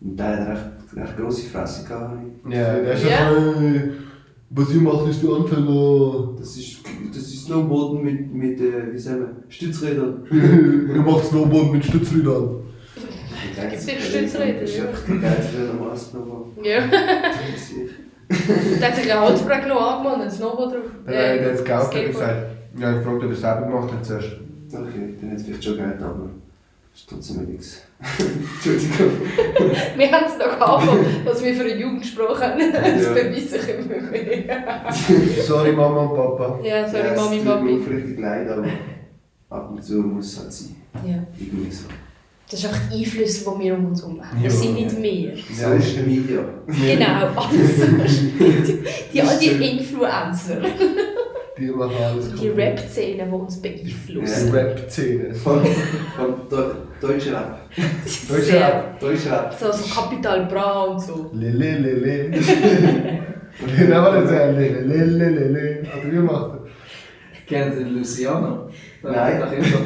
Und 0.00 0.16
der 0.18 0.26
hat 0.26 0.48
recht, 0.48 0.96
recht 0.96 1.16
grosse 1.18 1.46
Fresse 1.50 1.86
gehabt. 1.86 2.16
Ja, 2.48 2.74
der 2.80 2.92
ist 2.94 3.04
Ja. 3.04 3.32
äh, 3.36 3.90
was 4.50 4.74
ihr 4.74 4.80
macht, 4.80 5.08
ist 5.08 5.22
der 5.22 5.30
Anfänger. 5.30 6.34
Das 6.38 6.56
ist, 6.56 6.80
das 7.08 7.22
ist 7.22 7.44
Snowboarden 7.46 8.02
mit, 8.02 8.34
mit 8.34 8.60
äh, 8.60 8.92
wie 8.92 8.98
sagen 8.98 9.20
wir, 9.20 9.36
Stützrädern. 9.48 10.24
ihr 10.30 11.02
macht 11.02 11.24
Snowboard 11.26 11.72
mit 11.72 11.84
Stützrädern. 11.84 12.60
Gibt 13.54 13.72
es 13.72 13.82
Stützräder, 14.08 14.60
Das 14.60 14.70
ist 14.70 14.78
ja. 14.78 14.84
einfach 14.88 15.06
geil 15.06 15.48
für 15.52 15.58
ein 15.70 15.76
normales 15.76 16.10
Snowboard. 16.10 16.46
Ja. 16.64 16.80
Der 18.78 18.88
hat 18.88 18.96
sich 18.96 19.12
ein 19.12 19.20
Holzbrett 19.20 19.66
noch 19.68 19.80
angemacht 19.80 20.16
und 20.16 20.22
ein 20.22 20.30
Snowboard 20.30 20.74
drauf. 20.74 20.82
Nein, 21.04 21.14
der 21.14 21.44
hat 21.46 21.52
das 21.54 21.64
Geld 21.64 21.82
Skateboard. 21.82 22.12
gesagt. 22.12 22.46
Ja, 22.78 22.90
ich 22.92 22.98
gefragt, 22.98 23.16
ob 23.16 23.22
er 23.22 23.30
es 23.30 23.40
selber 23.40 23.66
gemacht 23.66 23.92
hat 23.92 24.04
zuerst. 24.04 24.32
Okay, 24.72 25.14
dann 25.20 25.30
hat 25.30 25.36
es 25.38 25.42
vielleicht 25.44 25.64
schon 25.64 25.76
Geld, 25.76 26.00
aber 26.02 26.30
ist 26.94 27.08
trotzdem 27.08 27.44
nichts. 27.44 27.82
Entschuldigung. 28.00 29.10
Wir 29.96 30.10
haben 30.12 30.24
es 30.26 30.38
noch 30.38 30.58
gehabt, 30.58 30.88
was 31.24 31.44
wir 31.44 31.54
für 31.54 31.62
eine 31.62 31.76
Jugendsprache 31.76 32.44
haben. 32.46 32.60
Das 32.72 33.02
Ja. 33.04 33.12
beweise 33.12 33.56
ich 33.58 33.68
immer 33.68 34.10
mehr. 34.10 34.64
Sorry 35.46 35.72
Mama 35.72 36.02
und 36.04 36.16
Papa. 36.16 36.58
Ja, 36.62 36.88
sorry, 36.88 37.06
ja, 37.08 37.14
Mami, 37.14 37.36
es 37.38 37.44
tut 37.44 37.62
mir 37.62 37.70
Papi. 37.70 37.80
aufrichtig 37.80 38.18
leid, 38.18 38.48
aber 38.48 38.66
ab 39.50 39.70
und 39.70 39.82
zu 39.84 39.94
muss 39.96 40.32
es 40.32 40.38
halt 40.40 40.52
sein. 40.52 40.76
Ja. 41.06 41.22
Irgendwie 41.38 41.70
so. 41.70 41.84
Das 42.50 42.58
ist 42.58 42.66
einfach 42.66 42.80
die 42.92 43.04
Einflüsse, 43.04 43.44
die 43.50 43.64
wir 43.64 43.74
um 43.74 43.86
uns 43.86 44.02
herum 44.02 44.20
haben. 44.24 44.42
Das 44.42 44.54
Ja. 44.54 44.60
sind 44.60 44.74
nicht 44.74 45.02
wir. 45.02 45.36
Social 45.54 46.02
Media. 46.06 46.40
Genau, 46.66 47.26
alles. 47.36 47.80
Die, 48.40 48.82
die, 49.12 49.22
all 49.22 49.38
die 49.38 49.78
Influencer. 49.78 50.56
Die 51.58 51.66
machen 51.66 51.92
alles 52.02 52.32
Die 52.40 52.48
Rap-Szene, 52.48 53.24
die 53.26 53.30
uns 53.34 53.60
beeinflussen. 53.62 54.46
Die 54.46 54.56
Rap-Szene. 54.56 55.34
Von, 55.34 55.60
von 56.16 56.34
Deu 56.48 56.70
Deutscher 57.00 57.32
Rap. 57.32 57.59
Deutscher 58.28 58.42
Sehr. 58.42 58.60
Rap. 58.66 59.00
Deutscher 59.00 59.32
Rap. 59.32 59.54
So, 59.58 59.70
so 59.72 59.94
Capital 59.94 60.46
Bra 60.46 60.82
und 60.84 61.00
so. 61.00 61.30
Lele, 61.32 61.78
lele. 61.78 62.40
Aber 63.96 64.20
nicht 64.20 64.28
sagen. 64.28 64.56
Lele, 64.56 64.80
lele, 64.82 65.28
lele. 65.28 65.82
Oder 66.02 66.12
wie 66.12 66.18
macht 66.18 66.50
er? 66.54 66.60
Kennt 67.46 67.78
ihr 67.80 67.86
Luciano? 67.86 68.68
Da 69.02 69.10
Nein. 69.10 69.40
Nach 69.40 69.52
ihm 69.52 69.64
so. 69.64 69.78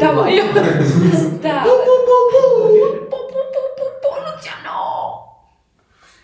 Da 0.00 0.16
war 0.16 0.28
ja. 0.28 0.44
Da. 1.42 1.64
Luciano. 4.34 5.24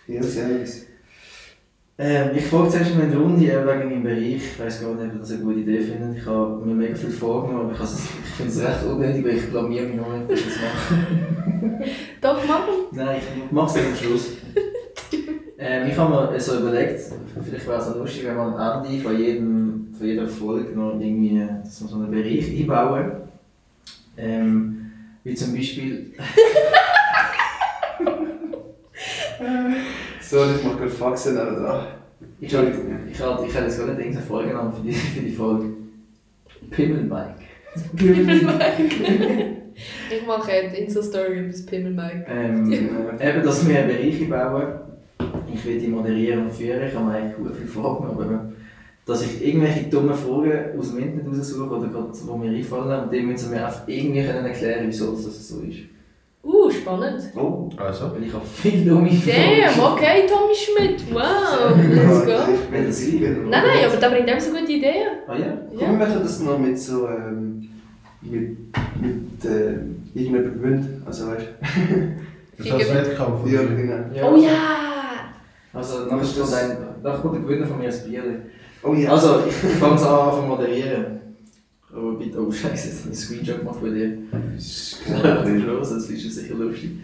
Ja, 0.07 0.23
servus. 0.23 0.87
Ähm, 1.99 2.31
ich 2.35 2.47
frage 2.47 2.71
zuerst 2.71 2.93
in 2.93 3.11
der 3.11 3.19
Runde 3.19 3.43
wegen 3.43 3.65
meinem 3.67 4.03
Bereich. 4.03 4.37
Ich 4.37 4.59
weiß 4.59 4.81
gar 4.83 4.95
nicht, 4.95 5.15
ob 5.15 5.21
das 5.21 5.33
eine 5.33 5.41
gute 5.43 5.61
Idee 5.61 5.81
findet. 5.81 6.17
Ich 6.19 6.27
habe 6.27 6.65
mir 6.65 6.75
mega 6.75 6.95
viele 6.95 7.13
Fragen, 7.13 7.55
aber 7.55 7.73
ich, 7.73 7.79
has- 7.79 8.09
ich 8.31 8.37
finde 8.37 8.53
es 8.53 8.61
recht 8.61 8.85
unnötig, 8.85 9.25
weil 9.25 9.37
ich 9.37 9.51
blamier 9.51 9.83
mich 9.83 9.97
noch 9.97 10.13
nicht, 10.13 10.31
ich 10.31 10.45
das 10.45 10.55
mache. 10.63 10.95
Doch, 12.21 12.47
Mama. 12.47 12.67
Nein, 12.93 13.21
ich 13.37 13.53
mache 13.53 13.67
es 13.67 13.75
dann 13.75 13.87
am 13.87 13.97
Schluss. 13.97 14.29
ähm, 15.59 15.89
ich 15.89 15.97
habe 15.97 16.33
mir 16.33 16.41
so 16.41 16.61
überlegt, 16.61 17.01
vielleicht 17.43 17.67
wäre 17.67 17.81
es 17.81 17.89
auch 17.89 17.97
lustig, 17.97 18.25
wenn 18.27 18.37
man 18.37 18.55
am 18.55 18.85
Ende 18.85 19.03
von, 19.03 19.19
jedem, 19.19 19.89
von 19.97 20.07
jeder 20.07 20.29
Folge 20.29 20.79
noch 20.79 21.01
irgendwie 21.01 21.45
dass 21.63 21.83
wir 21.83 21.89
so 21.89 21.97
einen 21.97 22.11
Bereich 22.11 22.49
einbauen. 22.61 23.13
Ähm, 24.17 24.93
wie 25.25 25.35
zum 25.35 25.55
Beispiel. 25.55 26.13
Sorry, 30.21 30.51
ich 30.57 30.65
mache 30.65 30.77
gerade 30.77 30.91
Faxen 30.91 31.35
da 31.35 31.45
dran. 31.45 31.87
Ich 32.41 32.55
habe 32.55 32.69
ich 33.11 33.21
hab, 33.21 33.45
ich 33.45 33.57
hab 33.57 33.65
jetzt 33.65 33.79
gerade 33.79 33.97
eine 33.97 34.21
Folge 34.21 34.51
genommen 34.51 34.73
für 34.73 34.83
die, 34.83 34.93
für 34.93 35.21
die 35.21 35.33
Folge. 35.33 35.81
Pimmelbike. 37.97 39.57
Ich 40.11 40.27
mache 40.27 40.51
eine 40.51 40.77
Insta-Story 40.77 41.39
über 41.39 41.49
das 41.49 41.65
Pimmelmike. 41.65 42.27
Ähm, 42.29 42.71
eben, 42.71 43.43
dass 43.43 43.67
wir 43.67 43.83
Bereiche 43.83 44.27
bauen. 44.27 44.75
Ich 45.53 45.65
will 45.65 45.81
die 45.81 45.89
moderieren 45.89 46.45
und 46.45 46.53
führen. 46.53 46.87
Ich 46.87 46.95
habe 46.95 47.11
eigentlich 47.11 47.37
gut 47.37 47.57
viel 47.57 47.67
Fragen, 47.67 48.05
aber 48.05 48.53
dass 49.07 49.23
ich 49.25 49.47
irgendwelche 49.47 49.89
dummen 49.89 50.15
Fragen 50.15 50.79
aus 50.79 50.91
dem 50.91 50.99
Internet 50.99 51.39
raussuche 51.39 51.71
oder 51.71 51.89
gerade, 51.89 52.13
die 52.13 52.39
mir 52.39 52.57
einfallen 52.57 53.05
und 53.05 53.13
die 53.13 53.23
müssen 53.23 53.49
sie 53.49 53.55
mir 53.55 53.67
einfach 53.67 53.89
irgendwie 53.89 54.23
können 54.23 54.47
erklären, 54.47 54.85
wieso 54.87 55.13
das 55.13 55.49
so 55.49 55.63
ist. 55.63 55.79
Uh, 56.71 56.73
spannend. 56.73 57.23
Oh. 57.37 57.69
Also. 57.77 58.13
Weil 58.13 58.25
ich 58.25 58.33
habe 58.33 58.45
viel 58.47 58.85
dumme 58.85 59.11
Damn, 59.11 59.85
okay, 59.93 60.27
Tommy 60.27 60.55
Schmidt. 60.55 61.13
Wow, 61.13 61.77
let's 61.77 62.27
go. 62.27 62.53
Ich 62.53 62.73
will 62.73 62.87
das 62.87 63.07
lieben. 63.07 63.51
Nein, 63.51 63.63
nein, 63.67 63.85
aber 63.87 63.97
da 63.97 64.09
bringt 64.09 64.29
er 64.29 64.41
so 64.41 64.51
gute 64.51 64.73
Ideen. 64.73 65.09
Ah 65.27 65.37
ja? 65.37 65.59
Komm, 65.71 65.99
wir 65.99 66.07
machen 66.07 66.21
das 66.23 66.41
noch 66.41 66.59
mit 66.59 66.79
so, 66.79 67.09
ähm, 67.09 67.69
mit, 68.23 68.59
mit, 69.01 69.45
äh, 69.45 69.73
irgendjemandem 70.15 70.55
gewöhnt. 70.55 70.87
Also 71.07 71.29
weißt 71.29 71.47
Das 72.59 72.67
ist 72.67 72.91
das 72.91 72.95
Wettkampf. 72.95 73.45
du? 73.45 73.49
Ja, 73.51 73.63
genau. 73.63 74.31
Oh 74.31 74.37
ja! 74.37 74.81
Also, 75.73 76.07
dann 76.07 76.21
ist 76.21 76.39
das 76.39 76.53
ein, 76.53 76.77
dann 77.03 77.21
kommt 77.23 77.35
der 77.37 77.43
Gewinner 77.43 77.67
von 77.67 77.79
mir 77.79 77.89
ein 77.89 78.11
Bier. 78.11 78.23
Oh 78.83 78.93
ja. 78.93 79.11
Also, 79.11 79.45
ich 79.49 79.55
fange 79.55 79.95
es 79.95 80.03
an 80.03 80.33
zu 80.35 80.43
moderieren. 80.43 81.21
Aber 81.93 82.13
bitte, 82.13 82.41
oh 82.41 82.53
Scheiße, 82.53 82.89
jetzt 82.89 83.05
habe 83.05 83.13
ich 83.13 83.19
einen 83.29 83.45
Screenshot 83.45 83.59
gemacht 83.59 83.81
bei 83.83 83.91
dir. 83.91 84.19
Das 84.55 84.65
ist 84.65 85.05
klar. 85.05 85.45
los, 85.45 85.91
das 85.91 86.09
ist 86.09 86.35
sicher 86.35 86.55
lustig. 86.55 86.91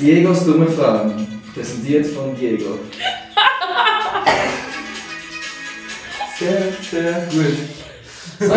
Diegos 0.00 0.44
dumme 0.46 0.66
Fragen. 0.66 1.26
Präsentiert 1.54 2.06
von 2.06 2.34
Diego. 2.34 2.78
Sehr, 6.38 6.72
sehr 6.90 7.28
gut. 7.30 7.58
So. 8.38 8.54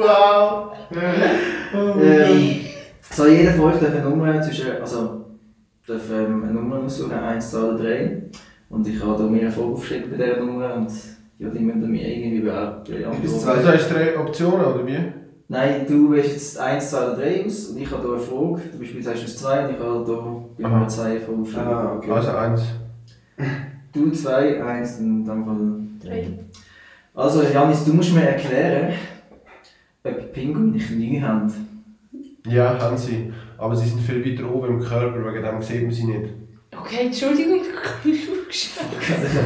Wow! 0.00 0.72
ähm, 0.92 2.60
so, 3.08 3.26
jeder 3.28 3.52
von 3.52 3.72
euch 3.72 3.78
darf 3.78 3.94
eine 3.94 4.00
Nummer 4.00 4.42
zwischen, 4.42 4.72
also, 4.80 5.21
darf 5.86 6.10
ähm, 6.12 6.44
eine 6.44 6.52
Nummer 6.52 6.80
aussuchen, 6.80 7.12
1, 7.12 7.50
2 7.50 7.58
oder 7.58 7.78
3. 7.78 8.22
Und 8.70 8.88
ich 8.88 9.02
habe 9.02 9.22
da 9.22 9.28
mir 9.28 9.42
eine 9.42 9.50
Frage 9.50 9.68
aufgeschrieben 9.68 10.10
bei 10.10 10.16
dieser 10.16 10.40
Nummer 10.40 10.74
und 10.74 10.90
ja, 11.38 11.48
die 11.48 11.58
müssen 11.58 11.90
mir 11.90 12.08
irgendwie 12.08 12.40
beantworten. 12.40 13.28
zwei. 13.28 13.52
Also 13.52 13.68
hast 13.68 13.90
du 13.90 13.94
drei 13.94 14.18
Optionen, 14.18 14.64
oder 14.64 14.86
wie? 14.86 14.98
Nein, 15.48 15.84
du 15.86 16.12
wählst 16.12 16.32
jetzt 16.32 16.58
1, 16.58 16.90
2 16.90 16.98
oder 16.98 17.16
3 17.16 17.44
aus 17.44 17.68
und 17.68 17.78
ich 17.78 17.90
habe 17.90 18.02
hier 18.02 18.12
eine 18.12 18.22
Frage. 18.22 18.62
Du 18.72 18.78
beispielsweise 18.78 19.24
hast 19.24 19.38
2 19.38 19.64
und 19.64 19.74
ich 19.74 19.78
habe 19.78 20.50
hier 20.56 20.68
mir 20.68 20.88
2 20.88 21.20
Fragen 21.20 21.40
aufgeschrieben. 21.40 21.68
Ah, 21.68 21.94
okay. 21.96 22.10
Also 22.10 22.30
eins. 22.30 22.62
Du 23.92 24.10
2, 24.10 24.64
1 24.64 24.98
und 25.00 25.26
Fall 25.26 25.82
Drei. 26.02 26.38
Also 27.14 27.42
Janis, 27.42 27.84
du 27.84 27.92
musst 27.92 28.14
mir 28.14 28.22
erklären, 28.22 28.94
ob 30.02 30.32
Pinguine 30.32 30.78
Knie 30.78 31.20
haben. 31.20 31.52
Ja, 32.46 32.78
haben 32.80 32.96
sie. 32.96 33.32
Aber 33.62 33.76
sie 33.76 33.88
sind 33.88 34.00
viel 34.00 34.24
weiter 34.26 34.52
oben 34.52 34.80
im 34.80 34.80
Körper, 34.80 35.24
wegen 35.24 35.44
dem 35.44 35.62
sieht 35.62 35.82
man 35.82 35.92
sie 35.92 36.04
nicht. 36.04 36.30
Okay, 36.76 37.06
Entschuldigung, 37.06 37.60
ich 37.60 38.26
habe 38.28 38.46
geschaut. 38.48 38.86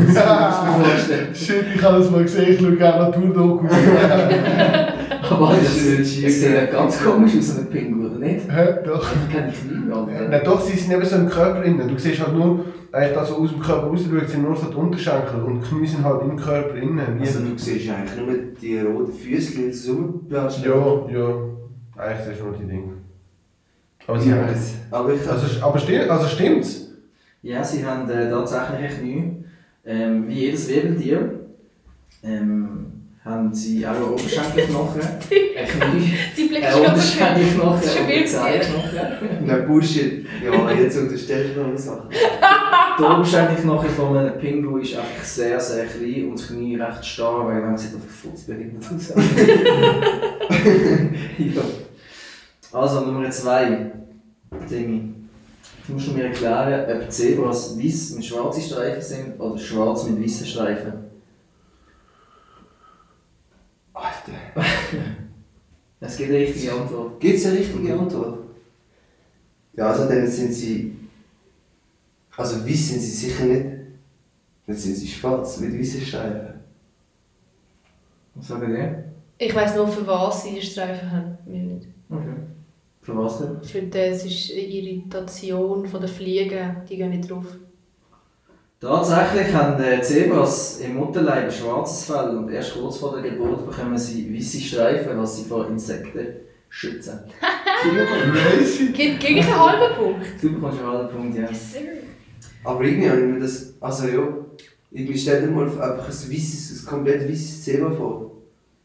Ich 0.08 0.14
das. 0.14 1.38
Shit, 1.38 1.64
ich 1.74 1.82
habe 1.82 1.98
das 1.98 2.10
mal 2.10 2.22
gesehen, 2.22 2.54
ich 2.54 2.58
schaue 2.58 2.76
gerne 2.76 3.10
Naturdokus. 3.10 3.70
Aber 5.30 5.54
das, 5.54 5.64
Das 5.64 5.76
ist 5.76 6.24
das 6.24 6.32
sieht 6.32 6.50
ja 6.50 6.64
ganz 6.64 7.04
komisch 7.04 7.36
aus, 7.36 7.58
ein 7.58 7.68
Pinguin, 7.68 8.06
oder 8.06 8.18
nicht? 8.18 8.50
Hä? 8.50 8.76
Doch. 8.86 9.06
Ich 9.06 9.34
kenne 9.34 9.52
die 9.52 9.68
Knie, 9.68 9.92
Alter. 9.92 10.28
Nein, 10.30 10.40
doch, 10.44 10.60
sie 10.62 10.78
sind 10.78 10.92
eben 10.94 11.04
so 11.04 11.16
im 11.16 11.28
Körper 11.28 11.62
innen. 11.62 11.86
Du 11.86 11.98
siehst 11.98 12.20
halt 12.24 12.34
nur, 12.34 12.64
eigentlich 12.92 13.14
das, 13.18 13.30
was 13.30 13.36
aus 13.36 13.50
dem 13.50 13.60
Körper 13.60 13.86
rausschaut, 13.88 14.30
sind 14.30 14.42
nur 14.44 14.56
so 14.56 14.70
die 14.70 14.76
Unterschenkel. 14.76 15.42
Und 15.42 15.60
die 15.60 15.68
Knie 15.68 15.86
sind 15.86 16.04
halt 16.04 16.22
im 16.22 16.36
Körper 16.38 16.76
innen. 16.76 17.20
Also 17.20 17.40
du 17.40 17.58
siehst 17.58 17.90
eigentlich 17.90 18.16
nur 18.16 18.34
die 18.62 18.78
roten 18.80 19.12
Füße, 19.12 19.58
die 19.58 19.72
so 19.72 20.22
ja, 20.30 20.48
ja. 20.48 21.28
Eigentlich 21.98 22.26
das 22.26 22.28
ist 22.28 22.42
nur 22.42 22.54
die 22.54 22.66
Dinge. 22.66 23.05
Aber 24.06 24.20
sie 24.20 24.30
Ja, 24.30 24.36
haben 24.36 24.46
das- 24.48 24.74
aber 24.90 25.14
ich 25.14 25.28
Also, 25.28 25.60
aber 25.64 25.78
stimmt, 25.78 26.08
also 26.10 26.26
stimmt's? 26.28 26.82
Ja, 27.42 27.62
sie 27.64 27.84
haben 27.84 28.08
äh, 28.10 28.28
tatsächlich 28.30 28.90
ein 28.90 28.98
Knie. 29.00 29.32
Ähm, 29.84 30.28
wie 30.28 30.34
jedes 30.34 30.68
Wirbeltier 30.68 31.40
ähm, 32.24 32.86
haben 33.24 33.52
sie 33.54 33.86
auch 33.86 33.94
einen 33.94 34.04
Oberschenkelknochen, 34.04 35.00
ein 35.00 35.66
Knie, 35.92 36.12
Sie 36.34 36.46
blickt 36.48 36.64
ein 36.66 36.72
schon 36.72 36.86
Unterschenkelknochen 36.86 37.80
Das 37.82 37.94
ist 37.94 38.36
ein. 38.36 38.60
Nein, 39.46 39.66
Bullshit. 39.66 40.26
Ja, 40.44 40.70
jetzt 40.72 40.96
unterstellst 40.98 41.54
du 41.56 41.60
noch 41.60 41.68
eine 41.68 41.78
Sache. 41.78 42.08
Der 42.98 43.10
Oberschenkelknochen 43.10 43.90
von 43.90 44.16
einem 44.16 44.38
Pinguin 44.38 44.82
ist 44.82 44.96
einfach 44.96 45.24
sehr, 45.24 45.60
sehr 45.60 45.86
klein 45.86 46.28
und 46.30 46.38
das 46.40 46.48
Knie 46.48 46.76
recht 46.76 47.04
starr, 47.04 47.46
weil 47.46 47.60
man 47.60 47.76
sieht 47.76 47.94
einfach 47.94 48.08
futzbehindert 48.08 48.84
aus. 48.94 49.12
ja. 51.38 51.62
Also 52.72 53.00
Nummer 53.00 53.30
zwei. 53.30 53.92
Dimi. 54.70 55.14
Du 55.86 55.92
musst 55.92 56.12
mir 56.12 56.24
erklären, 56.24 57.02
ob 57.02 57.10
Zebras 57.10 57.78
weiß 57.78 58.14
mit 58.16 58.24
schwarzen 58.24 58.62
Streifen 58.62 59.02
sind 59.02 59.40
oder 59.40 59.58
schwarz 59.58 60.04
mit 60.04 60.22
weißen 60.22 60.46
Streifen. 60.46 60.92
Alter. 63.92 64.32
Es 65.98 66.18
gibt 66.18 66.28
eine 66.28 66.40
richtige 66.40 66.72
Antwort. 66.72 67.18
Gibt 67.20 67.38
es 67.38 67.46
eine 67.46 67.58
richtige 67.58 67.98
Antwort? 67.98 68.38
Ja, 69.72 69.88
also 69.88 70.06
dann 70.06 70.26
sind 70.26 70.52
sie. 70.52 70.94
Also 72.36 72.60
weiß 72.66 72.88
sind 72.88 73.00
sie 73.00 73.10
sicher 73.10 73.44
nicht. 73.46 73.66
Dann 74.66 74.76
sind 74.76 74.94
sie 74.94 75.08
schwarz, 75.08 75.58
mit 75.58 75.78
weißen 75.78 76.02
Streifen. 76.02 76.60
Was 78.34 78.48
sagen 78.48 78.74
die? 79.38 79.44
Ich 79.46 79.54
weiss 79.54 79.74
nur, 79.74 79.88
für 79.88 80.06
was 80.06 80.44
sie 80.44 80.54
die 80.54 80.62
Streifen 80.62 81.10
haben. 81.10 81.38
Für 83.06 83.16
was 83.16 83.38
denn? 83.38 83.62
Für 83.62 83.82
das 83.82 84.24
ist 84.24 84.50
eine 84.50 84.62
Irritation 84.62 85.86
von 85.86 86.00
den 86.00 86.10
Fliegen, 86.10 86.82
die 86.88 86.96
gehen 86.96 87.10
nicht 87.10 87.30
drauf. 87.30 87.46
Tatsächlich 88.80 89.54
haben 89.54 89.80
äh, 89.80 90.02
Zebras 90.02 90.80
im 90.80 90.96
Mutterleib 90.96 91.44
ein 91.44 91.52
schwarzes 91.52 92.04
Fell 92.06 92.36
und 92.36 92.50
erst 92.50 92.74
kurz 92.74 92.96
vor 92.96 93.12
der 93.14 93.30
Geburt 93.30 93.64
bekommen 93.64 93.96
sie 93.96 94.36
weiße 94.36 94.60
Streifen, 94.60 95.16
was 95.18 95.36
sie 95.36 95.44
vor 95.44 95.68
Insekten 95.68 96.26
schützen. 96.68 97.20
Gegen 98.92 99.40
einen 99.40 99.56
halben 99.56 99.94
Punkt. 99.94 100.26
Du 100.42 100.52
bekommst 100.54 100.80
einen 100.80 100.88
halben 100.88 101.08
Punkt, 101.16 101.36
ja. 101.36 101.48
Yes, 101.48 101.74
sir. 101.74 101.80
Aber 102.64 102.82
irgendwie 102.82 103.08
habe 103.08 103.20
ich 103.20 103.26
mir 103.26 103.38
das. 103.40 103.74
Also 103.80 104.08
ja. 104.08 104.28
Irgendwie 104.90 105.16
stell 105.18 105.42
dir 105.42 105.52
mal 105.52 105.64
einfach 105.66 106.08
ein 106.08 106.32
weißes, 106.32 106.82
ein 106.82 106.86
komplett 106.86 107.28
weißes 107.28 107.62
Zebra 107.62 107.92
vor. 107.92 108.25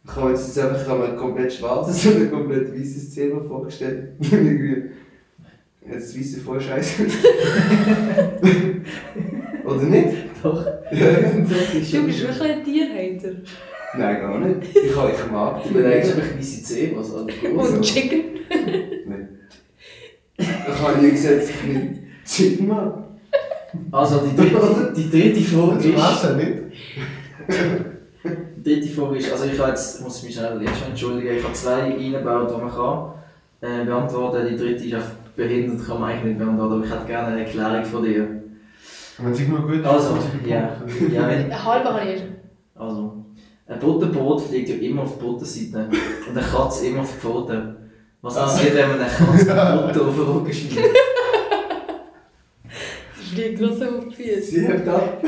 Ich 0.04 0.16
habe 0.16 0.32
jetzt 0.32 0.58
einfach 0.60 0.82
ich 0.82 0.88
habe 0.88 1.00
mir 1.00 1.10
ein 1.10 1.18
komplett 1.18 1.54
schwarzes 1.54 2.06
und 2.14 2.22
ein 2.22 2.32
komplett 2.32 2.74
weißes 2.74 3.14
Zebra 3.14 3.40
vorgestellt. 3.42 4.14
irgendwie. 4.20 4.92
Jetzt 5.90 6.18
weiße 6.18 6.40
voll 6.42 6.62
scheiße. 6.62 7.04
Oder 9.66 9.84
nicht? 9.84 10.18
Doch. 10.44 10.66
Ja. 10.92 11.12
Du 11.32 11.44
bist 11.44 11.94
wirklich 11.94 12.42
ein 12.42 12.64
Tierhater. 12.64 13.36
Nein, 13.98 14.22
gar 14.22 14.40
nicht. 14.40 14.76
Ich, 14.76 14.96
habe, 14.96 15.12
ich 15.12 15.32
mag 15.32 15.64
Du 15.64 15.74
beleidigst 15.74 16.16
einfach 16.16 16.38
weiße 16.38 16.64
Zebras, 16.64 17.12
oder? 17.14 17.34
Und 17.56 17.82
Chicken. 17.82 18.22
Ich 20.38 20.82
habe 20.82 21.02
nie 21.02 21.12
gesagt, 21.12 21.44
ich 21.44 21.64
nicht 21.64 22.02
Chicken 22.26 22.68
mag. 22.68 23.04
Also 23.92 24.20
die 24.26 24.36
dritte, 24.36 24.94
die 24.96 25.10
dritte 25.10 25.42
Frage 25.42 25.82
Du 25.82 25.98
weißt 25.98 26.24
ist... 26.24 26.30
ja 26.30 26.36
nicht. 26.36 26.62
Die 28.58 28.64
dritte 28.64 28.88
Frage 28.90 29.18
ist... 29.18 29.32
Also 29.32 29.46
ich 29.46 29.60
habe 29.60 29.70
jetzt, 29.70 30.02
muss 30.02 30.24
mich 30.24 30.36
schnell 30.36 30.62
jetzt 30.62 30.80
schon 30.80 30.90
entschuldigen, 30.90 31.38
ich 31.38 31.44
habe 31.44 31.54
zwei 31.54 31.84
eingebaut, 31.84 32.52
die 32.52 32.62
man 32.62 32.72
kann 32.72 33.14
äh, 33.62 33.86
beantworten. 33.86 34.48
Die 34.48 34.58
dritte 34.58 34.86
ist 34.86 34.94
einfach 34.94 35.12
behindert, 35.36 35.86
kann 35.86 36.00
man 36.00 36.12
eigentlich 36.12 36.26
nicht 36.26 36.40
beantworten, 36.40 36.74
aber 36.74 36.86
ich 36.86 36.92
hätte 36.92 37.06
gerne 37.06 37.28
eine 37.28 37.46
Erklärung 37.46 37.86
von 37.86 38.04
dir. 38.04 38.28
Wenn 39.18 39.34
sie 39.34 39.48
nur 39.48 39.68
gut 39.68 39.86
Also, 39.86 40.18
ja. 40.46 40.78
Ja 41.12 41.28
wenn, 41.28 41.66
halber 41.66 41.94
habe 41.94 42.10
ich 42.10 42.20
schon. 42.20 42.36
Also, 42.76 43.26
ein 43.68 43.80
Butterbrot 43.80 44.42
fliegt 44.42 44.70
ja 44.70 44.76
immer 44.76 45.04
auf 45.04 45.18
die 45.18 45.24
Butterseite 45.24 45.90
und 46.30 46.38
eine 46.38 46.46
Katze 46.46 46.88
immer 46.88 47.02
auf 47.02 47.12
die 47.14 47.20
Pfote. 47.20 47.76
Was 48.22 48.36
passiert, 48.36 48.76
wenn 48.76 48.90
man 48.90 49.00
eine 49.00 49.10
Katze 49.10 49.46
mit 49.46 49.94
Butter 49.94 50.08
auf 50.08 50.16
den 50.16 50.24
Rücken 50.24 50.54
schmiert? 50.54 50.86
Sie 53.16 53.36
fliegt 53.36 53.60
so 53.60 53.86
auf 53.86 54.08
die 54.10 54.16
Füße. 54.16 54.42
Sie 54.42 54.68
hebt 54.68 54.88
ab. 54.88 55.24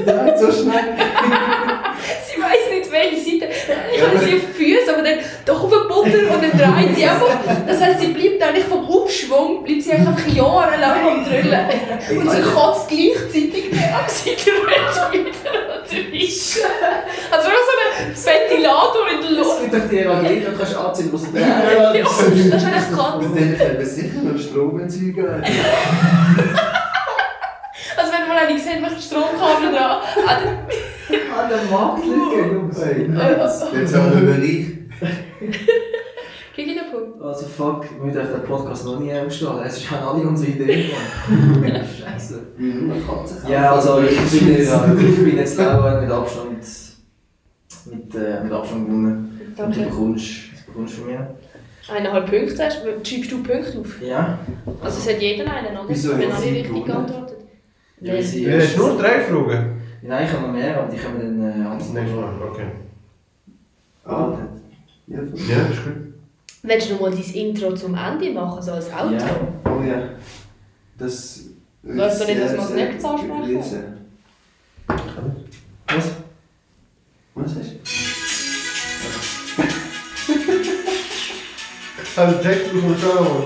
Sie, 0.00 0.04
Sie 0.04 0.10
dreht 0.10 0.38
so 0.38 0.50
schnell. 0.52 0.84
sie 2.26 2.40
weiss 2.40 2.70
nicht 2.70 2.90
welche 2.90 3.16
Seite. 3.16 3.52
Ich 3.94 4.02
habe 4.02 4.18
sie 4.18 4.34
auf 4.36 4.56
Füße, 4.56 4.92
aber 4.94 5.02
dann 5.02 5.18
doch 5.44 5.64
auf 5.64 5.70
den 5.70 5.88
Butter 5.88 6.34
und 6.34 6.42
dann 6.42 6.52
dreht 6.52 6.96
sie 6.96 7.04
einfach. 7.04 7.36
Das 7.66 7.80
heisst, 7.80 8.00
sie 8.00 8.08
bleibt 8.08 8.42
eigentlich 8.42 8.64
vom 8.64 8.84
Aufschwung, 8.86 9.64
bleibt 9.64 9.82
sie 9.82 9.92
einfach 9.92 10.26
jahrelang 10.26 11.08
am 11.08 11.24
Drüllen. 11.24 11.66
Und 12.18 12.30
sie 12.30 12.42
kotzt 12.42 12.88
gleichzeitig 12.88 13.64
am 13.72 14.08
Zigarette 14.08 15.12
wieder 15.12 15.50
oder 15.50 16.10
nicht. 16.10 16.58
Also 17.30 17.48
so 17.48 17.50
ein 17.50 18.14
Ventilator 18.14 19.08
in 19.12 19.20
der 19.20 19.30
Es 19.30 19.36
Luft. 19.36 19.60
gibt 19.62 19.74
doch 19.74 19.88
die 19.90 19.98
Evangelien, 19.98 20.44
du 20.44 20.58
kannst 20.58 20.76
anziehen, 20.76 21.08
wo 21.12 21.16
sie 21.16 21.32
drehen. 21.32 21.42
Ja, 21.48 21.92
das 21.92 22.22
ist 22.22 22.52
eigentlich 22.52 22.96
Katze. 22.96 23.26
Und 23.26 23.36
dann 23.38 23.58
können 23.58 23.78
wir 23.78 23.86
sicher 23.86 24.22
noch 24.22 24.40
Stromentzüge 24.40 25.22
haben. 25.30 25.42
Also 28.50 28.50
man 28.50 28.56
eine 28.56 28.58
sieht, 28.58 28.80
macht 28.80 29.02
Stromkabel 29.02 29.72
dran. 29.72 30.00
Ah, 30.26 31.42
An 31.42 31.48
der 31.48 31.62
Markt 31.70 32.04
liegen, 32.04 32.52
Jungs. 32.52 32.78
Jetzt 33.74 33.94
haben 33.94 34.26
wir 34.26 34.34
Bereich. 34.34 34.66
Krieg 36.54 36.66
ich 36.66 36.80
einen 36.80 36.90
Punkt? 36.90 37.22
Also 37.22 37.46
fuck, 37.46 37.84
wir 38.02 38.12
dürfen 38.12 38.32
den 38.32 38.44
Podcast 38.44 38.84
noch 38.84 38.98
nie 38.98 39.12
ausstrahlen. 39.14 39.64
Es 39.66 39.76
ist 39.78 39.92
alle 39.92 40.22
unsere 40.22 40.50
Ideen. 40.50 40.90
Scheiße. 41.30 42.40
Man 42.58 43.06
kann 43.06 43.26
sich 43.26 43.48
Ja, 43.48 43.72
also 43.72 44.00
ich 44.02 44.40
bin 44.40 44.56
jetzt, 44.56 44.72
ich 44.98 45.24
bin 45.24 45.36
jetzt 45.36 45.60
auch 45.60 46.00
mit 46.00 46.10
Abstand, 46.10 46.50
mit, 47.86 48.14
äh, 48.14 48.42
mit 48.42 48.52
Abstand 48.52 48.86
gewonnen. 48.86 49.40
Und 49.56 49.76
du 49.76 49.84
bekommst, 49.84 50.26
was 50.54 50.62
bekommst 50.66 50.96
du 50.98 51.02
von 51.02 51.10
mir? 51.10 51.34
Eineinhalb 51.88 52.30
Punkte 52.30 52.64
hast 52.64 52.84
du. 52.84 53.04
Schiebst 53.04 53.32
du 53.32 53.42
Punkte 53.42 53.78
auf? 53.80 54.02
Ja. 54.02 54.38
Also 54.82 54.98
es 54.98 55.14
hat 55.14 55.22
jeder 55.22 55.50
einen, 55.52 55.76
oder? 55.76 55.88
Wieso 55.88 56.14
hat 56.14 56.24
alle 56.24 56.36
sie 56.36 56.48
richtig 56.50 56.84
gewonnen? 56.84 57.29
Ja, 58.00 58.22
sie 58.22 58.44
Ja, 58.44 58.58
hast 58.58 58.76
du 58.76 58.86
nur 58.86 58.98
drei 58.98 59.20
Fragen? 59.20 59.80
Nein, 60.02 60.24
ich 60.26 60.32
habe 60.32 60.46
noch 60.46 60.52
mehr, 60.52 60.78
aber 60.78 60.90
die 60.90 60.96
können 60.96 61.18
wir 61.18 61.24
dann 61.48 61.62
äh, 61.62 61.66
anders 61.66 61.86
Das 61.86 61.92
nächste 61.92 62.16
Mal, 62.16 62.42
okay. 62.42 62.66
Ah, 64.04 64.38
ja. 65.06 65.18
Ja, 65.18 65.62
ist 65.66 65.84
gut. 65.84 66.14
Willst 66.62 66.88
du 66.88 66.94
noch 66.94 67.00
mal 67.02 67.10
dein 67.10 67.34
Intro 67.34 67.74
zum 67.74 67.94
Ende 67.94 68.30
machen, 68.32 68.62
so 68.62 68.72
als 68.72 68.90
Outro? 68.92 69.14
Ja. 69.14 69.40
Oh 69.64 69.82
ja. 69.82 70.02
Das. 70.98 71.40
Weißt 71.82 72.20
du 72.20 72.26
nicht, 72.26 72.40
dass 72.40 72.50
man 72.50 72.56
das 72.58 72.68
sehr, 72.68 72.92
nicht 72.92 73.04
ansprechen? 73.04 73.84
Was? 75.88 76.10
Was 77.34 77.54
du? 77.54 77.80
Also, 82.16 82.38
Text 82.42 82.74
muss 82.74 82.82
man 82.82 82.98
schon 82.98 83.18
einmal. 83.18 83.44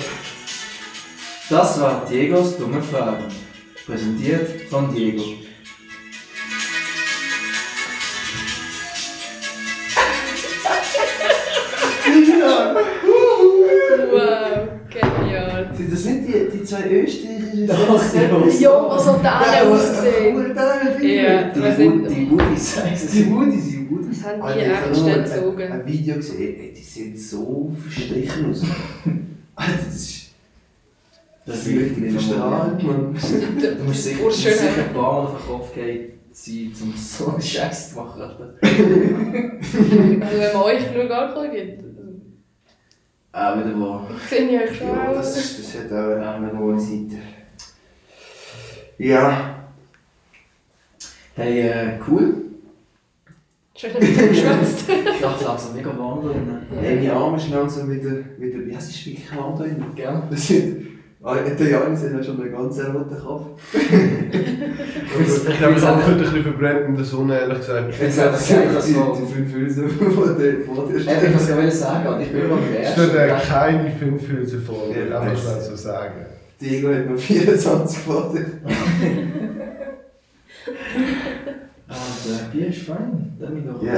Das 1.50 1.80
war 1.80 2.07
Diegos 2.07 2.57
dumme 2.57 2.82
Fragen. 2.82 3.43
Präsentiert 3.87 4.49
von 4.70 4.95
Diego. 4.95 5.22
Wow, 14.11 14.68
genial. 14.91 15.70
Sind 15.76 15.93
das 15.93 16.05
nicht 16.05 16.28
die, 16.28 16.59
die 16.59 16.64
zwei 16.64 16.89
Österreichischen? 16.89 17.66
Das, 17.66 18.14
ja. 18.14 18.22
Ja, 18.61 18.89
was 18.89 19.07
hat 19.07 19.22
der 19.24 19.35
alle 19.35 19.70
ausgesehen? 19.70 20.55
Ja, 21.03 21.43
Die, 21.53 21.89
nicht. 21.89 22.11
die 22.11 22.30
Woodies 22.30 22.76
heißen 22.85 23.09
Die. 23.12 23.30
Woodies, 23.30 23.64
die 23.68 23.91
Woodies. 23.91 24.22
Das 24.22 24.32
haben 24.32 24.55
die 24.55 24.61
echt 24.61 25.24
gezogen. 25.24 25.72
Ein 25.72 25.87
Video 25.87 26.14
gesehen, 26.16 26.57
ey, 26.61 26.72
die 26.76 26.82
sehen 26.82 27.16
so 27.16 27.74
verstrichen 27.82 28.51
aus. 28.51 28.62
Alter, 29.57 29.72
das 29.87 29.95
ist. 29.95 30.24
Das 31.47 31.57
ist 31.59 31.66
ist 31.68 31.80
richtig 31.80 32.12
verstrahlt, 32.12 32.82
Mann. 32.82 32.97
Du 33.03 33.09
musst 33.12 33.28
sicher, 33.28 33.47
du 33.76 33.84
musst 33.84 34.20
Urschön. 34.20 34.53
sicher 34.53 34.84
ein 34.88 34.95
paar 34.95 35.12
Mal 35.12 35.18
auf 35.28 35.36
den 35.38 35.47
Kopf 35.47 35.74
gehen, 35.74 36.12
sein, 36.32 36.72
um 36.82 36.95
so 36.97 37.28
einen 37.32 37.42
Scheiß 37.42 37.90
zu 37.90 37.97
machen. 38.01 38.22
Alter. 38.22 38.55
Also 38.62 40.38
wenn 40.38 40.53
man 40.53 40.62
euch 40.62 40.95
nur 40.95 41.05
gar 41.07 41.34
keinen 41.34 41.53
gibt. 41.53 41.84
Auch 43.32 43.57
wieder 43.59 43.80
wahr. 43.80 44.09
Sehe 44.30 44.49
ich 44.49 44.70
euch 44.70 44.76
schon 44.78 44.86
Ja, 44.88 45.09
auch. 45.11 45.14
das, 45.16 45.36
ist- 45.36 45.59
das 45.74 45.82
hat 45.84 45.92
auch 45.92 46.34
eine 46.36 46.59
hohe 46.59 46.78
Seite. 46.80 47.16
Ja, 48.99 49.51
Hey, 51.36 51.62
äh, 51.62 51.99
cool. 52.09 52.36
Schön, 53.76 53.90
dass 53.92 54.01
du 54.05 54.28
geschwätzt. 54.28 54.84
Ich 55.16 55.20
dachte 55.20 55.45
langsam 55.45 55.74
mega 55.74 55.99
warm 55.99 56.22
drinnen. 56.22 56.66
ja. 56.76 56.80
meine 56.80 57.12
Arme 57.12 57.36
ist 57.38 57.51
langsam 57.51 57.90
wieder, 57.90 58.18
wieder. 58.38 58.61
Ja, 58.70 58.78
es 58.78 58.90
ist 58.90 59.05
wirklich 59.07 59.36
warm 59.36 59.59
da 59.59 59.64
drin. 59.64 59.84
Gell? 59.97 60.22
Ah, 61.27 61.37
der 61.37 61.68
Janis 61.68 62.03
hat 62.03 62.25
schon 62.27 62.39
einen 62.43 62.53
ganz 62.53 62.79
roten 62.81 63.18
Kopf. 63.18 63.47
Ich 65.16 65.59
glaube, 65.59 65.75
es 65.77 65.87
hat 65.87 65.97
heute 66.07 66.11
ein 66.12 66.18
bisschen 66.18 66.43
verbrennt 66.43 66.89
in 66.89 66.97
der 66.97 67.05
Sonne, 67.05 67.39
ehrlich 67.39 67.59
gesagt. 67.59 67.89
Ich 67.91 67.97
finde 67.97 68.11
es 68.12 68.18
einfach 68.18 68.81
so... 68.81 69.16
die 69.27 69.33
fünf 69.33 69.55
Hülsen 69.55 69.89
vor 69.89 70.27
dir 70.35 70.61
vor 70.66 70.87
dir 70.89 70.97
Eben, 70.97 71.27
Ich 71.27 71.33
muss 71.35 71.47
gerade 71.47 71.70
sagen, 71.70 72.20
ich 72.20 72.33
bin 72.33 72.41
immer 72.45 72.59
ersten. 72.77 73.01
steht 73.03 73.14
äh, 73.14 73.29
keine 73.49 73.91
fünf 73.93 74.29
Hülse 74.29 74.59
vor, 74.61 74.89
Ja, 74.89 75.20
einfach 75.20 75.33
das- 75.33 75.43
schnell 75.43 75.61
so 75.62 75.77
sagen. 75.77 76.14
Diego 76.61 76.89
hat 76.93 77.09
noch 77.11 77.18
24 77.18 77.99
vor 77.99 78.35
dir. 78.35 78.45
Ah, 81.89 81.95
der 82.27 82.59
Bier 82.59 82.68
ist 82.68 82.83
fein. 82.83 83.37
Dann 83.41 83.55
bin 83.55 83.59
ich 83.59 83.70
doch 83.70 83.83
Ja. 83.83 83.93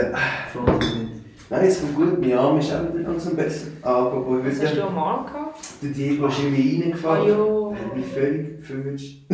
mich 0.78 0.94
nicht. 0.94 1.15
Nein, 1.48 1.66
es 1.66 1.80
kommt 1.80 1.94
gut, 1.94 2.20
mein 2.20 2.32
Arm 2.36 2.58
ist 2.58 2.72
auch 2.72 2.92
wieder 2.92 3.08
langsam 3.08 3.36
besser. 3.36 3.68
Aber 3.82 4.26
wo 4.26 4.38
Was 4.44 4.60
hast 4.62 4.76
du 4.76 4.82
am 4.84 4.98
Arm 4.98 5.26
gehabt? 5.26 5.58
der 5.80 5.90
Diego 5.90 6.26
ist 6.26 6.38
irgendwie 6.42 6.80
Ah 6.80 6.84
reingefallen. 6.84 7.28
ja. 7.28 7.70
Er 7.70 7.84
hat 7.84 7.96
mich 7.96 8.06
völlig 8.06 8.64
verwünscht. 8.64 9.22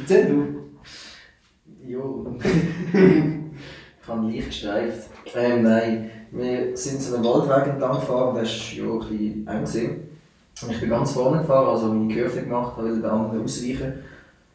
Erzähl 0.00 0.26
du. 0.28 0.44
Jo. 1.86 2.26
ich 2.42 4.08
habe 4.08 4.26
leicht 4.30 4.46
gestreift. 4.46 5.10
Ähm, 5.34 5.62
nein. 5.64 6.10
Wir 6.30 6.76
sind 6.76 7.00
so 7.00 7.16
einen 7.16 7.24
Waldweg 7.24 7.72
entlang 7.74 7.94
gefahren, 8.00 8.34
der 8.34 8.44
war 8.44 8.50
ja 8.50 8.92
ein 8.92 8.98
bisschen 8.98 9.46
eng. 9.46 9.64
gewesen. 9.64 9.90
Und 10.62 10.70
ich 10.70 10.80
bin 10.80 10.90
ganz 10.90 11.12
vorne 11.12 11.38
gefahren, 11.38 11.68
also 11.68 11.88
meine 11.92 12.14
Kurve 12.14 12.42
gemacht, 12.42 12.72
weil 12.76 13.00
der 13.00 13.12
andere 13.12 13.42
ausweichen. 13.42 13.92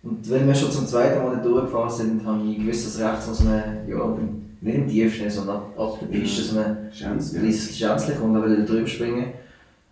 Und 0.01 0.29
wenn 0.29 0.47
wir 0.47 0.55
schon 0.55 0.71
zum 0.71 0.85
zweiten 0.85 1.23
Mal 1.23 1.41
durchgefahren 1.41 1.89
sind, 1.89 2.25
habe 2.25 2.41
ich 2.45 2.57
gewusst, 2.57 2.85
dass 2.87 3.05
rechts 3.05 3.25
so 3.37 3.45
eine, 3.47 3.83
ja, 3.87 4.17
nicht 4.61 4.75
im 4.75 4.87
Tiefschnee, 4.87 5.29
sondern 5.29 5.57
ab, 5.57 5.73
ab 5.77 5.97
der 6.01 6.07
Piste 6.07 6.41
so 6.41 6.59
ein 6.59 6.89
kleines 6.95 7.77
Schänzchen 7.77 8.19
kommt, 8.19 8.35
da 8.35 8.43
will 8.43 8.59
ich 8.61 8.69
drüber 8.69 8.87
springen. 8.87 9.33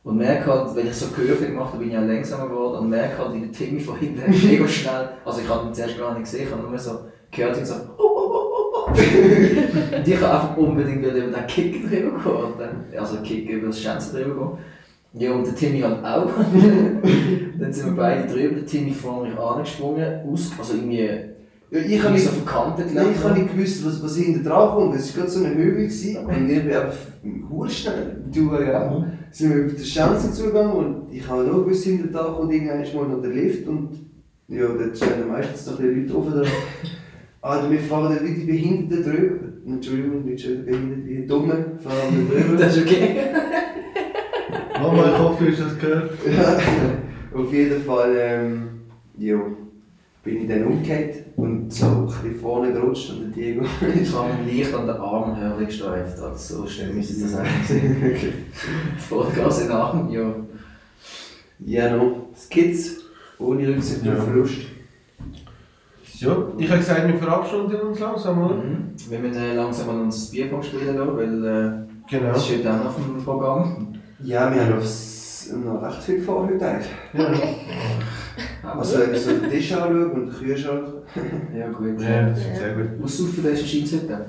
Und 0.03 0.17
merke 0.17 0.49
halt, 0.49 0.73
wenn 0.75 0.87
ich 0.87 0.93
so 0.93 1.07
Kurve 1.07 1.45
gemacht 1.45 1.73
habe, 1.73 1.83
bin 1.83 1.91
ich 1.91 1.97
auch 1.97 2.05
langsamer 2.05 2.47
geworden 2.47 2.79
und 2.79 2.89
merke 2.89 3.17
halt, 3.17 3.33
wie 3.33 3.41
der 3.41 3.51
Timmy 3.51 3.79
von 3.79 3.97
hinten 3.97 4.21
mega 4.47 4.67
schnell, 4.67 5.09
also 5.25 5.41
ich 5.41 5.49
habe 5.49 5.67
ihn 5.67 5.73
zuerst 5.73 5.97
gar 5.97 6.13
nicht 6.13 6.23
gesehen, 6.23 6.47
ich 6.47 6.53
habe 6.53 6.63
nur 6.65 6.79
so 6.79 6.99
gehört 7.29 7.57
und 7.57 7.65
so, 7.65 7.73
oh, 7.97 8.03
oh, 8.03 8.31
oh, 8.31 8.47
oh, 8.53 8.87
oh. 8.87 8.89
und 8.89 10.07
ich 10.07 10.21
habe 10.21 10.33
einfach 10.33 10.55
unbedingt 10.55 11.01
wieder 11.01 11.15
über 11.15 11.37
den 11.37 11.47
Kick 11.47 11.89
drüber 11.89 12.53
gehen, 12.57 12.97
also 12.97 13.17
Kick 13.17 13.49
über 13.49 13.67
das 13.67 13.81
Schänzchen 13.81 14.13
drüber 14.15 14.33
gehen. 14.35 14.57
Ja, 15.19 15.33
und 15.33 15.45
der 15.45 15.55
Timmy 15.55 15.81
halt 15.81 16.05
auch. 16.05 16.29
dann 17.59 17.73
sind 17.73 17.87
wir 17.87 17.95
beide 17.95 18.27
drüber, 18.31 18.55
der 18.55 18.65
Timmy 18.65 18.91
vor 18.91 19.25
mir 19.25 19.37
angesprungen, 19.37 20.21
aus, 20.31 20.51
also 20.57 20.75
irgendwie, 20.75 21.09
Ja, 21.69 21.79
ich 21.79 22.01
habe 22.01 22.13
nicht, 22.13 22.25
ich 22.25 23.23
habe 23.23 23.39
nicht 23.39 23.53
gewusst, 23.53 23.85
was, 23.85 24.01
was 24.01 24.15
hinter 24.15 24.49
dran 24.49 24.69
kommt. 24.69 24.95
Es 24.95 25.13
war 25.13 25.23
gerade 25.23 25.31
so 25.31 25.43
eine 25.43 25.53
Höhe 25.53 25.73
gewesen, 25.73 26.25
und 26.25 26.49
ich 26.49 26.63
bin 26.63 26.73
einfach 26.73 26.97
hure 27.49 27.69
schnell. 27.69 28.23
Du 28.31 28.53
ja. 28.53 29.05
Sind 29.31 29.49
wir 29.49 29.57
über 29.63 29.73
die 29.73 29.83
Schanze 29.83 30.31
zugegangen 30.31 30.71
und 30.71 31.13
ich 31.13 31.27
habe 31.27 31.43
nur 31.43 31.65
gewusst, 31.65 31.83
hinter 31.83 32.07
dran 32.07 32.35
kommt 32.35 32.53
irgendwann 32.53 32.95
mal 32.95 33.15
noch 33.15 33.21
der 33.21 33.31
Lift 33.31 33.67
und 33.67 33.89
ja, 34.47 34.65
dort 34.65 34.95
stehen 34.95 35.27
meistens 35.27 35.67
noch 35.67 35.77
die 35.77 35.87
Leute 35.87 36.17
oben 36.17 36.31
dran. 36.31 36.47
Alter, 37.41 37.69
wir 37.69 37.79
fahren 37.79 38.15
dann 38.15 38.25
wie 38.25 38.33
die 38.33 38.45
Behinderten 38.45 39.03
drüber. 39.03 39.45
Entschuldigung, 39.65 40.23
nicht 40.23 40.45
schon 40.45 40.63
behindert, 40.63 41.05
wie 41.05 41.15
die 41.17 41.27
Dummen 41.27 41.79
fahren 41.79 42.29
wir 42.29 42.43
drüber. 42.43 42.57
Das 42.63 42.77
ist 42.77 42.85
okay. 42.85 43.17
Mama, 44.81 45.11
ich 45.11 45.19
hoffe, 45.19 45.43
du 45.43 45.51
hast 45.51 45.61
das 45.61 45.77
gehört. 45.77 46.11
Ja, 46.25 47.37
auf 47.37 47.51
jeden 47.51 47.81
Fall, 47.83 48.15
ähm, 48.17 48.69
ja, 49.17 49.37
bin 50.23 50.41
ich 50.43 50.47
dann 50.47 50.63
umgekehrt 50.63 51.26
und 51.37 51.71
so 51.71 51.85
ein 51.85 52.05
bisschen 52.07 52.35
vorne 52.41 52.73
gerutscht 52.73 53.11
und 53.11 53.21
der 53.21 53.27
Diego 53.29 53.61
Ich 54.01 54.13
habe 54.13 54.33
mich 54.43 54.57
leicht 54.59 54.73
an 54.75 54.87
den 54.87 54.95
Armhöhle 54.97 55.65
gestreift, 55.65 56.19
also 56.19 56.61
so 56.63 56.67
schnell 56.67 56.93
müsste 56.93 57.21
das 57.23 57.35
eigentlich 57.35 57.67
sein. 57.67 58.33
Vollgas 58.97 59.61
in 59.61 59.67
den 59.67 59.75
Arm, 59.75 60.09
ja. 60.11 60.33
Ja, 61.59 61.95
noch 61.95 62.27
Skits, 62.35 62.97
ohne 63.39 63.67
Rücksicht 63.67 64.03
Ja. 64.05 64.13
auf 64.17 64.23
Verlust. 64.25 64.57
Ja, 66.19 66.35
ich 66.57 66.67
habe 66.69 66.79
gesagt, 66.79 67.07
wir 67.07 67.17
verabschieden 67.19 67.79
uns 67.81 67.99
langsam, 67.99 68.43
oder? 68.43 68.55
Mhm. 68.55 68.89
Wir 69.09 69.19
müssen 69.19 69.39
äh, 69.39 69.53
langsam 69.55 69.89
an 69.91 70.01
unser 70.01 70.31
Bierpong 70.31 70.63
spielen, 70.63 70.97
weil 70.97 71.45
äh, 71.45 71.87
Genau. 72.09 72.33
das 72.33 72.45
steht 72.45 72.65
auch 72.65 72.77
noch 72.77 72.85
auf 72.87 72.95
dem 72.95 73.23
Programm. 73.23 73.93
Ja, 74.23 74.51
wir 74.53 74.65
haben 74.65 74.77
aufs, 74.77 75.16
noch 75.53 75.81
recht 75.83 76.03
viel 76.03 76.21
vor 76.21 76.47
heute 76.47 76.65
eigentlich. 76.65 76.87
Ja, 77.13 77.31
Also 78.77 78.99
wenn 78.99 79.13
ich 79.13 79.21
so 79.21 79.31
den 79.31 79.49
Tisch 79.49 79.71
anschaue 79.73 80.07
und 80.09 80.25
den 80.27 80.33
Kühlschrank. 80.33 80.87
ja 81.57 81.67
gut. 81.69 81.99
ja 82.01 82.29
das 82.29 82.39
ist 82.39 82.55
sehr 82.57 82.73
gut. 82.75 82.85
Was 82.99 83.17
saufen 83.17 83.43
da 83.43 83.49
ist 83.49 83.61
ein 83.61 83.67
Schiedsrichter? 83.67 84.25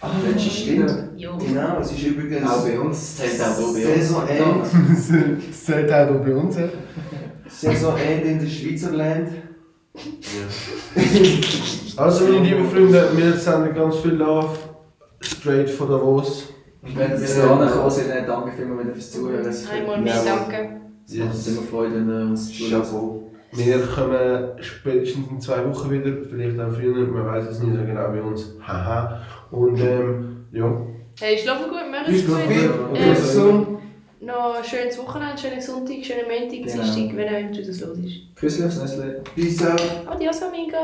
Ah, 0.00 0.10
Letzte 0.26 0.50
Stunde. 0.50 1.08
Jo. 1.16 1.36
Genau, 1.38 1.78
es 1.80 1.92
ist 1.92 2.02
übrigens 2.02 2.50
Auch 2.50 2.64
bei 2.66 2.78
uns, 2.80 3.16
das 3.18 3.36
zählt 3.36 3.40
auch 3.40 3.56
bei 3.56 3.64
uns. 3.64 3.82
Saisonende, 3.84 5.36
Das 5.48 5.64
zählt 5.64 5.92
auch 5.92 6.24
bei 6.24 6.34
uns. 6.34 6.56
ja. 6.56 6.68
Saisonende 7.48 8.28
in 8.28 8.38
der 8.40 8.46
Schweizerland. 8.48 9.28
Also, 11.96 12.24
meine 12.24 12.40
lieben 12.46 12.66
Freunde, 12.70 13.08
wir 13.14 13.34
senden 13.34 13.74
ganz 13.74 13.96
viel 13.96 14.12
Love 14.12 14.56
straight 15.20 15.68
von 15.68 15.90
Davos. 15.90 16.44
Und 16.82 16.96
wenn 16.98 17.10
ihr 17.12 17.16
bis 17.16 17.36
dahin 17.36 17.58
gekommen 17.66 17.90
seid, 17.90 18.08
dann 18.10 18.26
danke 18.26 18.52
vielmals 18.56 18.80
wieder 18.84 18.94
fürs 18.94 19.10
Zuhören. 19.12 19.46
Einmal 19.72 20.00
mehr 20.00 20.14
Ja. 20.14 20.22
danke. 20.24 20.80
Es 21.06 21.14
macht 21.16 21.28
uns 21.34 21.48
immer 21.48 21.62
Freude, 21.62 21.94
wenn 21.94 22.08
ihr 22.08 22.26
uns 22.30 22.52
zuhört. 22.58 22.88
Wir 23.54 23.78
kommen 23.86 24.48
spätestens 24.60 25.28
in 25.30 25.40
zwei 25.40 25.68
Wochen 25.68 25.90
wieder, 25.90 26.10
vielleicht 26.28 26.58
auch 26.58 26.72
früher, 26.72 27.06
man 27.06 27.26
weiß 27.26 27.44
es 27.50 27.58
nicht 27.60 27.76
so 27.76 27.84
genau 27.84 28.08
bei 28.10 28.22
uns. 28.22 28.54
Haha. 28.66 29.20
Und 29.50 29.78
ähm, 29.78 30.46
ja. 30.52 30.72
Hey, 31.20 31.36
schlafen 31.36 31.64
gut, 31.68 31.90
machen 31.90 32.06
Bis 32.06 32.22
es 32.22 32.26
gut. 32.26 32.38
Ähm, 32.94 33.14
Gesund. 33.14 33.66
noch 34.20 34.54
ein 34.56 34.64
schönes 34.64 34.98
Wochenende, 34.98 35.36
schönen 35.36 35.60
Sonntag, 35.60 36.02
schönen 36.02 36.22
Montag, 36.28 36.50
Genau. 36.50 36.82
Dienstag, 36.82 37.16
wenn 37.16 37.28
auch 37.28 37.38
immer 37.40 37.50
das 37.66 37.80
los 37.80 37.98
ist. 37.98 38.34
Küssli 38.36 38.64
aufs 38.64 38.80
Nüssli. 38.80 39.12
Peace 39.34 39.66
out. 39.66 39.82
Adios, 40.06 40.42
amigos! 40.42 40.80